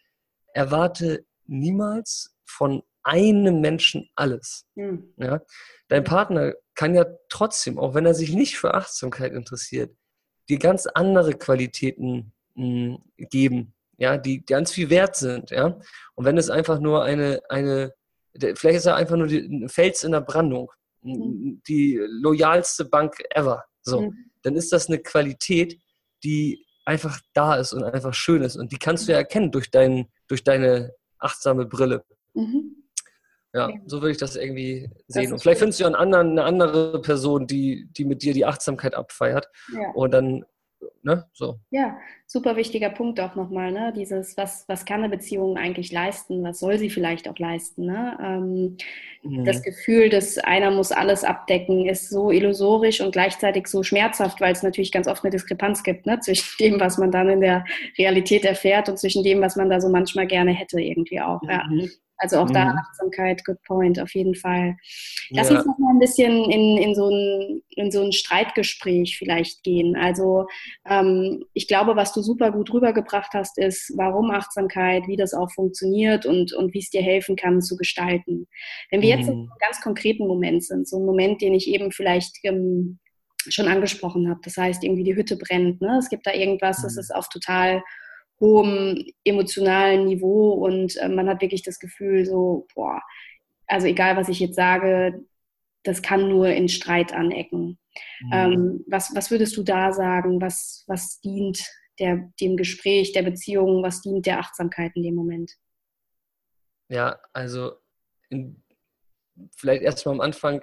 erwarte 0.53 1.25
niemals 1.45 2.35
von 2.45 2.83
einem 3.03 3.61
Menschen 3.61 4.09
alles. 4.15 4.65
Mhm. 4.75 5.13
Ja? 5.17 5.41
Dein 5.89 6.03
Partner 6.03 6.53
kann 6.73 6.95
ja 6.95 7.05
trotzdem, 7.29 7.77
auch 7.77 7.93
wenn 7.93 8.05
er 8.05 8.15
sich 8.15 8.33
nicht 8.33 8.57
für 8.57 8.73
Achtsamkeit 8.73 9.33
interessiert, 9.33 9.95
dir 10.49 10.59
ganz 10.59 10.87
andere 10.87 11.33
Qualitäten 11.33 12.33
mh, 12.55 12.97
geben, 13.17 13.73
ja, 13.97 14.17
die 14.17 14.45
ganz 14.45 14.71
viel 14.71 14.89
wert 14.89 15.15
sind, 15.15 15.51
ja. 15.51 15.79
Und 16.15 16.25
wenn 16.25 16.37
es 16.37 16.49
einfach 16.49 16.79
nur 16.79 17.03
eine, 17.03 17.41
eine 17.49 17.93
vielleicht 18.39 18.77
ist 18.77 18.85
er 18.85 18.95
einfach 18.95 19.15
nur 19.15 19.27
ein 19.27 19.69
Fels 19.69 20.03
in 20.03 20.11
der 20.11 20.21
Brandung, 20.21 20.71
mhm. 21.01 21.61
die 21.67 21.99
loyalste 22.01 22.85
Bank 22.85 23.23
ever. 23.31 23.63
So, 23.81 24.01
mhm. 24.01 24.31
dann 24.43 24.55
ist 24.55 24.71
das 24.71 24.87
eine 24.87 24.99
Qualität, 24.99 25.79
die 26.23 26.65
einfach 26.85 27.19
da 27.33 27.55
ist 27.55 27.73
und 27.73 27.83
einfach 27.83 28.13
schön 28.13 28.41
ist. 28.41 28.55
Und 28.55 28.71
die 28.71 28.77
kannst 28.77 29.07
du 29.07 29.11
ja 29.11 29.17
erkennen 29.17 29.51
durch, 29.51 29.71
dein, 29.71 30.07
durch 30.27 30.43
deine 30.43 30.93
achtsame 31.19 31.65
Brille. 31.65 32.03
Mhm. 32.33 32.85
Ja, 33.53 33.71
so 33.85 34.01
würde 34.01 34.11
ich 34.11 34.17
das 34.17 34.35
irgendwie 34.35 34.89
sehen. 35.07 35.23
Das 35.23 35.31
und 35.31 35.41
vielleicht 35.41 35.59
findest 35.59 35.79
du 35.79 35.83
ja 35.83 35.87
einen 35.87 35.95
anderen, 35.95 36.31
eine 36.31 36.43
andere 36.43 37.01
Person, 37.01 37.47
die, 37.47 37.87
die 37.91 38.03
mit 38.03 38.21
dir 38.21 38.33
die 38.33 38.45
Achtsamkeit 38.45 38.95
abfeiert. 38.95 39.47
Ja. 39.73 39.91
Und 39.91 40.11
dann 40.11 40.45
ne? 41.05 41.25
So. 41.33 41.59
Ja, 41.69 41.97
super 42.25 42.55
wichtiger 42.55 42.89
Punkt 42.89 43.19
auch 43.19 43.35
nochmal, 43.35 43.71
ne? 43.71 43.93
Dieses, 43.95 44.35
was, 44.37 44.65
was 44.67 44.85
kann 44.85 45.03
eine 45.03 45.09
Beziehung 45.09 45.57
eigentlich 45.57 45.91
leisten, 45.91 46.43
was 46.43 46.59
soll 46.59 46.77
sie 46.77 46.89
vielleicht 46.89 47.29
auch 47.29 47.37
leisten, 47.37 47.85
ne? 47.85 48.17
Ähm, 48.21 48.77
mhm. 49.23 49.45
Das 49.45 49.61
Gefühl, 49.61 50.09
dass 50.09 50.37
einer 50.37 50.71
muss 50.71 50.91
alles 50.91 51.23
abdecken, 51.23 51.85
ist 51.85 52.09
so 52.09 52.31
illusorisch 52.31 53.01
und 53.01 53.11
gleichzeitig 53.11 53.67
so 53.67 53.83
schmerzhaft, 53.83 54.41
weil 54.41 54.53
es 54.53 54.63
natürlich 54.63 54.91
ganz 54.91 55.07
oft 55.07 55.23
eine 55.23 55.31
Diskrepanz 55.31 55.83
gibt, 55.83 56.05
ne? 56.05 56.19
Zwischen 56.19 56.55
dem, 56.59 56.79
was 56.79 56.97
man 56.97 57.11
dann 57.11 57.29
in 57.29 57.41
der 57.41 57.63
Realität 57.97 58.43
erfährt 58.43 58.89
und 58.89 58.97
zwischen 58.97 59.23
dem, 59.23 59.41
was 59.41 59.55
man 59.55 59.69
da 59.69 59.79
so 59.79 59.89
manchmal 59.89 60.27
gerne 60.27 60.51
hätte, 60.51 60.81
irgendwie 60.81 61.21
auch. 61.21 61.41
Mhm. 61.43 61.49
Ja. 61.49 61.63
Also 62.17 62.37
auch 62.37 62.47
mhm. 62.47 62.53
da 62.53 62.75
Achtsamkeit, 62.75 63.43
good 63.45 63.61
point, 63.63 63.99
auf 63.99 64.13
jeden 64.15 64.35
Fall. 64.35 64.77
Lass 65.31 65.49
ja. 65.49 65.57
uns 65.57 65.65
noch 65.65 65.77
mal 65.77 65.91
ein 65.91 65.99
bisschen 65.99 66.49
in, 66.49 66.77
in, 66.77 66.95
so 66.95 67.09
ein, 67.09 67.61
in 67.71 67.91
so 67.91 68.03
ein 68.03 68.13
Streitgespräch 68.13 69.17
vielleicht 69.17 69.63
gehen. 69.63 69.95
Also 69.95 70.47
ähm, 70.89 71.43
ich 71.53 71.67
glaube, 71.67 71.95
was 71.95 72.13
du 72.13 72.21
super 72.21 72.51
gut 72.51 72.73
rübergebracht 72.73 73.33
hast, 73.33 73.57
ist, 73.57 73.93
warum 73.97 74.31
Achtsamkeit, 74.31 75.07
wie 75.07 75.17
das 75.17 75.33
auch 75.33 75.51
funktioniert 75.51 76.25
und, 76.25 76.53
und 76.53 76.73
wie 76.73 76.79
es 76.79 76.89
dir 76.89 77.01
helfen 77.01 77.35
kann 77.35 77.61
zu 77.61 77.75
gestalten. 77.75 78.47
Wenn 78.91 79.01
wir 79.01 79.13
mhm. 79.13 79.19
jetzt 79.19 79.29
in 79.29 79.39
einem 79.39 79.49
ganz 79.59 79.81
konkreten 79.81 80.27
Moment 80.27 80.63
sind, 80.63 80.87
so 80.87 80.97
ein 80.97 81.05
Moment, 81.05 81.41
den 81.41 81.53
ich 81.53 81.67
eben 81.67 81.91
vielleicht 81.91 82.37
ähm, 82.43 82.99
schon 83.47 83.67
angesprochen 83.67 84.29
habe, 84.29 84.39
das 84.43 84.57
heißt 84.57 84.83
irgendwie 84.83 85.03
die 85.03 85.15
Hütte 85.15 85.37
brennt, 85.37 85.81
ne? 85.81 85.97
es 85.99 86.09
gibt 86.09 86.25
da 86.25 86.33
irgendwas, 86.33 86.81
das 86.81 86.95
mhm. 86.95 86.99
ist 86.99 87.13
auf 87.13 87.27
total 87.29 87.83
hohem 88.39 89.05
emotionalen 89.23 90.05
Niveau 90.05 90.53
und 90.53 90.95
äh, 90.97 91.09
man 91.09 91.29
hat 91.29 91.41
wirklich 91.41 91.63
das 91.63 91.79
Gefühl, 91.79 92.25
so, 92.25 92.67
boah, 92.75 93.01
also 93.67 93.87
egal 93.87 94.17
was 94.17 94.29
ich 94.29 94.39
jetzt 94.39 94.55
sage, 94.55 95.25
das 95.83 96.01
kann 96.01 96.29
nur 96.29 96.47
in 96.49 96.67
Streit 96.67 97.13
anecken. 97.13 97.79
Mhm. 98.21 98.31
Ähm, 98.33 98.85
was, 98.87 99.15
was 99.15 99.31
würdest 99.31 99.55
du 99.55 99.63
da 99.63 99.93
sagen? 99.93 100.41
Was, 100.41 100.83
was 100.87 101.19
dient 101.21 101.63
der, 101.99 102.29
dem 102.41 102.57
Gespräch, 102.57 103.13
der 103.13 103.23
Beziehung? 103.23 103.83
Was 103.83 104.01
dient 104.01 104.25
der 104.25 104.39
Achtsamkeit 104.39 104.91
in 104.95 105.03
dem 105.03 105.15
Moment? 105.15 105.51
Ja, 106.89 107.19
also 107.33 107.73
in, 108.29 108.63
vielleicht 109.55 109.83
erstmal 109.83 110.15
am 110.15 110.21
Anfang, 110.21 110.61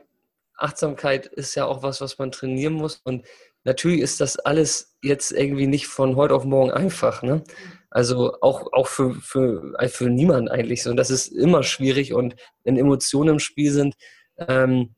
Achtsamkeit 0.57 1.27
ist 1.27 1.55
ja 1.55 1.67
auch 1.67 1.83
was, 1.83 2.01
was 2.01 2.19
man 2.19 2.31
trainieren 2.31 2.75
muss 2.75 2.97
und 2.99 3.27
natürlich 3.65 4.01
ist 4.01 4.21
das 4.21 4.39
alles 4.39 4.97
jetzt 5.03 5.33
irgendwie 5.33 5.67
nicht 5.67 5.87
von 5.87 6.17
heute 6.17 6.35
auf 6.35 6.45
morgen 6.45 6.71
einfach. 6.71 7.23
Ne? 7.23 7.43
Also 7.91 8.37
auch, 8.41 8.73
auch 8.73 8.87
für, 8.87 9.15
für, 9.15 9.75
für 9.89 10.09
niemanden 10.09 10.49
eigentlich 10.49 10.83
so. 10.83 10.91
Und 10.91 10.97
das 10.97 11.11
ist 11.11 11.29
immer 11.29 11.63
schwierig 11.63 12.13
und 12.15 12.37
wenn 12.65 12.77
Emotionen 12.77 13.35
im 13.35 13.39
Spiel 13.39 13.71
sind, 13.71 13.95
ähm, 14.39 14.95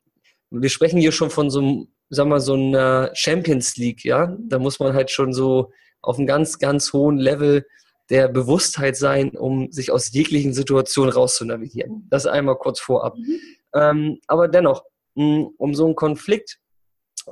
wir 0.51 0.71
sprechen 0.71 1.01
hier 1.01 1.13
schon 1.13 1.31
von 1.31 1.51
so 1.51 1.61
einem, 1.61 1.89
sag 2.11 2.29
mal, 2.29 2.41
so 2.41 2.55
einer 2.55 3.11
Champions 3.15 3.77
League, 3.77 4.05
ja. 4.05 4.37
Da 4.39 4.59
muss 4.59 4.79
man 4.79 4.95
halt 4.95 5.11
schon 5.11 5.33
so 5.33 5.73
auf 6.01 6.19
einem 6.19 6.27
ganz, 6.27 6.59
ganz 6.59 6.93
hohen 6.93 7.19
Level 7.19 7.67
der 8.11 8.29
Bewusstheit 8.29 8.97
sein, 8.97 9.31
um 9.31 9.73
sich 9.73 9.91
aus 9.91 10.13
jeglichen 10.13 10.53
Situationen 10.53 11.13
rauszunavigieren. 11.13 12.07
Das 12.11 12.27
einmal 12.27 12.57
kurz 12.57 12.79
vorab. 12.79 13.17
Mhm. 13.17 13.41
Ähm, 13.75 14.19
aber 14.27 14.49
dennoch, 14.49 14.85
um 15.15 15.75
so 15.75 15.87
einen 15.87 15.97
Konflikt, 15.97 16.59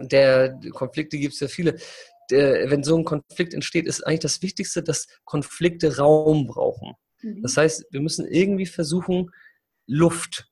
der 0.00 0.58
Konflikte 0.72 1.18
gibt 1.18 1.34
es 1.34 1.40
ja 1.40 1.48
viele, 1.48 1.76
der, 2.30 2.70
wenn 2.70 2.82
so 2.82 2.96
ein 2.96 3.04
Konflikt 3.04 3.54
entsteht, 3.54 3.86
ist 3.86 4.06
eigentlich 4.06 4.20
das 4.20 4.42
Wichtigste, 4.42 4.82
dass 4.82 5.06
Konflikte 5.24 5.98
Raum 5.98 6.46
brauchen. 6.46 6.94
Mhm. 7.20 7.42
Das 7.42 7.56
heißt, 7.56 7.86
wir 7.90 8.00
müssen 8.00 8.26
irgendwie 8.26 8.66
versuchen, 8.66 9.30
Luft 9.86 10.48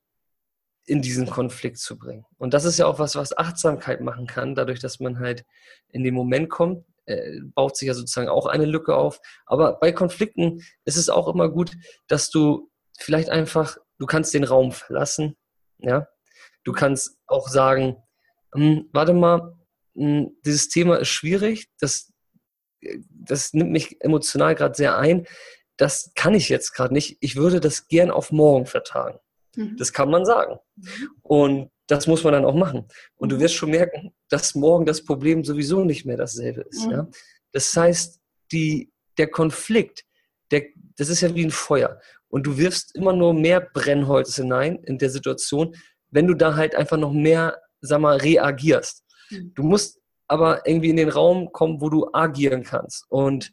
in 0.86 1.03
diesen 1.03 1.28
Konflikt 1.28 1.78
zu 1.78 1.99
bringen. 1.99 2.24
Und 2.36 2.53
das 2.53 2.64
ist 2.64 2.78
ja 2.78 2.86
auch 2.86 2.99
was, 2.99 3.14
was 3.14 3.36
Achtsamkeit 3.36 4.01
machen 4.01 4.26
kann, 4.26 4.55
dadurch, 4.55 4.80
dass 4.80 4.99
man 4.99 5.20
halt 5.20 5.45
in 5.88 6.03
den 6.03 6.14
Moment 6.14 6.51
kommt, 6.51 6.84
äh, 7.07 7.41
baut 7.55 7.76
sich 7.76 7.86
ja 7.86 7.95
sozusagen 7.95 8.28
auch 8.28 8.47
eine 8.47 8.64
Lücke 8.64 8.97
auf. 8.97 9.20
Aber 9.47 9.78
bei 9.78 9.93
Konflikten 9.93 10.62
ist 10.84 10.97
es 10.97 11.09
auch 11.09 11.28
immer 11.28 11.49
gut, 11.49 11.76
dass 12.09 12.30
du 12.30 12.70
vielleicht 12.99 13.30
einfach, 13.30 13.76
du 13.99 14.07
kannst 14.07 14.34
den 14.34 14.45
Raum 14.45 14.72
verlassen, 14.72 15.36
ja. 15.78 16.09
Du 16.64 16.72
kannst 16.72 17.16
auch 17.26 17.49
sagen, 17.49 17.97
hm, 18.55 18.88
warte 18.92 19.12
mal, 19.12 19.57
hm, 19.94 20.36
dieses 20.44 20.68
Thema 20.68 20.96
ist 20.96 21.09
schwierig, 21.09 21.68
das, 21.78 22.12
das 23.11 23.53
nimmt 23.53 23.70
mich 23.70 24.01
emotional 24.01 24.55
gerade 24.55 24.74
sehr 24.74 24.96
ein. 24.96 25.26
Das 25.76 26.12
kann 26.14 26.34
ich 26.34 26.48
jetzt 26.48 26.72
gerade 26.72 26.92
nicht. 26.92 27.16
Ich 27.20 27.36
würde 27.36 27.61
das 27.61 27.88
gern 27.88 28.11
auf 28.11 28.32
morgen 28.32 28.66
vertagen. 28.66 29.18
Mhm. 29.57 29.76
Das 29.76 29.92
kann 29.92 30.11
man 30.11 30.24
sagen. 30.24 30.59
Und 31.22 31.70
das 31.86 32.07
muss 32.07 32.22
man 32.22 32.32
dann 32.32 32.44
auch 32.44 32.55
machen. 32.55 32.86
Und 33.16 33.32
du 33.32 33.36
mhm. 33.36 33.40
wirst 33.40 33.55
schon 33.55 33.70
merken, 33.70 34.12
dass 34.28 34.55
morgen 34.55 34.86
das 34.86 35.05
Problem 35.05 35.44
sowieso 35.44 35.84
nicht 35.84 36.05
mehr 36.05 36.16
dasselbe 36.16 36.62
ist. 36.62 36.86
Mhm. 36.86 36.92
Ja? 36.92 37.09
Das 37.53 37.74
heißt, 37.74 38.20
die, 38.53 38.92
der 39.18 39.28
Konflikt, 39.28 40.05
der, 40.51 40.64
das 40.96 41.09
ist 41.09 41.20
ja 41.20 41.34
wie 41.34 41.44
ein 41.44 41.51
Feuer. 41.51 42.01
Und 42.28 42.46
du 42.46 42.59
wirfst 42.59 42.94
immer 42.94 43.12
nur 43.12 43.34
mehr 43.34 43.61
Brennholz 43.61 44.36
hinein 44.36 44.82
in 44.84 44.98
der 44.98 45.11
Situation, 45.11 45.74
wenn 46.11 46.26
du 46.26 46.34
da 46.34 46.57
halt 46.57 46.74
einfach 46.74 46.96
noch 46.96 47.12
mehr, 47.12 47.61
sag 47.81 48.01
mal, 48.01 48.16
reagierst. 48.16 49.05
Mhm. 49.31 49.53
Du 49.55 49.62
musst 49.62 50.01
aber 50.28 50.66
irgendwie 50.66 50.91
in 50.91 50.97
den 50.97 51.09
Raum 51.09 51.53
kommen, 51.53 51.81
wo 51.81 51.89
du 51.89 52.09
agieren 52.12 52.62
kannst. 52.62 53.05
Und 53.09 53.51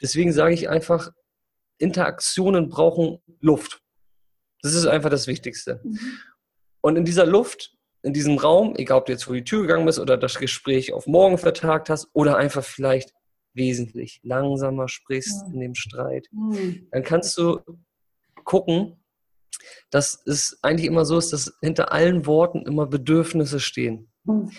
deswegen 0.00 0.32
sage 0.32 0.54
ich 0.54 0.68
einfach, 0.68 1.10
Interaktionen 1.78 2.68
brauchen 2.68 3.18
Luft. 3.40 3.80
Das 4.62 4.74
ist 4.74 4.86
einfach 4.86 5.10
das 5.10 5.26
Wichtigste. 5.26 5.80
Mhm. 5.82 5.98
Und 6.82 6.96
in 6.96 7.04
dieser 7.04 7.26
Luft, 7.26 7.74
in 8.02 8.12
diesem 8.12 8.38
Raum, 8.38 8.74
egal 8.76 8.98
ob 8.98 9.06
du 9.06 9.12
jetzt 9.12 9.24
vor 9.24 9.34
die 9.34 9.44
Tür 9.44 9.62
gegangen 9.62 9.86
bist 9.86 9.98
oder 9.98 10.16
das 10.16 10.38
Gespräch 10.38 10.92
auf 10.92 11.06
morgen 11.06 11.38
vertagt 11.38 11.90
hast 11.90 12.08
oder 12.12 12.36
einfach 12.36 12.64
vielleicht 12.64 13.12
wesentlich 13.52 14.20
langsamer 14.22 14.88
sprichst 14.88 15.46
mhm. 15.48 15.54
in 15.54 15.60
dem 15.60 15.74
Streit, 15.74 16.26
mhm. 16.30 16.88
dann 16.92 17.02
kannst 17.02 17.36
du 17.36 17.60
gucken, 18.44 18.99
dass 19.90 20.22
es 20.26 20.58
eigentlich 20.62 20.86
immer 20.86 21.04
so 21.04 21.18
ist, 21.18 21.32
dass 21.32 21.52
hinter 21.60 21.92
allen 21.92 22.26
Worten 22.26 22.62
immer 22.66 22.86
Bedürfnisse 22.86 23.60
stehen. 23.60 24.10
Mhm. 24.24 24.50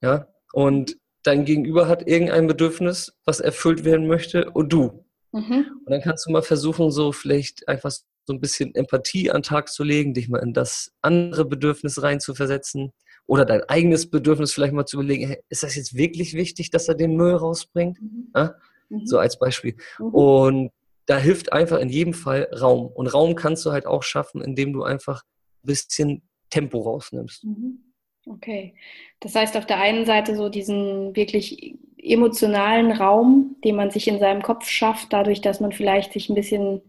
Ja, 0.00 0.28
und 0.52 0.96
dein 1.22 1.44
Gegenüber 1.44 1.88
hat 1.88 2.06
irgendein 2.06 2.46
Bedürfnis, 2.46 3.16
was 3.24 3.40
erfüllt 3.40 3.84
werden 3.84 4.06
möchte, 4.06 4.50
und 4.50 4.72
du. 4.72 5.04
Mhm. 5.32 5.66
Und 5.84 5.90
dann 5.90 6.02
kannst 6.02 6.26
du 6.26 6.30
mal 6.30 6.42
versuchen, 6.42 6.90
so 6.90 7.12
vielleicht 7.12 7.66
einfach 7.68 7.90
so 7.90 8.32
ein 8.32 8.40
bisschen 8.40 8.74
Empathie 8.74 9.30
an 9.30 9.38
den 9.38 9.42
Tag 9.42 9.68
zu 9.68 9.82
legen, 9.82 10.14
dich 10.14 10.28
mal 10.28 10.38
in 10.38 10.52
das 10.52 10.92
andere 11.02 11.44
Bedürfnis 11.44 12.02
reinzuversetzen 12.02 12.92
oder 13.26 13.44
dein 13.44 13.62
eigenes 13.64 14.08
Bedürfnis 14.08 14.52
vielleicht 14.52 14.74
mal 14.74 14.86
zu 14.86 14.96
überlegen, 14.96 15.26
hey, 15.26 15.42
ist 15.48 15.62
das 15.62 15.76
jetzt 15.76 15.96
wirklich 15.96 16.34
wichtig, 16.34 16.70
dass 16.70 16.88
er 16.88 16.94
den 16.94 17.16
Müll 17.16 17.34
rausbringt? 17.34 18.00
Mhm. 18.00 18.28
Ja? 18.34 18.54
Mhm. 18.88 19.06
So 19.06 19.18
als 19.18 19.38
Beispiel. 19.38 19.76
Mhm. 19.98 20.06
Und 20.06 20.70
da 21.06 21.18
hilft 21.18 21.52
einfach 21.52 21.78
in 21.78 21.88
jedem 21.88 22.14
Fall 22.14 22.48
Raum. 22.58 22.86
Und 22.86 23.08
Raum 23.08 23.34
kannst 23.34 23.64
du 23.66 23.72
halt 23.72 23.86
auch 23.86 24.02
schaffen, 24.02 24.40
indem 24.40 24.72
du 24.72 24.82
einfach 24.82 25.22
ein 25.62 25.66
bisschen 25.66 26.22
Tempo 26.50 26.80
rausnimmst. 26.80 27.44
Mhm. 27.44 27.80
Okay. 28.26 28.74
Das 29.20 29.34
heißt, 29.34 29.56
auf 29.56 29.66
der 29.66 29.80
einen 29.80 30.06
Seite 30.06 30.34
so 30.34 30.48
diesen 30.48 31.14
wirklich 31.14 31.76
emotionalen 31.98 32.92
Raum, 32.92 33.56
den 33.64 33.76
man 33.76 33.90
sich 33.90 34.08
in 34.08 34.18
seinem 34.18 34.42
Kopf 34.42 34.68
schafft, 34.68 35.12
dadurch, 35.12 35.40
dass 35.40 35.60
man 35.60 35.72
vielleicht 35.72 36.12
sich 36.12 36.28
ein 36.28 36.34
bisschen 36.34 36.82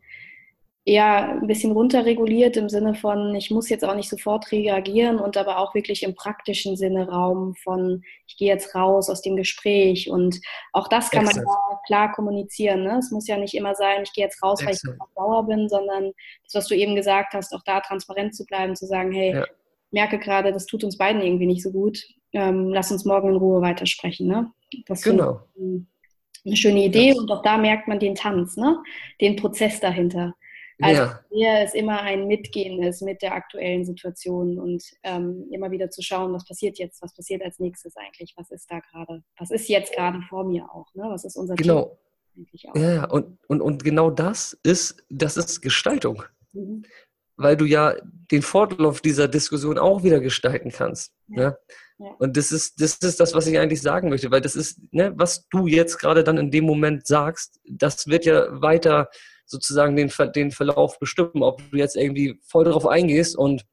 eher 0.87 1.29
ein 1.29 1.47
bisschen 1.47 1.71
runterreguliert 1.71 2.57
im 2.57 2.69
Sinne 2.69 2.93
von, 2.93 3.33
ich 3.33 3.49
muss 3.49 3.69
jetzt 3.69 3.83
auch 3.83 3.95
nicht 3.95 4.07
sofort 4.07 4.51
reagieren 4.51 5.17
und 5.17 5.35
aber 5.35 5.57
auch 5.57 5.73
wirklich 5.73 6.03
im 6.03 6.13
praktischen 6.13 6.77
Sinne 6.77 7.09
Raum 7.09 7.55
von, 7.55 8.03
ich 8.27 8.37
gehe 8.37 8.49
jetzt 8.49 8.75
raus 8.75 9.09
aus 9.09 9.23
dem 9.23 9.35
Gespräch 9.35 10.11
und 10.11 10.39
auch 10.73 10.87
das 10.87 11.09
kann 11.09 11.25
Excellent. 11.25 11.47
man 11.47 11.77
klar 11.87 12.11
kommunizieren. 12.11 12.83
Ne? 12.83 12.99
Es 12.99 13.09
muss 13.09 13.27
ja 13.27 13.37
nicht 13.37 13.55
immer 13.55 13.73
sein, 13.73 14.03
ich 14.03 14.13
gehe 14.13 14.25
jetzt 14.25 14.43
raus, 14.43 14.61
Excellent. 14.61 14.83
weil 14.85 14.93
ich 14.93 15.01
auf 15.01 15.13
Dauer 15.15 15.47
bin, 15.47 15.67
sondern 15.67 16.11
das, 16.43 16.53
was 16.53 16.67
du 16.67 16.75
eben 16.75 16.95
gesagt 16.95 17.33
hast, 17.33 17.51
auch 17.55 17.63
da 17.65 17.81
transparent 17.81 18.35
zu 18.35 18.45
bleiben, 18.45 18.75
zu 18.75 18.85
sagen, 18.85 19.11
hey, 19.11 19.33
ja. 19.33 19.45
merke 19.89 20.19
gerade, 20.19 20.51
das 20.51 20.67
tut 20.67 20.83
uns 20.83 20.97
beiden 20.97 21.21
irgendwie 21.21 21.47
nicht 21.47 21.63
so 21.63 21.71
gut, 21.71 21.99
ähm, 22.33 22.69
lass 22.69 22.91
uns 22.91 23.05
morgen 23.05 23.29
in 23.29 23.37
Ruhe 23.37 23.59
weitersprechen. 23.61 24.27
Ne? 24.27 24.51
Das 24.85 25.01
genau. 25.01 25.41
Eine 25.57 26.55
schöne 26.55 26.85
Idee 26.85 27.15
und 27.17 27.31
auch 27.31 27.41
da 27.41 27.57
merkt 27.57 27.87
man 27.87 27.97
den 27.97 28.13
Tanz, 28.13 28.55
ne? 28.55 28.77
den 29.19 29.35
Prozess 29.35 29.79
dahinter. 29.79 30.35
Also 30.81 31.01
ja. 31.03 31.19
eher 31.31 31.63
es 31.63 31.73
immer 31.73 32.01
ein 32.01 32.27
Mitgehen 32.27 32.83
ist 32.83 33.01
mit 33.01 33.21
der 33.21 33.33
aktuellen 33.33 33.85
Situation 33.85 34.59
und 34.59 34.83
ähm, 35.03 35.47
immer 35.51 35.71
wieder 35.71 35.89
zu 35.89 36.01
schauen, 36.01 36.33
was 36.33 36.45
passiert 36.45 36.77
jetzt, 36.77 37.01
was 37.01 37.13
passiert 37.13 37.41
als 37.43 37.59
nächstes 37.59 37.95
eigentlich, 37.95 38.33
was 38.35 38.51
ist 38.51 38.69
da 38.69 38.79
gerade, 38.79 39.23
was 39.37 39.51
ist 39.51 39.69
jetzt 39.69 39.93
gerade 39.93 40.21
vor 40.27 40.43
mir 40.43 40.69
auch, 40.69 40.93
ne? 40.93 41.05
was 41.07 41.23
ist 41.23 41.37
unser 41.37 41.55
genau. 41.55 41.97
eigentlich 42.35 42.67
auch. 42.69 42.75
Ja, 42.75 43.05
und, 43.05 43.37
und, 43.47 43.61
und 43.61 43.83
genau 43.83 44.09
das 44.09 44.57
ist, 44.63 45.05
das 45.09 45.37
ist 45.37 45.61
Gestaltung. 45.61 46.23
Mhm. 46.51 46.83
Weil 47.37 47.57
du 47.57 47.65
ja 47.65 47.95
den 48.31 48.41
Fortlauf 48.41 49.01
dieser 49.01 49.27
Diskussion 49.27 49.77
auch 49.77 50.03
wieder 50.03 50.19
gestalten 50.19 50.71
kannst. 50.71 51.13
Ja. 51.27 51.35
Ne? 51.35 51.57
Ja. 51.97 52.07
Und 52.19 52.35
das 52.35 52.51
ist, 52.51 52.81
das 52.81 52.97
ist 52.97 53.19
das, 53.21 53.33
was 53.33 53.47
ich 53.47 53.57
eigentlich 53.57 53.81
sagen 53.81 54.09
möchte, 54.09 54.29
weil 54.29 54.41
das 54.41 54.55
ist, 54.55 54.81
ne, 54.91 55.13
was 55.15 55.47
du 55.47 55.67
jetzt 55.67 55.97
gerade 55.97 56.25
dann 56.25 56.37
in 56.37 56.51
dem 56.51 56.65
Moment 56.65 57.07
sagst, 57.07 57.61
das 57.65 58.07
wird 58.07 58.25
ja 58.25 58.61
weiter 58.61 59.09
sozusagen 59.45 59.95
den, 59.95 60.11
den 60.35 60.51
Verlauf 60.51 60.99
bestimmen, 60.99 61.43
ob 61.43 61.61
du 61.71 61.77
jetzt 61.77 61.95
irgendwie 61.95 62.39
voll 62.47 62.65
darauf 62.65 62.87
eingehst 62.87 63.37
und 63.37 63.65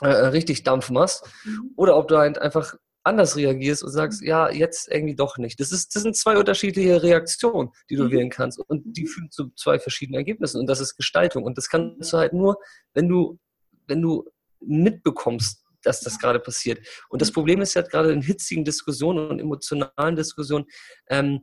äh, 0.00 0.08
richtig 0.08 0.62
Dampf 0.62 0.90
machst 0.90 1.24
mhm. 1.44 1.72
oder 1.76 1.96
ob 1.96 2.08
du 2.08 2.16
halt 2.16 2.38
einfach 2.38 2.74
anders 3.02 3.36
reagierst 3.36 3.82
und 3.82 3.90
sagst, 3.90 4.22
ja, 4.22 4.50
jetzt 4.50 4.88
irgendwie 4.90 5.14
doch 5.14 5.38
nicht. 5.38 5.58
Das, 5.58 5.72
ist, 5.72 5.94
das 5.94 6.02
sind 6.02 6.16
zwei 6.16 6.36
unterschiedliche 6.36 7.02
Reaktionen, 7.02 7.70
die 7.88 7.96
du 7.96 8.04
mhm. 8.04 8.10
wählen 8.10 8.30
kannst 8.30 8.58
und 8.58 8.82
die 8.84 9.06
führen 9.06 9.30
zu 9.30 9.50
zwei 9.56 9.78
verschiedenen 9.78 10.18
Ergebnissen 10.18 10.60
und 10.60 10.66
das 10.66 10.80
ist 10.80 10.96
Gestaltung 10.96 11.44
und 11.44 11.56
das 11.56 11.68
kannst 11.68 12.12
du 12.12 12.18
halt 12.18 12.32
nur, 12.32 12.56
wenn 12.94 13.08
du, 13.08 13.38
wenn 13.86 14.02
du 14.02 14.28
mitbekommst, 14.60 15.64
dass 15.82 16.00
das 16.00 16.18
gerade 16.18 16.40
passiert. 16.40 16.86
Und 17.08 17.22
das 17.22 17.32
Problem 17.32 17.62
ist 17.62 17.72
ja 17.72 17.80
gerade 17.80 18.12
in 18.12 18.20
hitzigen 18.20 18.64
Diskussionen 18.64 19.30
und 19.30 19.38
emotionalen 19.38 20.16
Diskussionen, 20.16 20.66
ähm, 21.08 21.40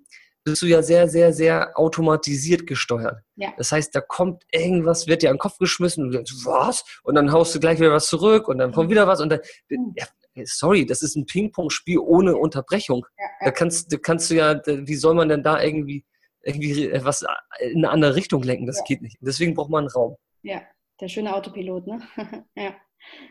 bist 0.51 0.61
du 0.61 0.65
ja 0.67 0.81
sehr, 0.81 1.07
sehr, 1.07 1.33
sehr 1.33 1.77
automatisiert 1.77 2.65
gesteuert. 2.65 3.21
Ja. 3.35 3.53
Das 3.57 3.71
heißt, 3.71 3.93
da 3.93 4.01
kommt 4.01 4.43
irgendwas, 4.51 5.07
wird 5.07 5.21
dir 5.21 5.29
an 5.29 5.35
den 5.35 5.39
Kopf 5.39 5.57
geschmissen 5.57 6.03
und 6.03 6.11
du 6.11 6.17
denkst, 6.17 6.33
was? 6.45 6.83
Und 7.03 7.15
dann 7.15 7.31
haust 7.31 7.53
du 7.53 7.59
gleich 7.59 7.79
wieder 7.79 7.91
was 7.91 8.07
zurück 8.07 8.47
und 8.47 8.57
dann 8.57 8.71
kommt 8.71 8.89
wieder 8.89 9.07
was 9.07 9.21
und 9.21 9.29
dann, 9.29 9.39
hm. 9.69 9.93
ja, 9.95 10.05
sorry, 10.45 10.85
das 10.85 11.01
ist 11.01 11.15
ein 11.15 11.25
Ping-Pong-Spiel 11.25 11.99
ohne 11.99 12.35
Unterbrechung. 12.35 13.05
Ja, 13.17 13.25
ja. 13.25 13.45
Da 13.45 13.51
kannst, 13.51 13.91
da 13.91 13.97
kannst 13.97 14.29
du 14.29 14.35
ja, 14.35 14.61
wie 14.65 14.95
soll 14.95 15.15
man 15.15 15.29
denn 15.29 15.43
da 15.43 15.61
irgendwie, 15.61 16.05
irgendwie 16.41 16.91
was 17.03 17.25
in 17.59 17.77
eine 17.77 17.89
andere 17.89 18.15
Richtung 18.15 18.41
lenken? 18.43 18.67
Das 18.67 18.83
geht 18.83 19.01
nicht. 19.01 19.17
Deswegen 19.19 19.53
braucht 19.53 19.69
man 19.69 19.83
einen 19.83 19.91
Raum. 19.91 20.15
Ja, 20.43 20.61
der 21.01 21.09
schöne 21.09 21.35
Autopilot, 21.35 21.87
ne? 21.87 22.01
ja. 22.55 22.75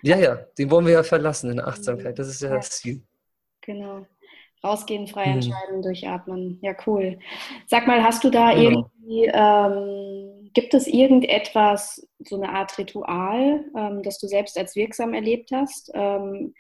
Ja, 0.02 0.18
ja, 0.18 0.36
den 0.58 0.70
wollen 0.70 0.86
wir 0.86 0.92
ja 0.92 1.02
verlassen 1.02 1.50
in 1.50 1.56
der 1.56 1.66
Achtsamkeit. 1.66 2.18
Das 2.18 2.28
ist 2.28 2.40
ja, 2.40 2.54
das 2.54 2.70
Ziel. 2.70 3.02
Genau. 3.62 4.06
Rausgehen, 4.64 5.06
frei 5.06 5.26
mhm. 5.26 5.32
entscheiden, 5.34 5.76
mhm. 5.78 5.82
durchatmen. 5.82 6.58
Ja, 6.62 6.74
cool. 6.86 7.18
Sag 7.66 7.86
mal, 7.86 8.02
hast 8.02 8.24
du 8.24 8.30
da 8.30 8.54
genau. 8.54 8.88
irgendwie, 9.00 9.30
ähm, 9.32 10.50
gibt 10.54 10.74
es 10.74 10.86
irgendetwas, 10.86 12.06
so 12.18 12.36
eine 12.36 12.50
Art 12.50 12.76
Ritual, 12.78 13.64
ähm, 13.76 14.02
das 14.02 14.18
du 14.18 14.26
selbst 14.26 14.58
als 14.58 14.74
wirksam 14.76 15.14
erlebt 15.14 15.50
hast? 15.52 15.90
Ähm, 15.94 16.54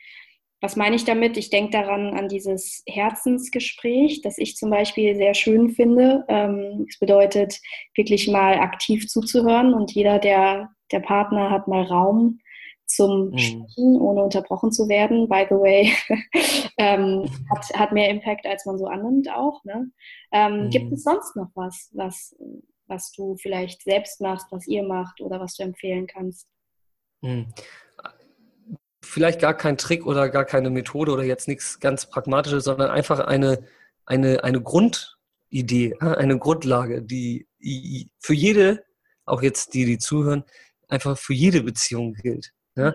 was 0.60 0.74
meine 0.74 0.96
ich 0.96 1.04
damit? 1.04 1.36
Ich 1.36 1.50
denke 1.50 1.72
daran 1.72 2.14
an 2.14 2.28
dieses 2.28 2.82
Herzensgespräch, 2.86 4.22
das 4.22 4.38
ich 4.38 4.56
zum 4.56 4.70
Beispiel 4.70 5.14
sehr 5.14 5.34
schön 5.34 5.70
finde. 5.70 6.24
Ähm, 6.28 6.86
es 6.88 6.98
bedeutet, 6.98 7.60
wirklich 7.94 8.28
mal 8.28 8.58
aktiv 8.58 9.06
zuzuhören 9.06 9.74
und 9.74 9.92
jeder 9.92 10.18
der, 10.18 10.70
der 10.92 11.00
Partner 11.00 11.50
hat 11.50 11.68
mal 11.68 11.84
Raum 11.84 12.40
zum 12.86 13.30
mhm. 13.30 13.38
Sprechen, 13.38 14.00
ohne 14.00 14.22
unterbrochen 14.22 14.72
zu 14.72 14.88
werden. 14.88 15.28
By 15.28 15.46
the 15.48 15.56
way, 15.56 15.92
ähm, 16.78 17.28
hat, 17.50 17.74
hat 17.74 17.92
mehr 17.92 18.08
Impact, 18.10 18.46
als 18.46 18.64
man 18.64 18.78
so 18.78 18.86
annimmt 18.86 19.30
auch. 19.30 19.62
Ne? 19.64 19.90
Ähm, 20.32 20.64
mhm. 20.64 20.70
Gibt 20.70 20.92
es 20.92 21.02
sonst 21.02 21.36
noch 21.36 21.50
was, 21.54 21.90
was, 21.92 22.34
was 22.86 23.12
du 23.12 23.36
vielleicht 23.36 23.82
selbst 23.82 24.20
machst, 24.20 24.46
was 24.50 24.66
ihr 24.66 24.82
macht 24.82 25.20
oder 25.20 25.40
was 25.40 25.54
du 25.56 25.64
empfehlen 25.64 26.06
kannst? 26.06 26.48
Mhm. 27.22 27.46
Vielleicht 29.02 29.40
gar 29.40 29.54
kein 29.54 29.78
Trick 29.78 30.04
oder 30.04 30.28
gar 30.28 30.44
keine 30.44 30.70
Methode 30.70 31.12
oder 31.12 31.22
jetzt 31.22 31.48
nichts 31.48 31.78
ganz 31.78 32.06
Pragmatisches, 32.06 32.64
sondern 32.64 32.90
einfach 32.90 33.20
eine, 33.20 33.64
eine, 34.04 34.42
eine 34.42 34.60
Grundidee, 34.60 35.96
eine 36.00 36.38
Grundlage, 36.38 37.02
die 37.02 37.46
für 38.18 38.34
jede, 38.34 38.84
auch 39.24 39.42
jetzt 39.42 39.74
die, 39.74 39.84
die 39.84 39.98
zuhören, 39.98 40.44
einfach 40.88 41.16
für 41.16 41.34
jede 41.34 41.62
Beziehung 41.62 42.14
gilt. 42.14 42.52
Ja? 42.76 42.94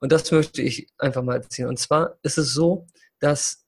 Und 0.00 0.12
das 0.12 0.30
möchte 0.32 0.62
ich 0.62 0.88
einfach 0.98 1.22
mal 1.22 1.36
erzählen. 1.36 1.68
Und 1.68 1.78
zwar 1.78 2.18
ist 2.22 2.38
es 2.38 2.52
so, 2.52 2.86
dass 3.20 3.64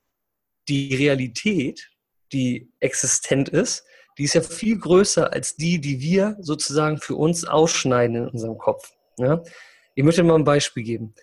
die 0.69 0.95
Realität, 0.95 1.91
die 2.33 2.73
existent 2.81 3.49
ist, 3.49 3.85
die 4.19 4.25
ist 4.25 4.35
ja 4.35 4.43
viel 4.43 4.79
größer 4.79 5.33
als 5.33 5.57
die, 5.57 5.81
die 5.81 6.01
wir 6.01 6.37
sozusagen 6.41 6.99
für 6.99 7.17
uns 7.17 7.45
ausschneiden 7.45 8.17
in 8.17 8.29
unserem 8.29 8.59
Kopf. 8.59 8.93
Ja? 9.19 9.43
Ich 9.95 10.05
möchte 10.05 10.23
mal 10.23 10.35
ein 10.35 10.45
Beispiel 10.45 10.83
geben. 10.83 11.15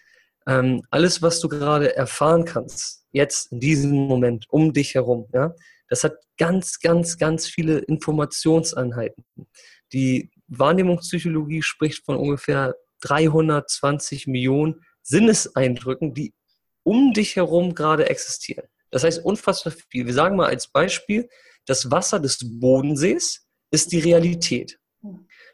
Ähm, 0.47 0.81
alles, 0.89 1.21
was 1.21 1.39
du 1.39 1.49
gerade 1.49 1.95
erfahren 1.95 2.45
kannst, 2.45 3.05
jetzt 3.11 3.51
in 3.51 3.59
diesem 3.59 3.91
Moment 3.91 4.45
um 4.49 4.73
dich 4.73 4.95
herum, 4.95 5.27
ja, 5.33 5.53
das 5.87 6.03
hat 6.05 6.15
ganz, 6.37 6.79
ganz, 6.79 7.17
ganz 7.17 7.47
viele 7.47 7.79
Informationseinheiten. 7.79 9.25
Die 9.91 10.31
Wahrnehmungspsychologie 10.47 11.61
spricht 11.61 12.05
von 12.05 12.15
ungefähr 12.15 12.75
320 13.01 14.27
Millionen 14.27 14.83
Sinneseindrücken, 15.01 16.13
die 16.13 16.33
um 16.83 17.13
dich 17.13 17.35
herum 17.35 17.75
gerade 17.75 18.09
existieren. 18.09 18.67
Das 18.89 19.03
heißt 19.03 19.23
unfassbar 19.23 19.73
viel. 19.89 20.05
Wir 20.05 20.13
sagen 20.13 20.35
mal 20.35 20.49
als 20.49 20.67
Beispiel, 20.67 21.29
das 21.65 21.91
Wasser 21.91 22.19
des 22.19 22.39
Bodensees 22.59 23.47
ist 23.71 23.91
die 23.91 23.99
Realität. 23.99 24.79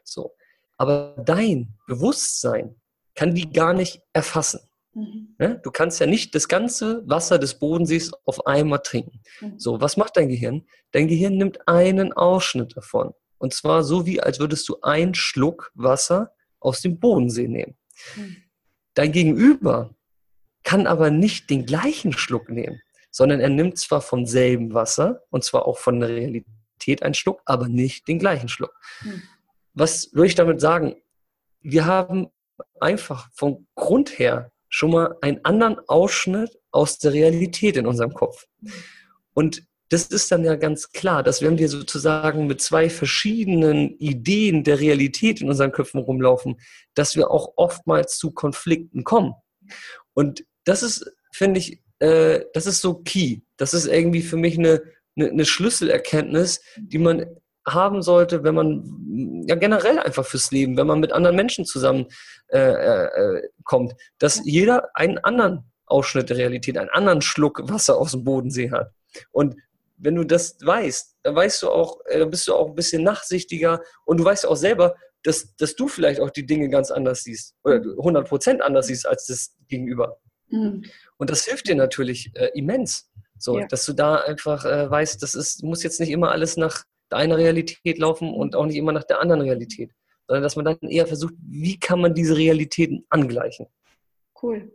So. 0.04 0.36
Aber 0.78 1.16
dein 1.26 1.76
Bewusstsein 1.88 2.76
kann 3.16 3.34
die 3.34 3.50
gar 3.52 3.74
nicht 3.74 4.02
erfassen. 4.14 4.62
Mhm. 4.94 5.36
Ne? 5.38 5.60
Du 5.64 5.72
kannst 5.72 6.00
ja 6.00 6.08
nicht 6.08 6.34
das 6.36 6.48
ganze 6.48 7.04
Wasser 7.08 7.40
des 7.40 7.60
Bodensees 7.60 8.12
auf 8.26 8.46
einmal 8.46 8.80
trinken. 8.80 9.22
Mhm. 9.42 9.60
So, 9.60 9.82
was 9.82 9.98
macht 9.98 10.18
dein 10.18 10.30
Gehirn? 10.30 10.68
Dein 10.92 11.08
Gehirn 11.08 11.38
nimmt 11.38 11.68
einen 11.68 12.14
Ausschnitt 12.14 12.76
davon. 12.76 13.14
Und 13.38 13.54
zwar 13.54 13.84
so 13.84 14.06
wie, 14.06 14.22
als 14.22 14.40
würdest 14.40 14.68
du 14.70 14.80
einen 14.82 15.14
Schluck 15.14 15.72
Wasser 15.76 16.32
aus 16.68 16.82
dem 16.82 17.00
Bodensee 17.00 17.48
nehmen. 17.48 17.76
Mhm. 18.16 18.38
Dein 18.94 19.12
Gegenüber 19.12 19.96
kann 20.64 20.88
aber 20.88 21.12
nicht 21.12 21.50
den 21.50 21.66
gleichen 21.66 22.14
Schluck 22.14 22.50
nehmen, 22.50 22.82
sondern 23.10 23.40
er 23.40 23.50
nimmt 23.50 23.78
zwar 23.78 24.02
vom 24.02 24.26
selben 24.26 24.74
Wasser 24.74 25.24
und 25.30 25.44
zwar 25.44 25.66
auch 25.66 25.78
von 25.78 26.00
der 26.00 26.10
Realität 26.10 27.04
einen 27.04 27.14
Schluck, 27.14 27.42
aber 27.46 27.68
nicht 27.68 28.08
den 28.08 28.20
gleichen 28.20 28.50
Schluck. 28.50 28.74
Mhm. 29.02 29.24
Was 29.74 30.12
würde 30.14 30.28
ich 30.28 30.36
damit 30.36 30.60
sagen? 30.60 30.96
Wir 31.62 31.86
haben 31.86 32.28
einfach 32.80 33.30
vom 33.34 33.68
Grund 33.76 34.20
her 34.20 34.52
schon 34.70 34.92
mal 34.92 35.16
einen 35.22 35.44
anderen 35.46 35.80
Ausschnitt 35.88 36.60
aus 36.72 37.00
der 37.00 37.14
Realität 37.14 37.78
in 37.78 37.88
unserem 37.88 38.14
Kopf. 38.14 38.48
Mhm. 38.60 38.74
Und 39.34 39.68
das 39.90 40.08
ist 40.08 40.32
dann 40.32 40.44
ja 40.44 40.56
ganz 40.56 40.92
klar, 40.92 41.24
dass 41.24 41.42
wenn 41.42 41.58
wir 41.58 41.70
sozusagen 41.70 42.48
mit 42.48 42.62
zwei 42.62 42.90
verschiedenen 42.90 43.98
Ideen 43.98 44.64
der 44.64 44.80
Realität 44.80 45.42
in 45.42 45.50
unseren 45.50 45.72
Köpfen 45.72 46.02
rumlaufen, 46.02 46.60
dass 46.94 47.16
wir 47.16 47.32
auch 47.32 47.54
oftmals 47.56 48.18
zu 48.18 48.32
Konflikten 48.32 49.04
kommen. 49.04 49.34
Und 50.14 50.46
das 50.66 50.84
ist, 50.84 51.10
finde 51.32 51.60
ich, 51.60 51.82
äh, 52.00 52.42
das 52.54 52.66
ist 52.66 52.82
so 52.82 52.96
key. 52.96 53.42
Das 53.56 53.74
ist 53.74 53.88
irgendwie 53.88 54.22
für 54.22 54.38
mich 54.38 54.58
eine, 54.58 54.82
eine, 55.16 55.30
eine 55.30 55.46
Schlüsselerkenntnis, 55.46 56.62
die 56.78 56.98
man 56.98 57.26
haben 57.66 58.02
sollte, 58.02 58.44
wenn 58.44 58.56
man 58.56 59.46
ja 59.48 59.56
generell 59.56 60.00
einfach 60.00 60.26
fürs 60.26 60.52
Leben, 60.52 60.78
wenn 60.78 60.88
man 60.88 61.00
mit 61.00 61.12
anderen 61.12 61.36
Menschen 61.36 61.66
zusammen 61.66 62.08
äh, 62.48 62.60
äh, 62.60 63.42
kommt, 63.64 63.94
dass 64.20 64.42
jeder 64.46 64.90
einen 64.94 65.18
anderen 65.18 65.72
Ausschnitt 65.86 66.30
der 66.30 66.38
Realität, 66.38 66.78
einen 66.78 66.90
anderen 66.90 67.22
Schluck 67.22 67.62
Wasser 67.70 67.98
aus 67.98 68.12
dem 68.12 68.24
Bodensee 68.24 68.72
hat. 68.72 68.92
Und 69.32 69.56
wenn 69.98 70.16
du 70.16 70.24
das 70.24 70.58
weißt, 70.62 71.18
dann 71.24 71.36
weißt 71.36 71.64
du 71.64 71.70
auch, 71.70 72.00
äh, 72.06 72.20
dann 72.20 72.30
bist 72.30 72.48
du 72.48 72.56
auch 72.56 72.70
ein 72.70 72.76
bisschen 72.76 73.04
nachsichtiger 73.04 73.82
und 74.06 74.20
du 74.20 74.26
weißt 74.26 74.46
auch 74.46 74.56
selber, 74.56 74.96
dass, 75.24 75.56
dass 75.56 75.76
du 75.76 75.88
vielleicht 75.88 76.22
auch 76.22 76.30
die 76.30 76.46
Dinge 76.46 76.70
ganz 76.70 76.92
anders 76.92 77.24
siehst 77.24 77.56
oder 77.64 77.78
100 77.78 78.28
Prozent 78.28 78.62
anders 78.62 78.88
siehst 78.88 79.08
als 79.08 79.26
das 79.26 79.56
Gegenüber. 79.68 80.20
Mhm. 80.50 80.86
Und 81.18 81.30
das 81.30 81.46
hilft 81.46 81.68
dir 81.68 81.76
natürlich 81.76 82.32
äh, 82.36 82.52
immens, 82.54 83.12
so, 83.38 83.60
ja. 83.60 83.68
dass 83.68 83.86
du 83.86 83.94
da 83.94 84.16
einfach 84.16 84.66
äh, 84.66 84.90
weißt, 84.90 85.22
das 85.22 85.36
ist, 85.36 85.64
muss 85.64 85.84
jetzt 85.84 86.00
nicht 86.00 86.12
immer 86.12 86.32
alles 86.32 86.58
nach 86.58 86.86
deiner 87.10 87.38
Realität 87.38 87.98
laufen 87.98 88.34
und 88.34 88.56
auch 88.56 88.66
nicht 88.66 88.78
immer 88.78 88.92
nach 88.92 89.04
der 89.04 89.20
anderen 89.20 89.42
Realität, 89.42 89.92
sondern 90.28 90.44
dass 90.44 90.56
man 90.56 90.66
dann 90.66 90.78
eher 90.82 91.08
versucht, 91.08 91.34
wie 91.40 91.80
kann 91.80 92.02
man 92.02 92.14
diese 92.14 92.38
Realitäten 92.38 93.06
angleichen. 93.10 93.68
Cool. 94.42 94.72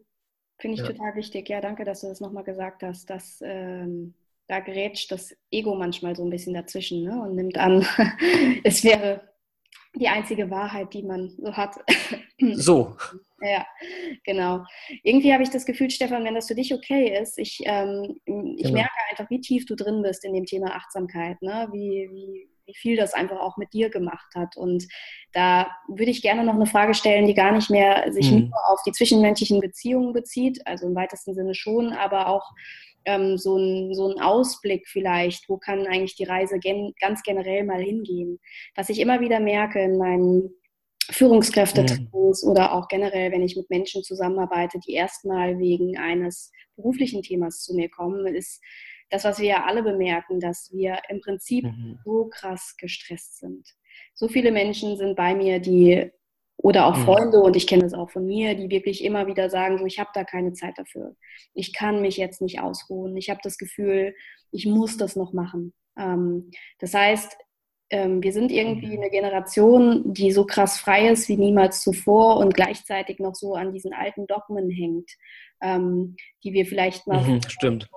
Finde 0.58 0.74
ich 0.74 0.80
ja. 0.80 0.92
total 0.92 1.14
wichtig. 1.16 1.48
Ja, 1.48 1.60
danke, 1.60 1.84
dass 1.84 2.00
du 2.00 2.08
das 2.08 2.20
nochmal 2.20 2.44
gesagt 2.44 2.82
hast, 2.82 3.10
dass 3.10 3.40
ähm, 3.42 4.14
da 4.48 4.60
gerätscht 4.60 5.10
das 5.10 5.34
Ego 5.50 5.74
manchmal 5.74 6.16
so 6.16 6.24
ein 6.24 6.30
bisschen 6.30 6.54
dazwischen 6.54 7.04
ne? 7.04 7.22
und 7.22 7.36
nimmt 7.36 7.58
an, 7.58 7.86
es 8.64 8.84
wäre 8.84 9.32
die 9.94 10.08
einzige 10.08 10.50
Wahrheit, 10.50 10.92
die 10.94 11.02
man 11.02 11.34
so 11.38 11.52
hat. 11.56 11.76
So. 12.54 12.96
Ja, 13.40 13.64
genau. 14.24 14.64
Irgendwie 15.04 15.32
habe 15.32 15.44
ich 15.44 15.50
das 15.50 15.64
Gefühl, 15.64 15.90
Stefan, 15.90 16.24
wenn 16.24 16.34
das 16.34 16.48
für 16.48 16.56
dich 16.56 16.74
okay 16.74 17.16
ist, 17.20 17.38
ich, 17.38 17.60
ähm, 17.66 18.16
ich 18.24 18.64
genau. 18.64 18.74
merke 18.74 18.90
einfach, 19.10 19.30
wie 19.30 19.40
tief 19.40 19.64
du 19.64 19.76
drin 19.76 20.02
bist 20.02 20.24
in 20.24 20.32
dem 20.32 20.44
Thema 20.44 20.74
Achtsamkeit, 20.74 21.40
ne? 21.40 21.68
wie, 21.70 22.08
wie, 22.10 22.48
wie 22.72 22.78
viel 22.78 22.96
das 22.96 23.14
einfach 23.14 23.38
auch 23.38 23.56
mit 23.56 23.72
dir 23.72 23.90
gemacht 23.90 24.34
hat. 24.34 24.56
Und 24.56 24.86
da 25.32 25.70
würde 25.88 26.10
ich 26.10 26.22
gerne 26.22 26.44
noch 26.44 26.54
eine 26.54 26.66
Frage 26.66 26.94
stellen, 26.94 27.26
die 27.26 27.34
gar 27.34 27.52
nicht 27.52 27.70
mehr 27.70 28.10
sich 28.12 28.30
mhm. 28.30 28.50
nur 28.50 28.70
auf 28.70 28.80
die 28.86 28.92
zwischenmenschlichen 28.92 29.60
Beziehungen 29.60 30.12
bezieht, 30.12 30.66
also 30.66 30.86
im 30.86 30.94
weitesten 30.94 31.34
Sinne 31.34 31.54
schon, 31.54 31.92
aber 31.92 32.28
auch 32.28 32.50
ähm, 33.04 33.36
so, 33.36 33.56
ein, 33.56 33.94
so 33.94 34.12
ein 34.12 34.20
Ausblick 34.20 34.88
vielleicht, 34.88 35.48
wo 35.48 35.58
kann 35.58 35.86
eigentlich 35.86 36.16
die 36.16 36.24
Reise 36.24 36.58
gen 36.58 36.92
ganz 37.00 37.22
generell 37.22 37.64
mal 37.64 37.82
hingehen. 37.82 38.38
Was 38.74 38.88
ich 38.88 39.00
immer 39.00 39.20
wieder 39.20 39.40
merke 39.40 39.82
in 39.82 39.98
meinen 39.98 40.50
Führungskräftetrainings 41.10 42.44
mhm. 42.44 42.50
oder 42.50 42.72
auch 42.72 42.88
generell, 42.88 43.32
wenn 43.32 43.42
ich 43.42 43.56
mit 43.56 43.68
Menschen 43.70 44.02
zusammenarbeite, 44.02 44.78
die 44.86 44.92
erstmal 44.92 45.58
wegen 45.58 45.98
eines 45.98 46.52
beruflichen 46.76 47.22
Themas 47.22 47.62
zu 47.62 47.74
mir 47.74 47.90
kommen, 47.90 48.26
ist 48.34 48.62
das, 49.12 49.24
was 49.24 49.38
wir 49.38 49.46
ja 49.46 49.64
alle 49.64 49.82
bemerken, 49.82 50.40
dass 50.40 50.72
wir 50.72 50.98
im 51.10 51.20
Prinzip 51.20 51.64
mhm. 51.66 51.98
so 52.02 52.30
krass 52.30 52.76
gestresst 52.78 53.38
sind. 53.38 53.68
So 54.14 54.26
viele 54.26 54.50
Menschen 54.50 54.96
sind 54.96 55.16
bei 55.16 55.34
mir, 55.34 55.60
die 55.60 56.10
oder 56.56 56.86
auch 56.86 56.96
mhm. 56.96 57.04
Freunde, 57.04 57.40
und 57.40 57.54
ich 57.54 57.66
kenne 57.66 57.84
es 57.84 57.92
auch 57.92 58.10
von 58.10 58.24
mir, 58.24 58.54
die 58.54 58.70
wirklich 58.70 59.04
immer 59.04 59.26
wieder 59.26 59.50
sagen, 59.50 59.78
so, 59.78 59.84
ich 59.84 59.98
habe 59.98 60.10
da 60.14 60.24
keine 60.24 60.54
Zeit 60.54 60.78
dafür. 60.78 61.14
Ich 61.52 61.74
kann 61.74 62.00
mich 62.00 62.16
jetzt 62.16 62.40
nicht 62.40 62.60
ausruhen. 62.60 63.16
Ich 63.16 63.28
habe 63.28 63.40
das 63.42 63.58
Gefühl, 63.58 64.14
ich 64.50 64.64
muss 64.64 64.96
das 64.96 65.14
noch 65.14 65.34
machen. 65.34 65.74
Ähm, 65.98 66.50
das 66.78 66.94
heißt, 66.94 67.36
wir 67.92 68.32
sind 68.32 68.50
irgendwie 68.50 68.96
mhm. 68.96 69.02
eine 69.02 69.10
Generation, 69.10 70.12
die 70.12 70.32
so 70.32 70.46
krass 70.46 70.78
frei 70.78 71.08
ist 71.08 71.28
wie 71.28 71.36
niemals 71.36 71.82
zuvor 71.82 72.38
und 72.38 72.54
gleichzeitig 72.54 73.18
noch 73.18 73.34
so 73.34 73.54
an 73.54 73.72
diesen 73.72 73.92
alten 73.92 74.26
Dogmen 74.26 74.70
hängt, 74.70 75.10
ähm, 75.60 76.16
die 76.42 76.52
wir 76.52 76.66
vielleicht 76.66 77.06
mal 77.06 77.22
mhm, 77.22 77.40
stimmt 77.46 77.88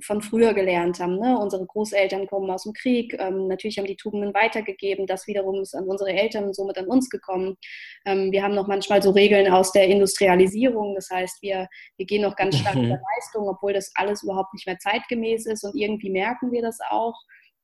von 0.00 0.22
früher 0.22 0.54
gelernt 0.54 0.98
haben. 1.00 1.18
Ne? 1.18 1.38
Unsere 1.38 1.64
Großeltern 1.66 2.26
kommen 2.26 2.50
aus 2.50 2.64
dem 2.64 2.72
Krieg, 2.72 3.14
ähm, 3.18 3.48
natürlich 3.48 3.78
haben 3.78 3.86
die 3.86 3.96
Tugenden 3.96 4.34
weitergegeben, 4.34 5.06
das 5.06 5.26
wiederum 5.26 5.60
ist 5.60 5.74
an 5.74 5.84
unsere 5.84 6.10
Eltern 6.10 6.52
somit 6.52 6.78
an 6.78 6.86
uns 6.86 7.08
gekommen. 7.08 7.56
Ähm, 8.04 8.32
wir 8.32 8.42
haben 8.42 8.54
noch 8.54 8.66
manchmal 8.66 9.02
so 9.02 9.10
Regeln 9.10 9.50
aus 9.52 9.72
der 9.72 9.86
Industrialisierung, 9.88 10.94
das 10.94 11.08
heißt, 11.10 11.42
wir, 11.42 11.68
wir 11.96 12.06
gehen 12.06 12.22
noch 12.22 12.36
ganz 12.36 12.58
stark 12.58 12.76
mhm. 12.76 12.84
in 12.84 12.88
der 12.90 13.02
Leistung, 13.16 13.48
obwohl 13.48 13.72
das 13.72 13.92
alles 13.94 14.22
überhaupt 14.22 14.52
nicht 14.54 14.66
mehr 14.66 14.78
zeitgemäß 14.78 15.46
ist 15.46 15.64
und 15.64 15.74
irgendwie 15.74 16.10
merken 16.10 16.52
wir 16.52 16.62
das 16.62 16.78
auch, 16.90 17.14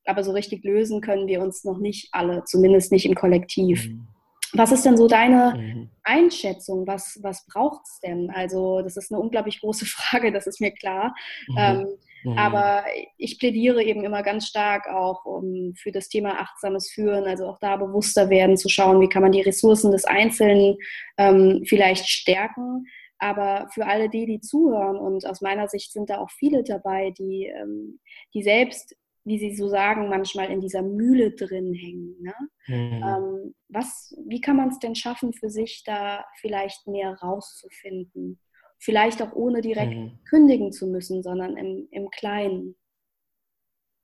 aber 0.05 0.23
so 0.23 0.31
richtig 0.31 0.63
lösen 0.63 1.01
können 1.01 1.27
wir 1.27 1.41
uns 1.41 1.63
noch 1.63 1.77
nicht 1.77 2.09
alle, 2.11 2.43
zumindest 2.45 2.91
nicht 2.91 3.05
im 3.05 3.15
Kollektiv. 3.15 3.87
Mhm. 3.87 4.07
Was 4.53 4.71
ist 4.71 4.85
denn 4.85 4.97
so 4.97 5.07
deine 5.07 5.53
mhm. 5.57 5.89
Einschätzung? 6.03 6.85
Was, 6.85 7.19
was 7.21 7.45
braucht 7.45 7.81
es 7.85 7.99
denn? 8.01 8.29
Also, 8.31 8.81
das 8.81 8.97
ist 8.97 9.11
eine 9.11 9.21
unglaublich 9.21 9.61
große 9.61 9.85
Frage, 9.87 10.31
das 10.31 10.47
ist 10.47 10.59
mir 10.59 10.71
klar. 10.71 11.13
Mhm. 11.47 11.57
Ähm, 11.57 11.87
mhm. 12.23 12.37
Aber 12.37 12.83
ich 13.17 13.39
plädiere 13.39 13.83
eben 13.83 14.03
immer 14.03 14.23
ganz 14.23 14.47
stark 14.47 14.87
auch 14.89 15.25
um, 15.25 15.73
für 15.77 15.91
das 15.91 16.09
Thema 16.09 16.41
achtsames 16.41 16.91
Führen, 16.91 17.25
also 17.25 17.47
auch 17.47 17.59
da 17.59 17.77
bewusster 17.77 18.29
werden, 18.29 18.57
zu 18.57 18.67
schauen, 18.67 18.99
wie 18.99 19.09
kann 19.09 19.21
man 19.21 19.31
die 19.31 19.41
Ressourcen 19.41 19.91
des 19.91 20.05
Einzelnen 20.05 20.77
ähm, 21.17 21.63
vielleicht 21.65 22.07
stärken. 22.07 22.85
Aber 23.19 23.67
für 23.71 23.85
alle 23.85 24.09
die, 24.09 24.25
die 24.25 24.41
zuhören, 24.41 24.97
und 24.97 25.27
aus 25.27 25.41
meiner 25.41 25.67
Sicht 25.67 25.93
sind 25.93 26.09
da 26.09 26.17
auch 26.17 26.31
viele 26.31 26.63
dabei, 26.63 27.11
die, 27.11 27.45
ähm, 27.55 27.99
die 28.33 28.41
selbst 28.41 28.95
wie 29.23 29.37
Sie 29.37 29.55
so 29.55 29.67
sagen, 29.69 30.09
manchmal 30.09 30.49
in 30.49 30.61
dieser 30.61 30.81
Mühle 30.81 31.31
drin 31.31 31.73
hängen. 31.73 32.15
Ne? 32.21 32.33
Mhm. 32.67 33.03
Ähm, 33.03 33.55
was, 33.69 34.15
wie 34.27 34.41
kann 34.41 34.57
man 34.57 34.69
es 34.69 34.79
denn 34.79 34.95
schaffen, 34.95 35.33
für 35.33 35.49
sich 35.49 35.83
da 35.85 36.25
vielleicht 36.39 36.87
mehr 36.87 37.13
rauszufinden? 37.21 38.39
Vielleicht 38.79 39.21
auch 39.21 39.33
ohne 39.33 39.61
direkt 39.61 39.93
mhm. 39.93 40.19
kündigen 40.27 40.71
zu 40.71 40.87
müssen, 40.87 41.21
sondern 41.21 41.55
im, 41.55 41.87
im 41.91 42.09
Kleinen. 42.09 42.75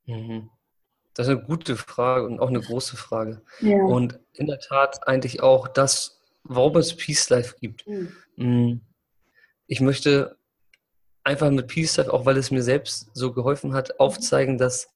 Mhm. 0.06 0.50
Das 1.14 1.26
ist 1.26 1.34
eine 1.34 1.42
gute 1.42 1.76
Frage 1.76 2.26
und 2.26 2.38
auch 2.38 2.48
eine 2.48 2.60
große 2.60 2.96
Frage. 2.96 3.42
Ja. 3.58 3.82
Und 3.82 4.20
in 4.34 4.46
der 4.46 4.60
Tat 4.60 5.08
eigentlich 5.08 5.42
auch 5.42 5.66
das, 5.66 6.20
warum 6.44 6.76
es 6.76 6.96
Peace 6.96 7.28
Life 7.28 7.56
gibt. 7.60 7.84
Mhm. 7.88 8.12
Mm. 8.36 8.80
Ich 9.66 9.80
möchte 9.80 10.38
einfach 11.24 11.50
mit 11.50 11.66
Peace 11.66 11.96
Life, 11.96 12.12
auch 12.12 12.24
weil 12.24 12.36
es 12.36 12.52
mir 12.52 12.62
selbst 12.62 13.10
so 13.14 13.32
geholfen 13.32 13.74
hat, 13.74 13.98
aufzeigen, 13.98 14.58
dass 14.58 14.94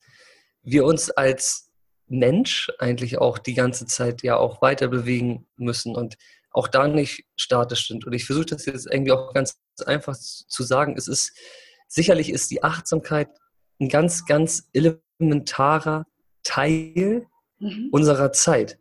wir 0.63 0.85
uns 0.85 1.11
als 1.11 1.71
Mensch 2.07 2.71
eigentlich 2.79 3.19
auch 3.19 3.39
die 3.39 3.55
ganze 3.55 3.87
Zeit 3.87 4.23
ja 4.23 4.37
auch 4.37 4.63
weiter 4.63 4.89
bewegen 4.89 5.47
müssen 5.57 5.97
und 5.97 6.17
auch 6.51 6.69
da 6.69 6.87
nicht 6.87 7.25
statisch 7.37 7.89
sind. 7.89 8.07
Und 8.07 8.13
ich 8.13 8.27
versuche 8.27 8.47
das 8.47 8.67
jetzt 8.67 8.87
irgendwie 8.87 9.13
auch 9.13 9.33
ganz 9.33 9.59
einfach 9.87 10.17
zu 10.17 10.63
sagen. 10.63 10.95
Es 10.97 11.09
ist, 11.09 11.33
sicherlich 11.89 12.31
ist 12.31 12.51
die 12.51 12.63
Achtsamkeit 12.63 13.29
ein 13.81 13.89
ganz, 13.89 14.27
ganz 14.27 14.69
elementarer 14.73 16.07
Teil 16.43 17.27
mhm. 17.59 17.89
unserer 17.91 18.33
Zeit, 18.33 18.79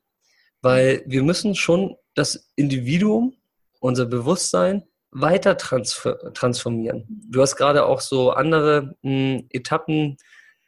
weil 0.61 1.03
wir 1.05 1.23
müssen 1.23 1.55
schon 1.55 1.95
das 2.13 2.51
Individuum, 2.55 3.37
unser 3.79 4.05
Bewusstsein 4.05 4.83
weiter 5.11 5.57
transformieren. 5.57 7.05
Du 7.29 7.41
hast 7.41 7.55
gerade 7.55 7.85
auch 7.85 8.01
so 8.01 8.31
andere 8.31 8.95
mh, 9.01 9.09
hm, 9.09 9.47
Etappen 9.49 10.17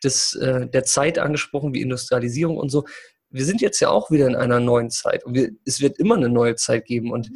des, 0.03 0.35
äh, 0.35 0.67
der 0.67 0.83
Zeit 0.83 1.19
angesprochen, 1.19 1.73
wie 1.73 1.81
Industrialisierung 1.81 2.57
und 2.57 2.69
so. 2.69 2.85
Wir 3.29 3.45
sind 3.45 3.61
jetzt 3.61 3.79
ja 3.79 3.89
auch 3.89 4.11
wieder 4.11 4.27
in 4.27 4.35
einer 4.35 4.59
neuen 4.59 4.89
Zeit 4.89 5.23
und 5.25 5.33
wir, 5.33 5.51
es 5.65 5.81
wird 5.81 5.99
immer 5.99 6.15
eine 6.15 6.29
neue 6.29 6.55
Zeit 6.55 6.85
geben. 6.85 7.11
Und 7.11 7.31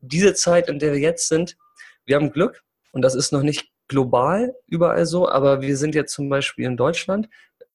diese 0.00 0.34
Zeit, 0.34 0.68
in 0.68 0.78
der 0.78 0.92
wir 0.92 1.00
jetzt 1.00 1.28
sind, 1.28 1.56
wir 2.04 2.16
haben 2.16 2.30
Glück 2.30 2.62
und 2.92 3.02
das 3.02 3.14
ist 3.14 3.32
noch 3.32 3.42
nicht 3.42 3.68
global 3.88 4.54
überall 4.68 5.04
so, 5.04 5.28
aber 5.28 5.62
wir 5.62 5.76
sind 5.76 5.96
jetzt 5.96 6.14
zum 6.14 6.28
Beispiel 6.28 6.64
in 6.64 6.76
Deutschland 6.76 7.28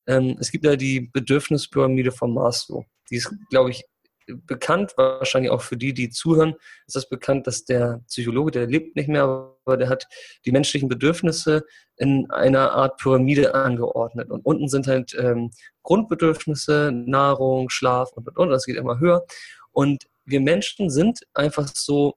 ähm, 0.07 0.37
es 0.39 0.51
gibt 0.51 0.65
ja 0.65 0.75
die 0.75 1.01
Bedürfnispyramide 1.01 2.11
von 2.11 2.33
Maslow. 2.33 2.85
Die 3.09 3.15
ist, 3.17 3.33
glaube 3.49 3.71
ich, 3.71 3.83
bekannt, 4.27 4.93
wahrscheinlich 4.97 5.51
auch 5.51 5.61
für 5.61 5.77
die, 5.77 5.93
die 5.93 6.09
zuhören, 6.09 6.55
ist 6.87 6.95
das 6.95 7.09
bekannt, 7.09 7.47
dass 7.47 7.65
der 7.65 8.01
Psychologe, 8.07 8.51
der 8.51 8.67
lebt 8.67 8.95
nicht 8.95 9.09
mehr, 9.09 9.23
aber 9.23 9.77
der 9.77 9.89
hat 9.89 10.07
die 10.45 10.51
menschlichen 10.51 10.89
Bedürfnisse 10.89 11.65
in 11.97 12.29
einer 12.31 12.71
Art 12.71 12.97
Pyramide 12.97 13.53
angeordnet. 13.53 14.29
Und 14.31 14.45
unten 14.45 14.67
sind 14.67 14.87
halt 14.87 15.15
ähm, 15.19 15.51
Grundbedürfnisse, 15.83 16.91
Nahrung, 16.93 17.69
Schlaf 17.69 18.11
und, 18.13 18.27
und, 18.27 18.37
und. 18.37 18.49
Das 18.49 18.65
geht 18.65 18.77
immer 18.77 18.99
höher. 18.99 19.25
Und 19.71 20.05
wir 20.25 20.41
Menschen 20.41 20.89
sind 20.89 21.19
einfach 21.33 21.67
so 21.73 22.15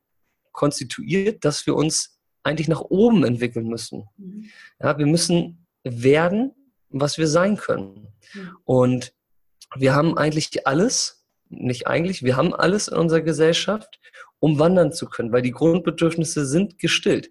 konstituiert, 0.52 1.44
dass 1.44 1.66
wir 1.66 1.74
uns 1.74 2.18
eigentlich 2.42 2.68
nach 2.68 2.80
oben 2.80 3.24
entwickeln 3.24 3.68
müssen. 3.68 4.08
Mhm. 4.16 4.46
Ja, 4.80 4.98
wir 4.98 5.06
müssen 5.06 5.66
werden, 5.84 6.52
was 6.88 7.18
wir 7.18 7.28
sein 7.28 7.56
können. 7.56 8.08
Und 8.64 9.12
wir 9.76 9.94
haben 9.94 10.16
eigentlich 10.16 10.66
alles, 10.66 11.17
nicht 11.50 11.86
eigentlich, 11.86 12.22
wir 12.22 12.36
haben 12.36 12.54
alles 12.54 12.88
in 12.88 12.96
unserer 12.96 13.20
Gesellschaft, 13.20 14.00
um 14.38 14.58
wandern 14.58 14.92
zu 14.92 15.06
können, 15.06 15.32
weil 15.32 15.42
die 15.42 15.52
Grundbedürfnisse 15.52 16.46
sind 16.46 16.78
gestillt. 16.78 17.30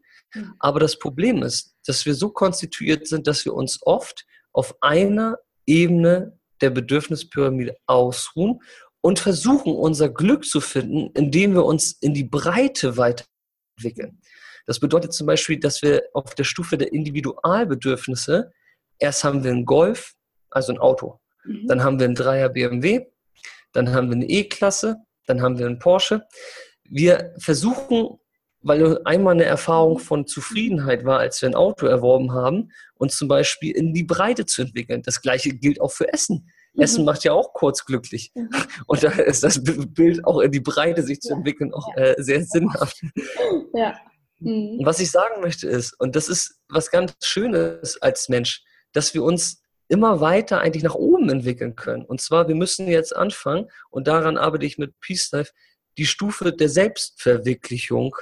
Aber 0.59 0.79
das 0.79 0.99
Problem 0.99 1.41
ist, 1.41 1.75
dass 1.85 2.05
wir 2.05 2.13
so 2.13 2.29
konstituiert 2.29 3.07
sind, 3.07 3.27
dass 3.27 3.45
wir 3.45 3.53
uns 3.53 3.79
oft 3.83 4.25
auf 4.51 4.75
einer 4.81 5.37
Ebene 5.65 6.37
der 6.61 6.69
Bedürfnispyramide 6.71 7.77
ausruhen 7.85 8.59
und 9.01 9.19
versuchen, 9.19 9.73
unser 9.73 10.09
Glück 10.09 10.45
zu 10.45 10.59
finden, 10.59 11.11
indem 11.13 11.53
wir 11.53 11.63
uns 11.63 11.93
in 11.93 12.13
die 12.13 12.25
Breite 12.25 12.97
weiterentwickeln. 12.97 14.19
Das 14.65 14.79
bedeutet 14.79 15.13
zum 15.13 15.27
Beispiel, 15.27 15.59
dass 15.59 15.81
wir 15.81 16.03
auf 16.13 16.35
der 16.35 16.43
Stufe 16.43 16.77
der 16.77 16.91
Individualbedürfnisse 16.91 18.51
Erst 18.99 19.23
haben 19.23 19.43
wir 19.43 19.51
einen 19.51 19.65
Golf, 19.65 20.13
also 20.49 20.73
ein 20.73 20.79
Auto. 20.79 21.19
Mhm. 21.45 21.67
Dann 21.67 21.83
haben 21.83 21.99
wir 21.99 22.05
einen 22.05 22.15
Dreier 22.15 22.49
BMW. 22.49 23.05
Dann 23.73 23.93
haben 23.93 24.09
wir 24.09 24.15
eine 24.15 24.29
E-Klasse. 24.29 24.97
Dann 25.25 25.41
haben 25.41 25.57
wir 25.57 25.65
einen 25.65 25.79
Porsche. 25.79 26.23
Wir 26.83 27.33
versuchen, 27.37 28.17
weil 28.61 28.99
einmal 29.05 29.33
eine 29.33 29.45
Erfahrung 29.45 29.99
von 29.99 30.25
Zufriedenheit 30.25 31.05
war, 31.05 31.19
als 31.19 31.41
wir 31.41 31.49
ein 31.49 31.55
Auto 31.55 31.85
erworben 31.85 32.31
haben, 32.31 32.71
uns 32.95 33.17
zum 33.17 33.27
Beispiel 33.27 33.75
in 33.75 33.93
die 33.93 34.03
Breite 34.03 34.45
zu 34.45 34.63
entwickeln. 34.63 35.01
Das 35.03 35.21
gleiche 35.21 35.49
gilt 35.49 35.79
auch 35.79 35.91
für 35.91 36.11
Essen. 36.11 36.49
Mhm. 36.73 36.81
Essen 36.81 37.05
macht 37.05 37.23
ja 37.23 37.33
auch 37.33 37.53
kurz 37.53 37.85
glücklich. 37.85 38.31
Mhm. 38.35 38.49
Und 38.87 39.03
da 39.03 39.09
ist 39.09 39.43
das 39.43 39.61
Bild 39.63 40.25
auch 40.25 40.39
in 40.39 40.51
die 40.51 40.59
Breite 40.59 41.03
sich 41.03 41.19
zu 41.19 41.33
entwickeln 41.33 41.73
auch 41.73 41.95
äh, 41.95 42.15
sehr 42.17 42.43
sinnhaft. 42.43 43.01
Ja. 43.73 43.95
Mhm. 44.39 44.81
Was 44.83 44.99
ich 44.99 45.11
sagen 45.11 45.41
möchte 45.41 45.67
ist, 45.67 45.99
und 45.99 46.15
das 46.15 46.29
ist 46.29 46.59
was 46.69 46.91
ganz 46.91 47.13
Schönes 47.23 48.01
als 48.01 48.29
Mensch, 48.29 48.63
dass 48.93 49.13
wir 49.13 49.23
uns 49.23 49.61
immer 49.87 50.19
weiter 50.21 50.59
eigentlich 50.59 50.83
nach 50.83 50.95
oben 50.95 51.29
entwickeln 51.29 51.75
können. 51.75 52.05
Und 52.05 52.21
zwar, 52.21 52.47
wir 52.47 52.55
müssen 52.55 52.87
jetzt 52.87 53.15
anfangen, 53.15 53.67
und 53.89 54.07
daran 54.07 54.37
arbeite 54.37 54.65
ich 54.65 54.77
mit 54.77 54.99
Peace 54.99 55.31
Life, 55.31 55.51
die 55.97 56.05
Stufe 56.05 56.51
der 56.51 56.69
Selbstverwirklichung 56.69 58.15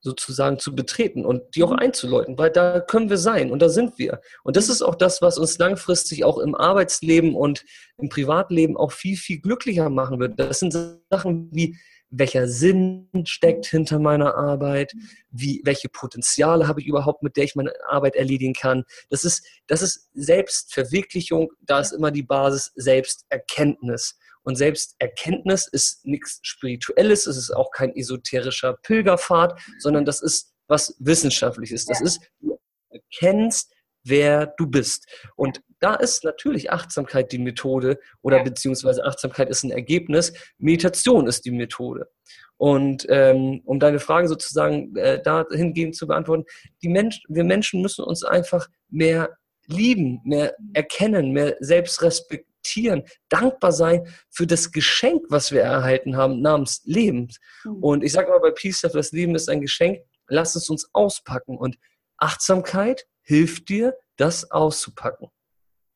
sozusagen 0.00 0.58
zu 0.58 0.74
betreten 0.74 1.24
und 1.24 1.42
die 1.56 1.62
auch 1.62 1.72
einzuläuten, 1.72 2.36
weil 2.36 2.50
da 2.50 2.78
können 2.80 3.08
wir 3.08 3.16
sein 3.16 3.50
und 3.50 3.62
da 3.62 3.70
sind 3.70 3.98
wir. 3.98 4.20
Und 4.42 4.56
das 4.56 4.68
ist 4.68 4.82
auch 4.82 4.94
das, 4.94 5.22
was 5.22 5.38
uns 5.38 5.58
langfristig 5.58 6.24
auch 6.24 6.38
im 6.38 6.54
Arbeitsleben 6.54 7.34
und 7.34 7.64
im 7.96 8.10
Privatleben 8.10 8.76
auch 8.76 8.92
viel, 8.92 9.16
viel 9.16 9.40
glücklicher 9.40 9.88
machen 9.88 10.20
wird. 10.20 10.38
Das 10.38 10.60
sind 10.60 10.76
Sachen 11.10 11.48
wie 11.52 11.78
welcher 12.16 12.48
Sinn 12.48 13.08
steckt 13.24 13.66
hinter 13.66 13.98
meiner 13.98 14.34
Arbeit, 14.34 14.92
wie, 15.30 15.60
welche 15.64 15.88
Potenziale 15.88 16.68
habe 16.68 16.80
ich 16.80 16.86
überhaupt, 16.86 17.22
mit 17.22 17.36
der 17.36 17.44
ich 17.44 17.56
meine 17.56 17.72
Arbeit 17.88 18.14
erledigen 18.14 18.54
kann. 18.54 18.84
Das 19.10 19.24
ist, 19.24 19.44
das 19.66 19.82
ist 19.82 20.08
Selbstverwirklichung, 20.14 21.50
da 21.60 21.80
ist 21.80 21.92
immer 21.92 22.10
die 22.10 22.22
Basis 22.22 22.72
Selbsterkenntnis. 22.76 24.18
Und 24.42 24.56
Selbsterkenntnis 24.56 25.66
ist 25.66 26.04
nichts 26.04 26.38
Spirituelles, 26.42 27.26
es 27.26 27.36
ist 27.36 27.50
auch 27.50 27.70
kein 27.70 27.94
esoterischer 27.96 28.74
Pilgerpfad, 28.82 29.58
sondern 29.78 30.04
das 30.04 30.20
ist 30.20 30.52
was 30.68 30.94
Wissenschaftliches. 30.98 31.86
Das 31.86 32.00
ist, 32.00 32.20
du 32.40 32.58
erkennst, 32.90 33.73
wer 34.04 34.46
du 34.46 34.66
bist. 34.66 35.06
Und 35.34 35.60
da 35.80 35.94
ist 35.94 36.24
natürlich 36.24 36.70
Achtsamkeit 36.70 37.32
die 37.32 37.38
Methode 37.38 37.98
oder 38.22 38.42
beziehungsweise 38.42 39.04
Achtsamkeit 39.04 39.50
ist 39.50 39.64
ein 39.64 39.70
Ergebnis, 39.70 40.32
Meditation 40.58 41.26
ist 41.26 41.44
die 41.44 41.50
Methode. 41.50 42.08
Und 42.56 43.06
ähm, 43.08 43.60
um 43.64 43.80
deine 43.80 43.98
Frage 43.98 44.28
sozusagen 44.28 44.94
äh, 44.96 45.20
dahingehend 45.20 45.96
zu 45.96 46.06
beantworten, 46.06 46.44
die 46.82 46.88
Mensch, 46.88 47.22
wir 47.28 47.44
Menschen 47.44 47.82
müssen 47.82 48.04
uns 48.04 48.24
einfach 48.24 48.68
mehr 48.88 49.36
lieben, 49.66 50.20
mehr 50.24 50.54
erkennen, 50.72 51.32
mehr 51.32 51.56
selbst 51.60 52.02
respektieren, 52.02 53.02
dankbar 53.28 53.72
sein 53.72 54.06
für 54.30 54.46
das 54.46 54.72
Geschenk, 54.72 55.24
was 55.28 55.52
wir 55.52 55.62
erhalten 55.62 56.16
haben, 56.16 56.40
namens 56.40 56.82
Leben. 56.84 57.28
Mhm. 57.64 57.82
Und 57.82 58.04
ich 58.04 58.12
sage 58.12 58.30
mal 58.30 58.40
bei 58.40 58.50
Peace, 58.50 58.80
das 58.80 59.12
Leben 59.12 59.34
ist 59.34 59.48
ein 59.48 59.60
Geschenk, 59.60 59.98
lass 60.28 60.54
es 60.56 60.70
uns 60.70 60.88
auspacken. 60.92 61.58
Und 61.58 61.76
Achtsamkeit 62.18 63.06
hilft 63.24 63.68
dir, 63.68 63.96
das 64.16 64.50
auszupacken. 64.50 65.28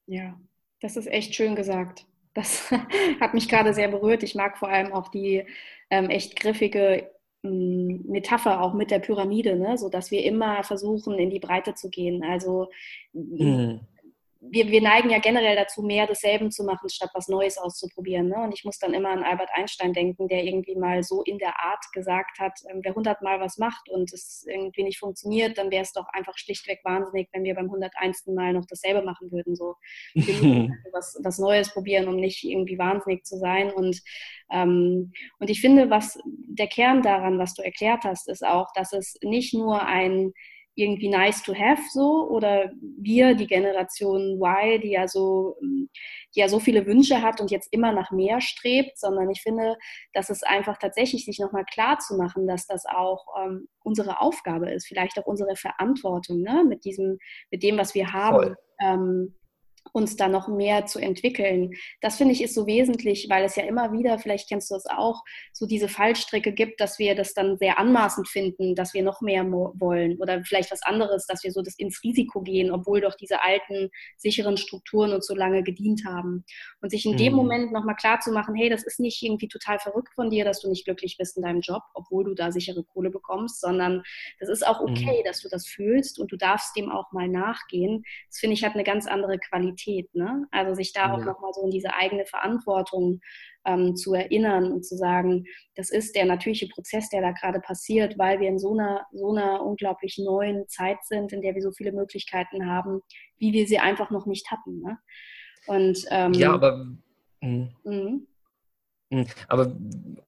Ja, 0.07 0.39
das 0.81 0.97
ist 0.97 1.07
echt 1.07 1.35
schön 1.35 1.55
gesagt. 1.55 2.07
Das 2.35 2.71
hat 3.21 3.35
mich 3.35 3.49
gerade 3.49 3.73
sehr 3.75 3.89
berührt. 3.89 4.23
Ich 4.23 4.35
mag 4.35 4.59
vor 4.59 4.69
allem 4.69 4.93
auch 4.93 5.09
die 5.09 5.45
ähm, 5.91 6.11
echt 6.11 6.39
griffige 6.39 7.11
ähm, 7.45 8.05
Metapher 8.09 8.61
auch 8.61 8.75
mit 8.75 8.91
der 8.91 8.99
Pyramide, 8.99 9.57
ne? 9.57 9.79
so 9.79 9.89
dass 9.89 10.11
wir 10.11 10.25
immer 10.25 10.65
versuchen, 10.65 11.19
in 11.19 11.31
die 11.31 11.41
Breite 11.41 11.75
zu 11.75 11.91
gehen. 11.91 12.25
Also 12.25 12.71
mhm 13.13 13.81
wir, 14.41 14.69
wir 14.69 14.81
neigen 14.81 15.11
ja 15.11 15.19
generell 15.19 15.57
dazu, 15.57 15.83
mehr 15.83 16.07
desselben 16.07 16.51
zu 16.51 16.63
machen, 16.63 16.89
statt 16.89 17.11
was 17.15 17.29
Neues 17.29 17.59
auszuprobieren. 17.59 18.29
Ne? 18.29 18.37
Und 18.37 18.55
ich 18.55 18.65
muss 18.65 18.79
dann 18.79 18.95
immer 18.95 19.11
an 19.11 19.25
Albert 19.25 19.51
Einstein 19.53 19.93
denken, 19.93 20.29
der 20.29 20.45
irgendwie 20.45 20.77
mal 20.77 21.03
so 21.03 21.23
in 21.23 21.39
der 21.39 21.61
Art 21.61 21.85
gesagt 21.93 22.39
hat, 22.39 22.53
ähm, 22.71 22.81
wer 22.85 22.95
hundertmal 22.95 23.41
was 23.41 23.59
macht 23.59 23.89
und 23.89 24.13
es 24.13 24.47
irgendwie 24.49 24.85
nicht 24.85 24.99
funktioniert, 24.99 25.59
dann 25.59 25.71
wäre 25.71 25.83
es 25.83 25.93
doch 25.93 26.07
einfach 26.13 26.39
schlichtweg 26.39 26.81
wahnsinnig, 26.85 27.29
wenn 27.33 27.45
wir 27.45 27.55
beim 27.55 27.67
101. 27.67 28.27
Mal 28.29 28.53
noch 28.53 28.67
dasselbe 28.67 29.03
machen 29.03 29.33
würden. 29.33 29.57
So 29.57 29.75
was, 30.93 31.19
was 31.23 31.39
Neues 31.39 31.73
probieren, 31.73 32.09
um 32.09 32.17
nicht 32.17 32.45
irgendwie 32.45 32.79
wahnsinnig 32.79 33.25
zu 33.25 33.39
sein. 33.39 33.73
Und, 33.73 34.01
ähm, 34.53 35.13
und 35.41 35.51
ich 35.51 35.61
finde, 35.61 35.91
was 35.91 36.19
der 36.25 36.69
Kern 36.69 37.03
daran, 37.03 37.39
was 37.39 37.55
du 37.55 37.63
erklärt 37.63 38.05
hast, 38.05 38.29
ist 38.29 38.47
auch, 38.47 38.69
dass 38.75 38.93
es 38.93 39.17
nicht 39.23 39.53
nur 39.53 39.85
ein 39.85 40.33
irgendwie 40.79 41.09
nice 41.09 41.43
to 41.43 41.55
have 41.55 41.83
so 41.91 42.29
oder 42.31 42.71
wir, 42.81 43.35
die 43.35 43.47
Generation 43.47 44.41
Y, 44.41 44.81
die 44.81 44.93
ja 44.93 45.09
so, 45.09 45.57
die 45.61 46.41
ja 46.41 46.49
so 46.49 46.61
viele 46.61 46.87
Wünsche 46.87 47.21
hat 47.21 47.41
und 47.41 47.51
jetzt 47.51 47.73
immer 47.73 47.93
nach 47.93 48.13
mehr 48.13 48.41
strebt, 48.41 48.97
sondern 48.97 49.29
ich 49.31 49.43
finde, 49.43 49.77
dass 50.13 50.31
es 50.31 50.43
einfach 50.43 50.79
tatsächlich 50.79 51.25
sich 51.25 51.41
nochmal 51.41 51.65
klar 51.65 51.99
zu 51.99 52.17
machen, 52.17 52.47
dass 52.47 52.67
das 52.67 52.85
auch 52.87 53.27
ähm, 53.43 53.69
unsere 53.83 54.21
Aufgabe 54.21 54.71
ist, 54.71 54.87
vielleicht 54.87 55.19
auch 55.19 55.27
unsere 55.27 55.57
Verantwortung, 55.57 56.43
ne? 56.43 56.65
mit 56.67 56.85
diesem, 56.85 57.19
mit 57.51 57.63
dem, 57.63 57.77
was 57.77 57.95
wir 57.95 58.13
haben. 58.13 58.55
Ähm, 58.81 59.35
uns 59.93 60.17
da 60.17 60.29
noch 60.29 60.49
mehr 60.49 60.87
zu 60.87 60.99
entwickeln. 60.99 61.73
Das 62.01 62.17
finde 62.17 62.33
ich 62.33 62.43
ist 62.43 62.55
so 62.55 62.67
wesentlich, 62.67 63.27
weil 63.29 63.45
es 63.45 63.57
ja 63.57 63.65
immer 63.65 63.93
wieder, 63.93 64.19
vielleicht 64.19 64.49
kennst 64.49 64.71
du 64.71 64.75
das 64.75 64.87
auch, 64.87 65.23
so 65.53 65.67
diese 65.67 65.89
Fallstricke 65.89 66.53
gibt, 66.53 66.81
dass 66.81 66.99
wir 66.99 67.15
das 67.15 67.35
dann 67.35 67.59
sehr 67.59 67.79
anmaßend 67.79 68.29
finden, 68.29 68.75
dass 68.75 68.95
wir 68.95 69.03
noch 69.03 69.21
mehr 69.21 69.45
wollen 69.49 70.19
oder 70.19 70.43
vielleicht 70.45 70.71
was 70.71 70.83
anderes, 70.83 71.27
dass 71.27 71.45
wir 71.45 71.53
so 71.53 71.63
das 71.63 71.75
ins 71.79 72.03
Risiko 72.03 72.43
gehen, 72.43 72.71
obwohl 72.71 73.01
doch 73.01 73.15
diese 73.15 73.43
alten 73.43 73.91
sicheren 74.17 74.57
Strukturen 74.57 75.13
uns 75.13 75.27
so 75.27 75.35
lange 75.35 75.63
gedient 75.63 76.05
haben. 76.05 76.45
Und 76.81 76.91
sich 76.91 77.05
in 77.07 77.13
mhm. 77.13 77.17
dem 77.17 77.33
Moment 77.35 77.73
nochmal 77.73 77.97
klar 77.97 78.21
zu 78.21 78.31
machen, 78.31 78.55
hey, 78.55 78.69
das 78.69 78.85
ist 78.85 79.01
nicht 79.01 79.23
irgendwie 79.23 79.49
total 79.49 79.79
verrückt 79.79 80.13
von 80.15 80.31
dir, 80.31 80.45
dass 80.45 80.61
du 80.61 80.69
nicht 80.69 80.85
glücklich 80.85 81.17
bist 81.19 81.37
in 81.37 81.43
deinem 81.43 81.61
Job, 81.61 81.83
obwohl 81.95 82.25
du 82.25 82.35
da 82.35 82.53
sichere 82.53 82.85
Kohle 82.85 83.11
bekommst, 83.11 83.61
sondern 83.61 84.03
das 84.41 84.49
ist 84.49 84.67
auch 84.67 84.81
okay, 84.81 85.21
mhm. 85.21 85.25
dass 85.25 85.41
du 85.41 85.49
das 85.49 85.67
fühlst 85.67 86.19
und 86.19 86.31
du 86.33 86.37
darfst 86.37 86.77
dem 86.77 86.91
auch 86.91 87.13
mal 87.13 87.29
nachgehen. 87.29 88.05
Das 88.29 88.39
finde 88.39 88.55
ich 88.55 88.65
hat 88.65 88.75
eine 88.75 88.85
ganz 88.85 89.07
andere 89.07 89.39
Qualität 89.39 89.78
Identität. 89.79 90.15
Ne? 90.15 90.47
Also 90.51 90.75
sich 90.75 90.93
da 90.93 91.07
ja. 91.07 91.15
auch 91.15 91.25
nochmal 91.25 91.53
so 91.53 91.63
in 91.65 91.71
diese 91.71 91.95
eigene 91.95 92.27
Verantwortung 92.27 93.21
ähm, 93.67 93.97
zu 93.97 94.15
erinnern 94.15 94.73
und 94.73 94.85
zu 94.85 94.97
sagen, 94.97 95.45
das 95.77 95.91
ist 95.91 96.15
der 96.15 96.27
natürliche 96.27 96.69
Prozess, 96.69 97.09
der 97.11 97.23
da 97.23 97.33
gerade 97.33 97.61
passiert, 97.61 98.19
weil 98.19 98.41
wir 98.41 98.49
in 98.49 98.59
so 98.59 98.73
einer, 98.73 99.07
so 99.13 99.35
einer 99.35 99.65
unglaublich 99.65 100.19
neuen 100.19 100.67
Zeit 100.69 100.99
sind, 101.05 101.33
in 101.33 101.43
der 101.43 101.55
wir 101.55 101.63
so 101.63 101.73
viele 101.73 101.93
Möglichkeiten 101.93 102.67
haben, 102.67 103.01
wie 103.39 103.53
wir 103.53 103.67
sie 103.67 103.79
einfach 103.79 104.11
noch 104.11 104.27
nicht 104.27 104.51
hatten. 104.51 104.81
Ne? 104.81 104.99
Und, 105.67 106.05
ähm, 106.11 106.33
ja, 106.33 106.53
aber. 106.53 106.87
Hm. 107.41 107.71
Mhm. 107.85 108.27
Hm, 109.11 109.27
aber 109.47 109.73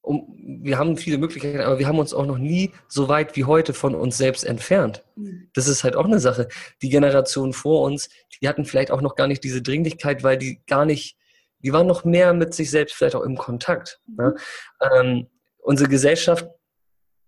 um, 0.00 0.34
wir 0.62 0.78
haben 0.78 0.96
viele 0.96 1.18
Möglichkeiten, 1.18 1.60
aber 1.60 1.78
wir 1.78 1.86
haben 1.86 1.98
uns 1.98 2.14
auch 2.14 2.24
noch 2.24 2.38
nie 2.38 2.72
so 2.88 3.08
weit 3.08 3.36
wie 3.36 3.44
heute 3.44 3.74
von 3.74 3.94
uns 3.94 4.16
selbst 4.16 4.44
entfernt. 4.44 5.04
Hm. 5.16 5.50
Das 5.54 5.68
ist 5.68 5.84
halt 5.84 5.96
auch 5.96 6.06
eine 6.06 6.20
Sache. 6.20 6.48
Die 6.80 6.88
Generation 6.88 7.52
vor 7.52 7.82
uns, 7.82 8.08
die 8.40 8.48
hatten 8.48 8.64
vielleicht 8.64 8.90
auch 8.90 9.02
noch 9.02 9.16
gar 9.16 9.26
nicht 9.26 9.44
diese 9.44 9.60
Dringlichkeit, 9.60 10.22
weil 10.22 10.38
die 10.38 10.62
gar 10.66 10.86
nicht, 10.86 11.18
die 11.58 11.72
waren 11.72 11.86
noch 11.86 12.04
mehr 12.04 12.32
mit 12.32 12.54
sich 12.54 12.70
selbst 12.70 12.94
vielleicht 12.94 13.16
auch 13.16 13.22
im 13.22 13.36
Kontakt. 13.36 14.00
Ne? 14.06 14.34
Ähm, 14.80 15.26
unsere 15.58 15.90
Gesellschaft 15.90 16.48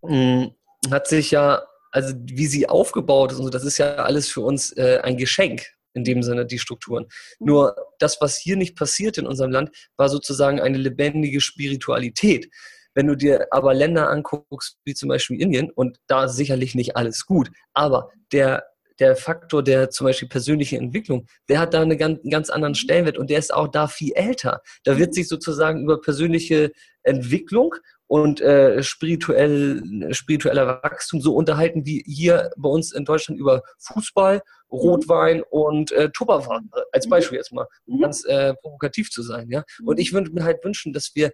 mh, 0.03 0.11
hm, 0.11 0.91
hat 0.91 1.07
sich 1.07 1.31
ja, 1.31 1.63
also 1.91 2.15
wie 2.25 2.47
sie 2.47 2.67
aufgebaut 2.67 3.33
ist 3.33 3.39
und 3.39 3.45
so, 3.45 3.51
das 3.51 3.65
ist 3.65 3.77
ja 3.77 3.97
alles 3.97 4.29
für 4.31 4.41
uns 4.41 4.73
äh, 4.73 5.01
ein 5.03 5.19
Geschenk 5.19 5.67
in 5.95 6.05
dem 6.05 6.23
Sinne 6.23 6.47
die 6.47 6.59
Strukturen. 6.59 7.05
Mhm. 7.39 7.47
Nur 7.47 7.77
das, 8.03 8.21
was 8.21 8.37
hier 8.37 8.57
nicht 8.57 8.77
passiert 8.77 9.19
in 9.19 9.27
unserem 9.27 9.51
Land, 9.51 9.71
war 9.97 10.09
sozusagen 10.09 10.61
eine 10.61 10.79
lebendige 10.79 11.41
Spiritualität. 11.41 12.51
Wenn 12.95 13.07
du 13.07 13.17
dir 13.17 13.47
aber 13.51 13.73
Länder 13.75 14.11
anguckst, 14.11 14.77
wie 14.85 14.95
zum 14.95 15.09
Beispiel 15.09 15.41
Indien, 15.41 15.71
und 15.71 15.99
da 16.07 16.29
sicherlich 16.29 16.75
nicht 16.75 16.97
alles 16.97 17.25
gut, 17.25 17.51
aber 17.73 18.11
der, 18.33 18.65
der 18.99 19.17
Faktor 19.17 19.63
der 19.63 19.91
zum 19.91 20.07
Beispiel 20.07 20.29
persönlichen 20.29 20.79
Entwicklung, 20.79 21.27
der 21.49 21.59
hat 21.59 21.73
da 21.73 21.81
einen 21.81 21.97
ganz, 21.97 22.21
ganz 22.29 22.51
anderen 22.51 22.75
Stellenwert 22.75 23.17
und 23.17 23.31
der 23.31 23.39
ist 23.39 23.55
auch 23.55 23.69
da 23.69 23.87
viel 23.89 24.13
älter. 24.15 24.61
Da 24.85 24.99
wird 24.99 25.11
mhm. 25.11 25.15
sich 25.15 25.29
sozusagen 25.29 25.83
über 25.83 26.01
persönliche 26.01 26.73
Entwicklung 27.03 27.75
und 28.13 28.43
äh, 28.43 28.83
spirituell, 28.83 30.13
spiritueller 30.13 30.83
Wachstum 30.83 31.23
so 31.23 31.35
unterhalten 31.35 31.87
wie 31.87 32.05
hier 32.07 32.51
bei 32.59 32.69
uns 32.69 32.93
in 32.93 33.07
Deutschland 33.07 33.41
über 33.41 33.63
Fußball, 33.79 34.43
Rotwein 34.71 35.39
mhm. 35.39 35.45
und 35.49 35.93
äh, 35.93 36.11
Tupperware, 36.11 36.61
als 36.93 37.07
mhm. 37.07 37.11
Beispiel 37.11 37.39
jetzt 37.39 37.55
mal, 37.55 37.67
um 37.87 37.97
mhm. 37.97 38.03
ganz 38.03 38.27
äh, 38.27 38.53
provokativ 38.53 39.11
zu 39.11 39.23
sein. 39.23 39.49
Ja? 39.49 39.65
Und 39.83 39.99
ich 39.99 40.13
würde 40.13 40.31
mir 40.31 40.45
halt 40.45 40.63
wünschen, 40.63 40.93
dass 40.93 41.13
wir 41.15 41.33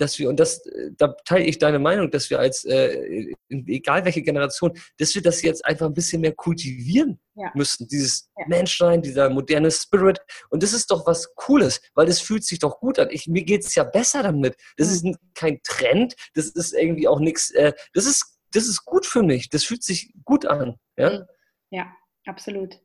dass 0.00 0.18
wir, 0.18 0.28
und 0.28 0.40
das, 0.40 0.62
da 0.96 1.14
teile 1.24 1.44
ich 1.44 1.58
deine 1.58 1.78
Meinung, 1.78 2.10
dass 2.10 2.30
wir 2.30 2.38
als, 2.38 2.64
äh, 2.64 3.32
egal 3.48 4.04
welche 4.04 4.22
Generation, 4.22 4.72
dass 4.98 5.14
wir 5.14 5.22
das 5.22 5.42
jetzt 5.42 5.64
einfach 5.64 5.86
ein 5.86 5.94
bisschen 5.94 6.20
mehr 6.20 6.34
kultivieren 6.34 7.20
ja. 7.34 7.50
müssten. 7.54 7.86
Dieses 7.88 8.30
ja. 8.36 8.46
Menschsein, 8.48 9.02
dieser 9.02 9.28
moderne 9.28 9.70
Spirit. 9.70 10.20
Und 10.48 10.62
das 10.62 10.72
ist 10.72 10.90
doch 10.90 11.06
was 11.06 11.34
Cooles, 11.34 11.80
weil 11.94 12.06
das 12.06 12.20
fühlt 12.20 12.44
sich 12.44 12.58
doch 12.58 12.80
gut 12.80 12.98
an. 12.98 13.08
Ich, 13.10 13.26
mir 13.26 13.44
geht 13.44 13.64
es 13.64 13.74
ja 13.74 13.84
besser 13.84 14.22
damit. 14.22 14.56
Das 14.76 15.02
mhm. 15.02 15.10
ist 15.10 15.18
kein 15.34 15.60
Trend, 15.62 16.14
das 16.34 16.48
ist 16.48 16.72
irgendwie 16.72 17.08
auch 17.08 17.20
nichts, 17.20 17.50
äh, 17.50 17.72
das 17.92 18.06
ist, 18.06 18.38
das 18.52 18.66
ist 18.66 18.84
gut 18.84 19.06
für 19.06 19.22
mich. 19.22 19.50
Das 19.50 19.64
fühlt 19.64 19.82
sich 19.82 20.12
gut 20.24 20.46
an. 20.46 20.76
Ja, 20.96 21.10
mhm. 21.10 21.24
ja 21.70 21.92
absolut. 22.26 22.80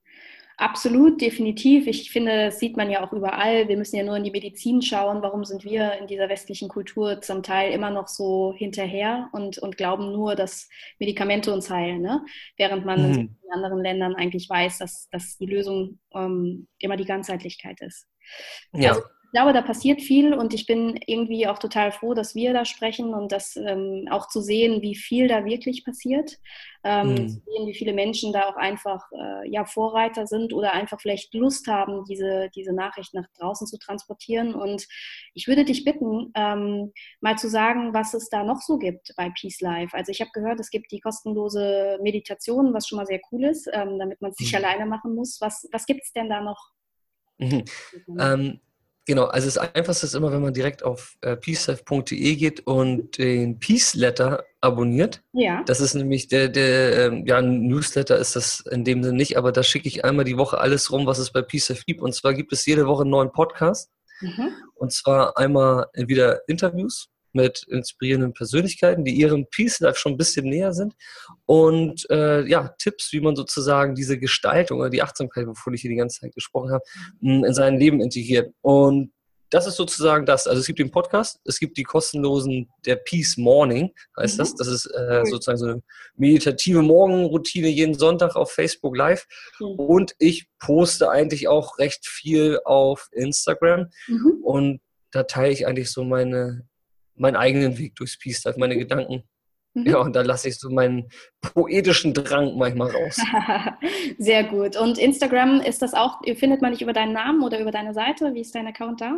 Absolut, 0.57 1.19
definitiv. 1.19 1.85
Ich 1.87 2.11
finde, 2.11 2.45
das 2.45 2.59
sieht 2.59 2.77
man 2.77 2.89
ja 2.89 3.05
auch 3.05 3.11
überall. 3.11 3.67
Wir 3.67 3.75
müssen 3.75 3.97
ja 3.97 4.03
nur 4.03 4.15
in 4.15 4.23
die 4.23 4.31
Medizin 4.31 4.81
schauen. 4.81 5.21
Warum 5.21 5.43
sind 5.43 5.65
wir 5.65 5.93
in 5.99 6.07
dieser 6.07 6.29
westlichen 6.29 6.69
Kultur 6.69 7.19
zum 7.21 7.43
Teil 7.43 7.73
immer 7.73 7.89
noch 7.89 8.07
so 8.07 8.53
hinterher 8.55 9.29
und, 9.33 9.57
und 9.57 9.75
glauben 9.75 10.13
nur, 10.13 10.35
dass 10.35 10.69
Medikamente 10.97 11.53
uns 11.53 11.69
heilen, 11.69 12.01
ne? 12.01 12.25
während 12.55 12.85
man 12.85 13.11
mhm. 13.11 13.17
in 13.17 13.51
anderen 13.51 13.81
Ländern 13.81 14.15
eigentlich 14.15 14.49
weiß, 14.49 14.77
dass, 14.77 15.09
dass 15.11 15.37
die 15.37 15.45
Lösung 15.45 15.99
ähm, 16.13 16.67
immer 16.79 16.95
die 16.95 17.05
Ganzheitlichkeit 17.05 17.81
ist. 17.81 18.07
Ja. 18.71 18.91
Also, 18.91 19.01
glaube, 19.35 19.51
da 19.51 19.61
passiert 19.61 20.01
viel 20.01 20.33
und 20.33 20.53
ich 20.53 20.65
bin 20.65 20.97
irgendwie 21.07 21.45
auch 21.47 21.59
total 21.59 21.91
froh, 21.91 22.13
dass 22.13 22.35
wir 22.35 22.53
da 22.53 22.63
sprechen 22.63 23.13
und 23.13 23.33
das 23.33 23.57
ähm, 23.57 24.07
auch 24.09 24.29
zu 24.29 24.39
sehen, 24.39 24.81
wie 24.81 24.95
viel 24.95 25.27
da 25.27 25.43
wirklich 25.43 25.83
passiert. 25.83 26.39
Ähm, 26.85 27.09
mhm. 27.09 27.27
Zu 27.27 27.41
sehen, 27.45 27.67
wie 27.67 27.73
viele 27.73 27.91
Menschen 27.91 28.31
da 28.31 28.47
auch 28.47 28.55
einfach 28.55 29.11
äh, 29.11 29.49
ja, 29.49 29.65
Vorreiter 29.65 30.25
sind 30.25 30.53
oder 30.53 30.71
einfach 30.71 31.01
vielleicht 31.01 31.33
Lust 31.33 31.67
haben, 31.67 32.05
diese, 32.05 32.49
diese 32.55 32.71
Nachricht 32.71 33.13
nach 33.13 33.27
draußen 33.37 33.67
zu 33.67 33.77
transportieren. 33.77 34.55
Und 34.55 34.87
ich 35.33 35.49
würde 35.49 35.65
dich 35.65 35.83
bitten, 35.83 36.31
ähm, 36.33 36.93
mal 37.19 37.37
zu 37.37 37.49
sagen, 37.49 37.93
was 37.93 38.13
es 38.13 38.29
da 38.29 38.45
noch 38.45 38.61
so 38.61 38.77
gibt 38.77 39.13
bei 39.17 39.29
Peace 39.37 39.59
Life. 39.59 39.97
Also 39.97 40.13
ich 40.13 40.21
habe 40.21 40.31
gehört, 40.33 40.61
es 40.61 40.69
gibt 40.69 40.93
die 40.93 41.01
kostenlose 41.01 41.99
Meditation, 42.01 42.73
was 42.73 42.87
schon 42.87 42.99
mal 42.99 43.05
sehr 43.05 43.19
cool 43.33 43.43
ist, 43.43 43.67
ähm, 43.73 43.99
damit 43.99 44.21
man 44.21 44.31
es 44.31 44.39
nicht 44.39 44.53
mhm. 44.53 44.63
alleine 44.63 44.85
machen 44.85 45.13
muss. 45.13 45.41
Was, 45.41 45.67
was 45.73 45.85
gibt 45.85 46.03
es 46.05 46.13
denn 46.13 46.29
da 46.29 46.39
noch? 46.39 46.69
Mhm. 47.37 47.65
Ähm, 48.17 48.61
Genau, 49.07 49.25
also 49.25 49.45
das 49.45 49.57
Einfachste 49.57 50.07
ist 50.07 50.15
immer, 50.15 50.31
wenn 50.31 50.41
man 50.41 50.53
direkt 50.53 50.83
auf 50.83 51.15
äh, 51.21 51.35
peacelife.de 51.35 52.35
geht 52.35 52.65
und 52.65 53.19
den 53.19 53.59
Peace 53.59 53.93
Letter 53.93 54.43
abonniert. 54.61 55.21
Ja. 55.33 55.63
Das 55.63 55.79
ist 55.79 55.93
nämlich 55.93 56.27
der, 56.27 56.49
der 56.49 57.07
ähm, 57.07 57.25
ja, 57.27 57.39
Newsletter 57.39 58.17
ist 58.17 58.35
das 58.35 58.61
in 58.71 58.83
dem 58.83 59.03
Sinne 59.03 59.15
nicht, 59.15 59.37
aber 59.37 59.51
da 59.51 59.61
schicke 59.61 59.87
ich 59.87 60.03
einmal 60.03 60.25
die 60.25 60.37
Woche 60.37 60.57
alles 60.57 60.91
rum, 60.91 61.05
was 61.05 61.19
es 61.19 61.31
bei 61.31 61.43
Peace 61.43 61.69
Life 61.69 61.83
gibt. 61.85 62.01
Und 62.01 62.15
zwar 62.15 62.33
gibt 62.33 62.51
es 62.51 62.65
jede 62.65 62.87
Woche 62.87 63.03
einen 63.03 63.11
neuen 63.11 63.31
Podcast. 63.31 63.91
Mhm. 64.21 64.49
Und 64.73 64.91
zwar 64.91 65.37
einmal 65.37 65.85
wieder 65.93 66.41
Interviews 66.47 67.09
mit 67.35 67.63
inspirierenden 67.69 68.33
Persönlichkeiten, 68.33 69.03
die 69.03 69.13
ihrem 69.13 69.45
Peace 69.49 69.79
Life 69.79 69.99
schon 69.99 70.13
ein 70.13 70.17
bisschen 70.17 70.45
näher 70.45 70.73
sind. 70.73 70.95
Und 71.45 72.09
äh, 72.09 72.47
ja, 72.47 72.73
Tipps, 72.79 73.11
wie 73.11 73.21
man 73.21 73.35
sozusagen 73.35 73.93
diese 73.93 74.17
Gestaltung 74.17 74.79
oder 74.79 74.89
die 74.89 75.03
Achtsamkeit, 75.03 75.45
wovon 75.47 75.73
ich 75.73 75.81
hier 75.81 75.91
die 75.91 75.97
ganze 75.97 76.21
Zeit 76.21 76.33
gesprochen 76.33 76.71
habe, 76.71 76.83
in 77.21 77.53
sein 77.53 77.77
Leben 77.77 78.01
integriert. 78.01 78.53
Und 78.61 79.11
das 79.49 79.67
ist 79.67 79.75
sozusagen 79.75 80.25
das. 80.25 80.47
Also 80.47 80.59
es 80.59 80.67
gibt 80.67 80.79
den 80.79 80.91
Podcast, 80.91 81.39
es 81.45 81.59
gibt 81.59 81.77
die 81.77 81.83
kostenlosen, 81.83 82.69
der 82.85 82.95
Peace 82.97 83.37
Morning 83.37 83.93
heißt 84.17 84.35
mhm. 84.35 84.39
das. 84.39 84.55
Das 84.55 84.67
ist 84.67 84.85
äh, 84.87 85.23
sozusagen 85.25 85.57
so 85.57 85.65
eine 85.65 85.83
meditative 86.17 86.81
Morgenroutine 86.81 87.67
jeden 87.69 87.93
Sonntag 87.93 88.35
auf 88.35 88.51
Facebook 88.51 88.97
Live. 88.97 89.27
Mhm. 89.59 89.67
Und 89.75 90.15
ich 90.19 90.47
poste 90.59 91.09
eigentlich 91.09 91.47
auch 91.47 91.77
recht 91.77 92.05
viel 92.07 92.59
auf 92.65 93.07
Instagram. 93.11 93.87
Mhm. 94.07 94.39
Und 94.43 94.81
da 95.11 95.23
teile 95.23 95.53
ich 95.53 95.67
eigentlich 95.67 95.91
so 95.91 96.03
meine 96.03 96.67
meinen 97.15 97.35
eigenen 97.35 97.77
Weg 97.77 97.95
durchs 97.95 98.17
Peace 98.17 98.43
Life, 98.43 98.59
meine 98.59 98.77
Gedanken. 98.77 99.23
Mhm. 99.73 99.87
Ja, 99.87 99.97
und 99.97 100.15
da 100.15 100.21
lasse 100.21 100.47
ich 100.49 100.57
so 100.57 100.69
meinen 100.69 101.09
poetischen 101.41 102.13
Drang 102.13 102.57
manchmal 102.57 102.91
raus. 102.91 103.17
Sehr 104.17 104.45
gut. 104.45 104.77
Und 104.77 104.97
Instagram 104.97 105.59
ist 105.61 105.81
das 105.81 105.93
auch, 105.93 106.21
findet 106.35 106.61
man 106.61 106.71
dich 106.71 106.81
über 106.81 106.93
deinen 106.93 107.13
Namen 107.13 107.43
oder 107.43 107.59
über 107.59 107.71
deine 107.71 107.93
Seite? 107.93 108.33
Wie 108.33 108.41
ist 108.41 108.55
dein 108.55 108.67
Account 108.67 109.01
da? 109.01 109.17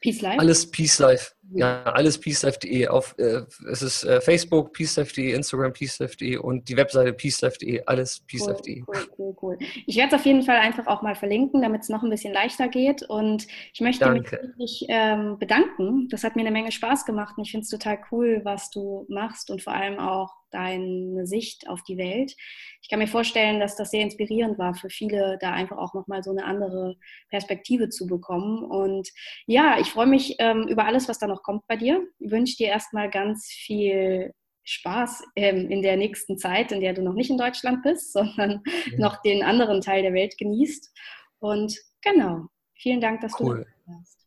Peace 0.00 0.20
Life? 0.20 0.38
Alles 0.38 0.70
Peace 0.70 0.98
Life. 0.98 1.32
Ja, 1.52 1.82
alles 1.84 2.18
peacelife.de. 2.18 2.88
Auf, 2.88 3.14
äh, 3.18 3.42
es 3.70 3.82
ist 3.82 4.04
äh, 4.04 4.20
Facebook 4.20 4.72
peacelife.de, 4.72 5.32
Instagram 5.32 5.72
peacelife.de 5.72 6.36
und 6.36 6.68
die 6.68 6.76
Webseite 6.76 7.12
peacelife.de. 7.12 7.82
Alles 7.86 8.20
peacelife.de. 8.20 8.82
Cool, 8.86 8.94
cool, 8.96 9.08
cool, 9.18 9.36
cool. 9.42 9.58
Ich 9.86 9.96
werde 9.96 10.14
es 10.14 10.20
auf 10.20 10.26
jeden 10.26 10.42
Fall 10.42 10.56
einfach 10.56 10.86
auch 10.86 11.02
mal 11.02 11.14
verlinken, 11.14 11.62
damit 11.62 11.82
es 11.82 11.88
noch 11.88 12.02
ein 12.02 12.10
bisschen 12.10 12.34
leichter 12.34 12.68
geht. 12.68 13.02
Und 13.02 13.46
ich 13.72 13.80
möchte 13.80 14.04
Danke. 14.04 14.20
mich 14.20 14.42
wirklich 14.42 14.86
ähm, 14.88 15.38
bedanken. 15.38 16.08
Das 16.10 16.24
hat 16.24 16.36
mir 16.36 16.42
eine 16.42 16.50
Menge 16.50 16.72
Spaß 16.72 17.04
gemacht 17.04 17.34
und 17.38 17.44
ich 17.44 17.50
finde 17.50 17.64
es 17.64 17.70
total 17.70 17.98
cool, 18.10 18.40
was 18.44 18.70
du 18.70 19.06
machst 19.08 19.50
und 19.50 19.62
vor 19.62 19.72
allem 19.72 19.98
auch 19.98 20.38
deine 20.50 21.26
Sicht 21.26 21.68
auf 21.68 21.82
die 21.82 21.98
Welt. 21.98 22.34
Ich 22.82 22.88
kann 22.88 22.98
mir 22.98 23.06
vorstellen, 23.06 23.60
dass 23.60 23.76
das 23.76 23.90
sehr 23.90 24.02
inspirierend 24.02 24.58
war 24.58 24.74
für 24.74 24.88
viele, 24.88 25.38
da 25.40 25.52
einfach 25.52 25.76
auch 25.76 25.94
nochmal 25.94 26.22
so 26.22 26.30
eine 26.30 26.44
andere 26.44 26.96
Perspektive 27.28 27.88
zu 27.88 28.06
bekommen. 28.06 28.64
Und 28.64 29.08
ja, 29.46 29.78
ich 29.78 29.90
freue 29.90 30.06
mich 30.06 30.36
ähm, 30.38 30.66
über 30.68 30.84
alles, 30.86 31.08
was 31.08 31.18
da 31.18 31.26
noch 31.26 31.37
noch 31.38 31.42
kommt 31.42 31.66
bei 31.66 31.76
dir. 31.76 32.06
Ich 32.18 32.30
wünsche 32.30 32.56
dir 32.56 32.68
erstmal 32.68 33.10
ganz 33.10 33.46
viel 33.46 34.32
Spaß 34.64 35.22
ähm, 35.36 35.70
in 35.70 35.82
der 35.82 35.96
nächsten 35.96 36.38
Zeit, 36.38 36.72
in 36.72 36.80
der 36.80 36.92
du 36.92 37.02
noch 37.02 37.14
nicht 37.14 37.30
in 37.30 37.38
Deutschland 37.38 37.82
bist, 37.82 38.12
sondern 38.12 38.62
ja. 38.90 38.98
noch 38.98 39.22
den 39.22 39.42
anderen 39.42 39.80
Teil 39.80 40.02
der 40.02 40.12
Welt 40.12 40.36
genießt. 40.38 40.90
Und 41.38 41.76
genau, 42.02 42.46
vielen 42.74 43.00
Dank, 43.00 43.20
dass 43.20 43.38
cool. 43.40 43.58
du 43.58 43.64
da 43.64 43.94
warst. 43.94 44.18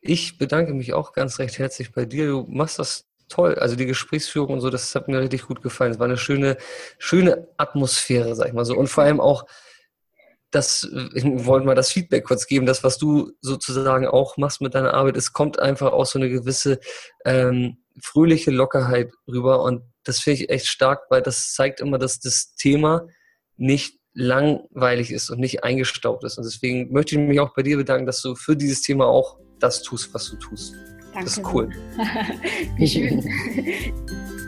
Ich 0.00 0.38
bedanke 0.38 0.74
mich 0.74 0.92
auch 0.92 1.12
ganz 1.12 1.38
recht 1.38 1.58
herzlich 1.58 1.92
bei 1.92 2.04
dir. 2.04 2.26
Du 2.28 2.46
machst 2.48 2.78
das 2.78 3.08
toll. 3.28 3.54
Also 3.56 3.74
die 3.74 3.86
Gesprächsführung 3.86 4.54
und 4.54 4.60
so, 4.60 4.70
das 4.70 4.94
hat 4.94 5.08
mir 5.08 5.20
richtig 5.20 5.46
gut 5.46 5.62
gefallen. 5.62 5.92
Es 5.92 5.98
war 5.98 6.06
eine 6.06 6.16
schöne, 6.16 6.56
schöne 6.98 7.48
Atmosphäre, 7.56 8.36
sag 8.36 8.48
ich 8.48 8.52
mal 8.52 8.64
so. 8.64 8.76
Und 8.76 8.88
vor 8.88 9.04
allem 9.04 9.20
auch 9.20 9.46
das, 10.50 10.88
ich 11.14 11.24
wollte 11.24 11.66
mal 11.66 11.74
das 11.74 11.90
Feedback 11.90 12.24
kurz 12.24 12.46
geben, 12.46 12.66
das, 12.66 12.84
was 12.84 12.98
du 12.98 13.32
sozusagen 13.40 14.06
auch 14.06 14.36
machst 14.36 14.60
mit 14.60 14.74
deiner 14.74 14.94
Arbeit, 14.94 15.16
es 15.16 15.32
kommt 15.32 15.58
einfach 15.58 15.92
auch 15.92 16.06
so 16.06 16.18
eine 16.18 16.28
gewisse 16.28 16.78
ähm, 17.24 17.78
fröhliche 18.02 18.50
Lockerheit 18.50 19.12
rüber 19.26 19.62
und 19.62 19.82
das 20.04 20.20
finde 20.20 20.42
ich 20.42 20.50
echt 20.50 20.66
stark, 20.66 21.02
weil 21.10 21.22
das 21.22 21.52
zeigt 21.52 21.80
immer, 21.80 21.98
dass 21.98 22.20
das 22.20 22.54
Thema 22.54 23.06
nicht 23.56 23.98
langweilig 24.14 25.10
ist 25.10 25.30
und 25.30 25.40
nicht 25.40 25.62
eingestaubt 25.64 26.24
ist. 26.24 26.38
Und 26.38 26.44
deswegen 26.44 26.92
möchte 26.92 27.16
ich 27.16 27.20
mich 27.20 27.40
auch 27.40 27.54
bei 27.54 27.62
dir 27.62 27.76
bedanken, 27.76 28.06
dass 28.06 28.22
du 28.22 28.34
für 28.34 28.56
dieses 28.56 28.80
Thema 28.82 29.06
auch 29.06 29.38
das 29.58 29.82
tust, 29.82 30.12
was 30.14 30.30
du 30.30 30.36
tust. 30.36 30.74
Danke. 31.12 31.24
Das 31.24 31.38
ist 31.38 31.44
cool. 31.52 31.70
Wie 32.76 32.88
schön. 32.88 34.42